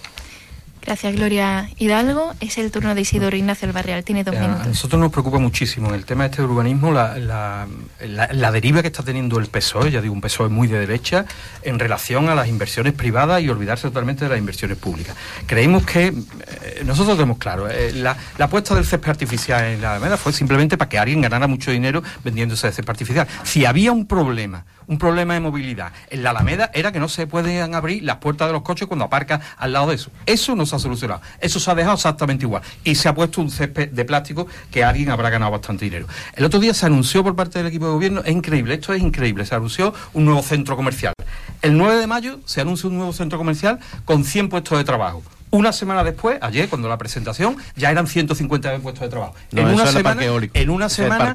Gracias, 0.89 1.13
Gloria 1.17 1.69
Hidalgo. 1.77 2.33
Es 2.39 2.57
el 2.57 2.71
turno 2.71 2.95
de 2.95 3.01
Isidoro 3.01 3.37
Ignacio 3.37 3.67
Albarreal. 3.67 4.03
Tiene 4.03 4.23
dos 4.23 4.33
minutos. 4.33 4.65
A 4.65 4.69
nosotros 4.69 4.99
nos 4.99 5.11
preocupa 5.11 5.37
muchísimo 5.37 5.89
en 5.89 5.93
el 5.93 6.03
tema 6.03 6.23
de 6.23 6.31
este 6.31 6.41
urbanismo 6.41 6.91
la, 6.91 7.67
la, 7.99 8.51
deriva 8.51 8.81
que 8.81 8.87
está 8.87 9.03
teniendo 9.03 9.37
el 9.37 9.49
PSOE, 9.49 9.91
ya 9.91 10.01
digo, 10.01 10.15
un 10.15 10.21
PSOE 10.21 10.49
muy 10.49 10.67
de 10.67 10.79
derecha, 10.79 11.25
en 11.61 11.77
relación 11.77 12.27
a 12.29 12.33
las 12.33 12.47
inversiones 12.47 12.93
privadas 12.93 13.39
y 13.43 13.49
olvidarse 13.49 13.83
totalmente 13.83 14.25
de 14.25 14.29
las 14.31 14.39
inversiones 14.39 14.79
públicas. 14.79 15.15
Creemos 15.45 15.85
que, 15.85 16.07
eh, 16.07 16.81
nosotros 16.83 17.17
tenemos 17.17 17.37
claro, 17.37 17.69
eh, 17.69 17.91
la, 17.93 18.17
apuesta 18.39 18.73
del 18.73 18.83
césped 18.83 19.11
artificial 19.11 19.63
en 19.65 19.83
la 19.83 19.91
Alameda 19.91 20.17
fue 20.17 20.33
simplemente 20.33 20.75
para 20.75 20.89
que 20.89 20.97
alguien 20.97 21.21
ganara 21.21 21.45
mucho 21.45 21.69
dinero 21.69 22.01
vendiendo 22.23 22.55
ese 22.55 22.71
césped 22.71 22.89
artificial. 22.89 23.27
Si 23.43 23.63
había 23.63 23.91
un 23.91 24.07
problema, 24.07 24.65
un 24.89 24.97
problema 24.97 25.35
de 25.35 25.39
movilidad 25.39 25.93
en 26.09 26.23
la 26.23 26.31
Alameda, 26.31 26.71
era 26.73 26.91
que 26.91 26.99
no 26.99 27.07
se 27.07 27.27
pueden 27.27 27.73
abrir 27.73 28.03
las 28.03 28.17
puertas 28.17 28.49
de 28.49 28.53
los 28.53 28.63
coches 28.63 28.87
cuando 28.87 29.05
aparca 29.05 29.39
al 29.57 29.71
lado 29.71 29.87
de 29.87 29.95
eso. 29.95 30.11
Eso 30.25 30.55
no 30.55 30.65
se 30.65 30.75
ha 30.75 30.79
solucionado. 30.79 31.21
Eso 31.39 31.59
se 31.59 31.71
ha 31.71 31.75
dejado 31.75 31.95
exactamente 31.95 32.43
igual. 32.43 32.63
Y 32.83 32.95
se 32.95 33.07
ha 33.07 33.13
puesto 33.13 33.39
un 33.39 33.51
césped 33.51 33.89
de 33.89 34.03
plástico 34.03 34.47
que 34.71 34.83
alguien 34.83 35.11
habrá 35.11 35.29
ganado 35.29 35.51
bastante 35.51 35.85
dinero. 35.85 36.07
El 36.33 36.43
otro 36.43 36.59
día 36.59 36.73
se 36.73 36.87
anunció 36.87 37.23
por 37.23 37.35
parte 37.35 37.59
del 37.59 37.67
equipo 37.67 37.85
de 37.85 37.91
gobierno, 37.91 38.21
es 38.25 38.31
increíble, 38.31 38.73
esto 38.73 38.93
es 38.93 39.01
increíble, 39.01 39.45
se 39.45 39.55
anunció 39.55 39.93
un 40.13 40.25
nuevo 40.25 40.41
centro 40.41 40.75
comercial. 40.75 41.13
El 41.61 41.77
9 41.77 41.97
de 41.97 42.07
mayo 42.07 42.39
se 42.45 42.61
anuncia 42.61 42.89
un 42.89 42.97
nuevo 42.97 43.13
centro 43.13 43.37
comercial 43.37 43.79
con 44.05 44.23
100 44.23 44.49
puestos 44.49 44.77
de 44.77 44.83
trabajo. 44.83 45.21
Una 45.51 45.73
semana 45.73 46.03
después, 46.03 46.37
ayer, 46.41 46.69
cuando 46.69 46.87
la 46.87 46.97
presentación, 46.97 47.57
ya 47.75 47.89
eran 47.89 48.05
150 48.05 48.77
puestos 48.79 49.01
de 49.01 49.09
trabajo. 49.09 49.35
en, 49.51 49.67
una 49.67 49.87
semana, 49.87 50.21
en 50.53 50.69
una 50.69 50.89
semana, 50.89 51.33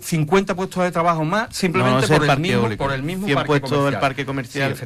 50 0.00 0.54
puestos 0.54 0.84
de 0.84 0.92
trabajo 0.92 1.24
más, 1.24 1.54
simplemente 1.54 2.06
por, 2.06 2.24
el 2.24 2.38
mismo, 2.38 2.76
por 2.76 2.92
el 2.92 3.02
mismo 3.02 3.26
100 3.26 3.44
puestos 3.44 3.84
del 3.90 3.98
parque 3.98 4.24
comercial. 4.24 4.76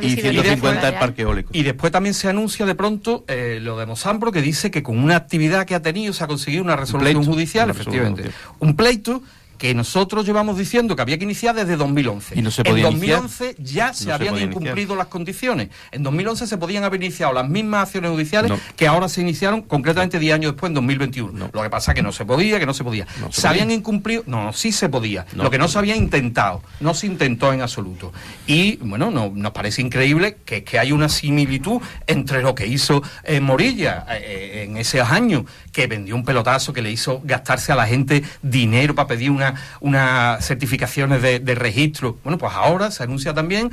y 0.00 0.16
150 0.16 0.86
del 0.86 0.98
parque 0.98 1.22
eólico. 1.22 1.50
Y 1.52 1.62
después 1.62 1.90
también 1.92 2.14
se 2.14 2.28
anuncia 2.28 2.66
de 2.66 2.74
pronto 2.74 3.24
eh, 3.26 3.58
lo 3.60 3.76
de 3.78 3.86
Mosambro, 3.86 4.30
que 4.30 4.42
dice 4.42 4.70
que 4.70 4.82
con 4.82 4.98
una 4.98 5.16
actividad 5.16 5.66
que 5.66 5.74
ha 5.74 5.82
tenido 5.82 6.12
se 6.12 6.22
ha 6.22 6.26
conseguido 6.26 6.62
una 6.62 6.76
resolución 6.76 7.24
judicial, 7.24 7.70
efectivamente. 7.70 8.30
Un 8.60 8.76
pleito 8.76 9.22
que 9.60 9.74
nosotros 9.74 10.24
llevamos 10.24 10.56
diciendo 10.56 10.96
que 10.96 11.02
había 11.02 11.18
que 11.18 11.24
iniciar 11.24 11.54
desde 11.54 11.76
2011. 11.76 12.38
¿Y 12.38 12.40
no 12.40 12.50
se 12.50 12.64
podía 12.64 12.88
en 12.88 12.94
2011 12.94 13.56
ya 13.58 13.92
se 13.92 14.10
habían 14.10 14.38
incumplido 14.38 14.96
las 14.96 15.08
condiciones. 15.08 15.68
En 15.92 16.02
2011 16.02 16.46
se 16.46 16.56
podían 16.56 16.82
haber 16.82 17.02
iniciado 17.02 17.34
las 17.34 17.46
mismas 17.46 17.82
acciones 17.82 18.10
judiciales 18.10 18.52
que 18.74 18.86
ahora 18.86 19.10
se 19.10 19.20
iniciaron 19.20 19.60
concretamente 19.60 20.18
10 20.18 20.34
años 20.34 20.52
después, 20.52 20.70
en 20.70 20.74
2021. 20.76 21.50
Lo 21.52 21.62
que 21.62 21.68
pasa 21.68 21.90
es 21.92 21.94
que 21.94 22.02
no 22.02 22.10
se 22.10 22.24
podía, 22.24 22.58
que 22.58 22.64
no 22.64 22.72
se 22.72 22.84
podía. 22.84 23.06
¿Se, 23.28 23.46
habían 23.46 23.70
incumplido? 23.70 24.22
No, 24.26 24.50
sí 24.54 24.72
se 24.72 24.88
podía. 24.88 25.26
Lo 25.34 25.50
que 25.50 25.58
no 25.58 25.68
se 25.68 25.78
había 25.78 25.94
intentado. 25.94 26.62
No 26.80 26.94
se 26.94 27.06
intentó 27.06 27.52
en 27.52 27.60
absoluto. 27.60 28.14
Y 28.46 28.76
bueno, 28.76 29.10
no, 29.10 29.30
nos 29.34 29.52
parece 29.52 29.82
increíble 29.82 30.38
que, 30.42 30.64
que 30.64 30.78
hay 30.78 30.90
una 30.92 31.10
similitud 31.10 31.82
entre 32.06 32.40
lo 32.40 32.54
que 32.54 32.66
hizo 32.66 33.02
eh, 33.24 33.40
Morilla 33.40 34.06
eh, 34.08 34.22
eh, 34.22 34.62
en 34.64 34.78
esos 34.78 35.10
años, 35.10 35.44
que 35.70 35.86
vendió 35.86 36.16
un 36.16 36.24
pelotazo, 36.24 36.72
que 36.72 36.80
le 36.80 36.90
hizo 36.90 37.20
gastarse 37.24 37.72
a 37.72 37.76
la 37.76 37.86
gente 37.86 38.22
dinero 38.40 38.94
para 38.94 39.08
pedir 39.08 39.30
una 39.30 39.49
unas 39.80 40.44
certificaciones 40.44 41.22
de, 41.22 41.38
de 41.40 41.54
registro. 41.54 42.18
Bueno, 42.24 42.38
pues 42.38 42.52
ahora 42.54 42.90
se 42.90 43.02
anuncia 43.02 43.34
también 43.34 43.70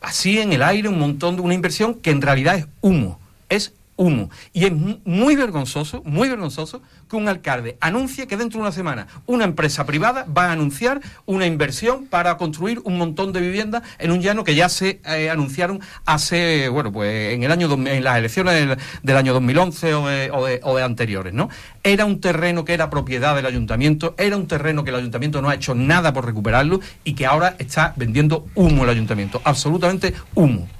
así 0.00 0.38
en 0.38 0.52
el 0.52 0.62
aire 0.62 0.88
un 0.88 0.98
montón 0.98 1.36
de 1.36 1.42
una 1.42 1.54
inversión 1.54 1.94
que 1.94 2.10
en 2.10 2.22
realidad 2.22 2.56
es 2.56 2.66
humo, 2.80 3.20
es 3.48 3.74
humo. 4.00 4.30
Y 4.54 4.64
es 4.64 4.72
muy 5.04 5.36
vergonzoso, 5.36 6.02
muy 6.06 6.30
vergonzoso 6.30 6.80
que 7.08 7.16
un 7.16 7.28
alcalde 7.28 7.76
anuncie 7.80 8.26
que 8.26 8.38
dentro 8.38 8.58
de 8.58 8.62
una 8.62 8.72
semana 8.72 9.06
una 9.26 9.44
empresa 9.44 9.84
privada 9.84 10.24
va 10.24 10.46
a 10.46 10.52
anunciar 10.52 11.02
una 11.26 11.44
inversión 11.44 12.06
para 12.06 12.38
construir 12.38 12.80
un 12.84 12.96
montón 12.96 13.34
de 13.34 13.42
viviendas 13.42 13.82
en 13.98 14.10
un 14.10 14.22
llano 14.22 14.42
que 14.42 14.54
ya 14.54 14.70
se 14.70 15.02
eh, 15.04 15.28
anunciaron 15.28 15.80
hace, 16.06 16.70
bueno, 16.70 16.90
pues 16.90 17.34
en 17.34 17.42
el 17.42 17.52
año 17.52 17.70
en 17.72 18.02
las 18.02 18.16
elecciones 18.16 18.78
del, 19.02 19.16
año 19.16 19.34
2011 19.34 19.94
o 19.94 20.08
de, 20.08 20.60
o, 20.62 20.78
anteriores, 20.78 21.34
¿no? 21.34 21.50
Era 21.82 22.06
un 22.06 22.22
terreno 22.22 22.64
que 22.64 22.72
era 22.72 22.88
propiedad 22.88 23.36
del 23.36 23.44
ayuntamiento, 23.44 24.14
era 24.16 24.34
un 24.34 24.46
terreno 24.46 24.82
que 24.82 24.90
el 24.90 24.96
ayuntamiento 24.96 25.42
no 25.42 25.50
ha 25.50 25.54
hecho 25.54 25.74
nada 25.74 26.14
por 26.14 26.24
recuperarlo 26.24 26.80
y 27.04 27.12
que 27.12 27.26
ahora 27.26 27.54
está 27.58 27.92
vendiendo 27.96 28.46
humo 28.54 28.84
el 28.84 28.90
ayuntamiento, 28.90 29.42
absolutamente 29.44 30.14
humo. 30.34 30.79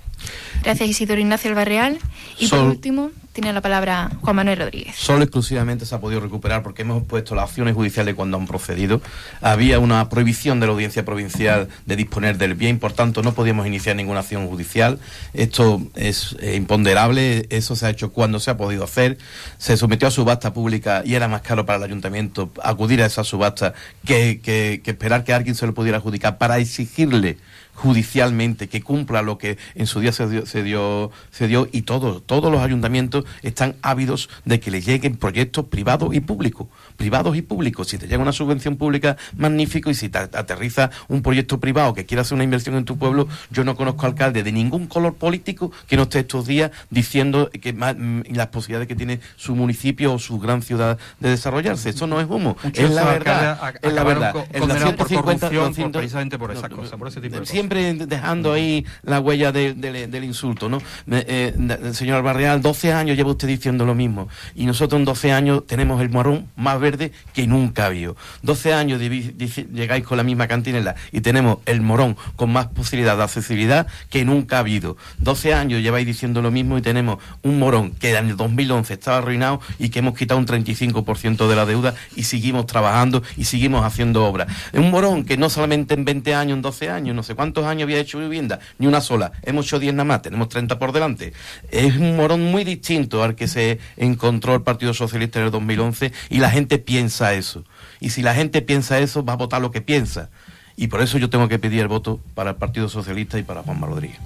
Gracias 0.63 0.89
Isidoro 0.89 1.21
Ignacio 1.21 1.51
Albarreal. 1.51 1.99
Y 2.39 2.49
por 2.49 2.61
último, 2.61 3.11
tiene 3.33 3.53
la 3.53 3.61
palabra 3.61 4.11
Juan 4.23 4.37
Manuel 4.37 4.59
Rodríguez. 4.59 4.97
Solo 4.97 5.23
exclusivamente 5.23 5.87
se 5.87 5.95
ha 5.95 6.01
podido 6.01 6.21
recuperar 6.21 6.63
porque 6.63 6.83
hemos 6.83 7.05
puesto 7.05 7.35
las 7.35 7.49
acciones 7.49 7.75
judiciales 7.75 8.15
cuando 8.15 8.37
han 8.37 8.47
procedido. 8.47 9.01
Había 9.41 9.79
una 9.79 10.09
prohibición 10.09 10.59
de 10.59 10.67
la 10.67 10.73
audiencia 10.73 11.05
provincial 11.05 11.69
de 11.87 11.97
disponer 11.97 12.39
del 12.39 12.55
bien, 12.55 12.79
por 12.79 12.93
tanto 12.93 13.23
no 13.23 13.33
podíamos 13.33 13.67
iniciar 13.67 13.95
ninguna 13.97 14.21
acción 14.21 14.49
judicial. 14.49 14.99
Esto 15.33 15.81
es 15.95 16.37
eh, 16.41 16.57
imponderable, 16.57 17.47
eso 17.51 17.77
se 17.77 17.87
ha 17.87 17.91
hecho 17.91 18.13
cuando 18.13 18.41
se 18.41 18.51
ha 18.51 18.57
podido 18.57 18.85
hacer. 18.85 19.17
Se 19.59 19.77
sometió 19.77 20.09
a 20.09 20.11
subasta 20.11 20.53
pública 20.53 21.03
y 21.05 21.15
era 21.15 21.29
más 21.29 21.43
caro 21.43 21.65
para 21.65 21.79
el 21.79 21.85
ayuntamiento 21.85 22.51
acudir 22.63 23.01
a 23.03 23.07
esa 23.07 23.23
subasta 23.23 23.75
que, 24.05 24.41
que 24.43 24.83
esperar 24.85 25.25
que 25.25 25.33
alguien 25.33 25.55
se 25.55 25.67
lo 25.67 25.75
pudiera 25.75 25.99
adjudicar 25.99 26.37
para 26.39 26.59
exigirle 26.59 27.39
judicialmente, 27.81 28.69
que 28.69 28.83
cumpla 28.83 29.23
lo 29.23 29.39
que 29.39 29.57
en 29.75 29.87
su 29.87 30.01
día 30.01 30.13
se 30.13 30.29
dio, 30.29 30.45
se 30.45 30.63
dio, 30.63 31.11
se 31.31 31.49
dio 31.49 31.67
y 31.73 31.83
todos, 31.83 32.23
todos 32.27 32.53
los 32.53 32.61
ayuntamientos 32.61 33.25
están 33.43 33.77
ávidos 33.81 34.29
de 34.45 34.61
que 34.61 34.71
le 34.71 34.83
lleguen 34.83 35.17
proyectos 35.17 35.65
privados 35.65 36.15
y 36.15 36.21
públicos, 36.21 36.69
privados 36.99 37.37
y 37.37 37.43
públicos. 37.43 37.89
Si 37.89 37.97
te 37.97 38.07
llega 38.07 38.23
una 38.23 38.33
subvención 38.33 38.77
pública, 38.77 39.17
magnífico, 39.35 39.91
y 39.91 39.95
si 39.95 40.11
te 40.11 40.19
aterriza 40.19 40.91
un 41.09 41.23
proyecto 41.23 41.59
privado 41.59 41.95
que 41.95 42.05
quiera 42.05 42.21
hacer 42.21 42.35
una 42.35 42.45
inversión 42.45 42.77
en 42.77 42.85
tu 42.85 42.99
pueblo, 42.99 43.29
yo 43.51 43.65
no 43.65 43.75
conozco 43.77 44.05
alcalde 44.05 44.43
de 44.43 44.53
ningún 44.53 44.87
color 44.87 45.15
político 45.15 45.73
que 45.87 45.97
no 45.97 46.03
esté 46.03 46.19
estos 46.21 46.47
días 46.47 46.71
diciendo 46.91 47.51
que 47.51 47.73
mm, 47.73 48.35
las 48.35 48.49
posibilidades 48.49 48.89
que 48.89 48.95
tiene 48.95 49.21
su 49.37 49.57
municipio 49.57 50.13
o 50.13 50.19
su 50.19 50.39
gran 50.39 50.61
ciudad 50.61 50.99
de 51.19 51.31
desarrollarse. 51.31 51.89
Eso 51.89 52.07
no 52.07 52.21
es 52.21 52.29
humo, 52.29 52.59
es 52.75 52.91
la 52.91 53.05
verdad. 53.05 53.75
es 53.81 53.93
la 53.95 54.05
verdad. 54.05 54.33
por 54.35 55.91
precisamente 55.93 56.39
por 56.39 56.51
esa 56.51 56.69
cosa, 56.69 56.99
por 56.99 57.09
ese 57.09 57.23
tipo 57.23 57.37
de 57.37 57.41
cosas 57.41 57.70
dejando 57.75 58.53
ahí 58.53 58.85
la 59.03 59.21
huella 59.21 59.53
del 59.53 60.25
insulto, 60.25 60.69
¿no? 60.69 60.81
Eh, 61.11 61.55
señor 61.93 62.19
Albarreal, 62.19 62.63
12 62.63 62.93
años 62.93 63.17
lleva 63.17 63.31
usted 63.31 63.49
diciendo 63.49 63.85
lo 63.85 63.95
mismo. 63.95 64.29
Y 64.55 64.67
nosotros 64.67 64.99
en 64.99 65.05
12 65.05 65.33
años 65.33 65.67
tenemos 65.67 66.01
el 66.01 66.11
marrón 66.11 66.49
más 66.57 66.81
verde 66.81 67.13
que 67.33 67.47
nunca 67.47 67.87
habido. 67.87 68.17
12 68.43 68.73
años 68.73 69.01
llegáis 69.01 70.05
con 70.05 70.17
la 70.17 70.25
misma 70.25 70.49
cantinela 70.49 70.95
y 71.13 71.21
tenemos 71.21 71.59
el 71.67 71.81
morón 71.81 72.17
con 72.37 72.53
más 72.53 72.67
posibilidad 72.67 73.17
de 73.17 73.23
accesibilidad 73.23 73.87
que 74.09 74.25
nunca 74.25 74.57
ha 74.57 74.61
habido. 74.61 74.97
12 75.19 75.55
años 75.55 75.83
lleváis 75.83 76.07
diciendo 76.07 76.43
lo 76.43 76.51
mismo 76.51 76.79
y 76.79 76.83
tenemos 76.83 77.19
un 77.43 77.59
morón 77.59 77.93
que 77.93 78.17
en 78.17 78.31
el 78.31 78.37
2011 78.37 78.95
estaba 78.95 79.19
arruinado 79.19 79.61
y 79.79 79.91
que 79.91 79.99
hemos 80.01 80.17
quitado 80.17 80.39
un 80.39 80.47
35% 80.47 81.49
de 81.49 81.57
la 81.57 81.67
deuda 81.67 81.95
y 82.17 82.25
seguimos 82.25 82.67
trabajando 82.67 83.23
y 83.37 83.45
seguimos 83.45 83.85
haciendo 83.85 84.25
obras. 84.25 84.49
Un 84.73 84.91
morón 84.91 85.25
que 85.25 85.37
no 85.37 85.51
solamente 85.51 85.95
en 85.95 86.05
20 86.05 86.35
años, 86.35 86.57
en 86.57 86.63
12 86.63 86.91
años, 86.91 87.17
no 87.17 87.23
sé 87.23 87.35
cuánto, 87.35 87.50
¿cuántos 87.51 87.67
años 87.67 87.83
había 87.83 87.99
hecho 87.99 88.21
vivienda? 88.21 88.61
Ni 88.79 88.87
una 88.87 89.01
sola. 89.01 89.33
Hemos 89.43 89.67
hecho 89.67 89.81
10 89.81 89.95
nada 89.95 90.05
más, 90.05 90.23
tenemos 90.23 90.49
30 90.49 90.79
por 90.79 90.93
delante. 90.93 91.33
Es 91.73 91.97
un 91.97 92.17
morón 92.17 92.45
muy 92.45 92.63
distinto 92.63 93.25
al 93.25 93.35
que 93.35 93.49
se 93.49 93.81
encontró 93.97 94.55
el 94.55 94.63
Partido 94.63 94.95
Socialista 94.95 95.41
en 95.41 95.47
el 95.47 95.51
2011 95.51 96.13
y 96.29 96.39
la 96.39 96.49
gente 96.51 96.79
piensa 96.79 97.35
eso. 97.35 97.65
Y 97.99 98.11
si 98.11 98.23
la 98.23 98.37
gente 98.37 98.63
piensa 98.63 99.01
eso, 99.01 99.25
va 99.25 99.33
a 99.33 99.37
votar 99.37 99.61
lo 99.61 99.73
que 99.73 99.81
piensa. 99.81 100.31
Y 100.77 100.87
por 100.87 101.03
eso 101.03 101.19
yo 101.19 101.29
tengo 101.29 101.49
que 101.49 101.59
pedir 101.59 101.81
el 101.81 101.89
voto 101.89 102.21
para 102.35 102.51
el 102.51 102.57
Partido 102.57 102.89
Socialista 102.89 103.37
y 103.37 103.43
para 103.43 103.65
Juanma 103.65 103.89
Rodríguez. 103.89 104.19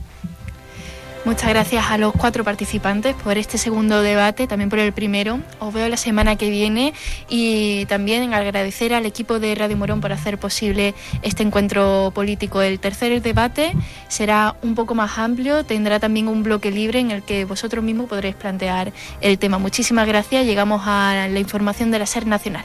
Muchas 1.25 1.49
gracias 1.49 1.91
a 1.91 1.97
los 1.97 2.13
cuatro 2.13 2.45
participantes 2.45 3.15
por 3.15 3.39
este 3.39 3.57
segundo 3.57 4.03
debate, 4.03 4.47
también 4.47 4.69
por 4.69 4.79
el 4.79 4.93
primero. 4.93 5.41
Os 5.59 5.73
veo 5.73 5.89
la 5.89 5.97
semana 5.97 6.37
que 6.37 6.51
viene 6.51 6.93
y 7.31 7.87
también 7.87 8.35
agradecer 8.35 8.93
al 8.93 9.07
equipo 9.07 9.41
de 9.41 9.55
Radio 9.55 9.75
Morón 9.79 10.03
por 10.03 10.13
hacer 10.13 10.37
posible 10.37 10.95
este 11.23 11.43
encuentro 11.43 12.13
político. 12.15 12.61
El 12.61 12.79
tercer 12.79 13.23
debate 13.23 13.73
será 14.09 14.55
un 14.61 14.75
poco 14.75 14.95
más 14.95 15.17
amplio, 15.17 15.65
tendrá 15.65 15.99
también 15.99 16.29
un 16.29 16.43
bloque 16.43 16.71
libre 16.71 16.99
en 16.99 17.11
el 17.11 17.23
que 17.23 17.47
vosotros 17.47 17.83
mismos 17.83 18.07
podréis 18.07 18.35
plantear 18.35 18.93
el 19.23 19.39
tema. 19.39 19.57
Muchísimas 19.57 20.07
gracias. 20.07 20.45
Llegamos 20.45 20.83
a 20.85 21.27
la 21.31 21.41
información 21.41 21.91
de 21.91 22.01
la 22.01 22.07
SER 22.07 22.27
Nacional. 22.27 22.65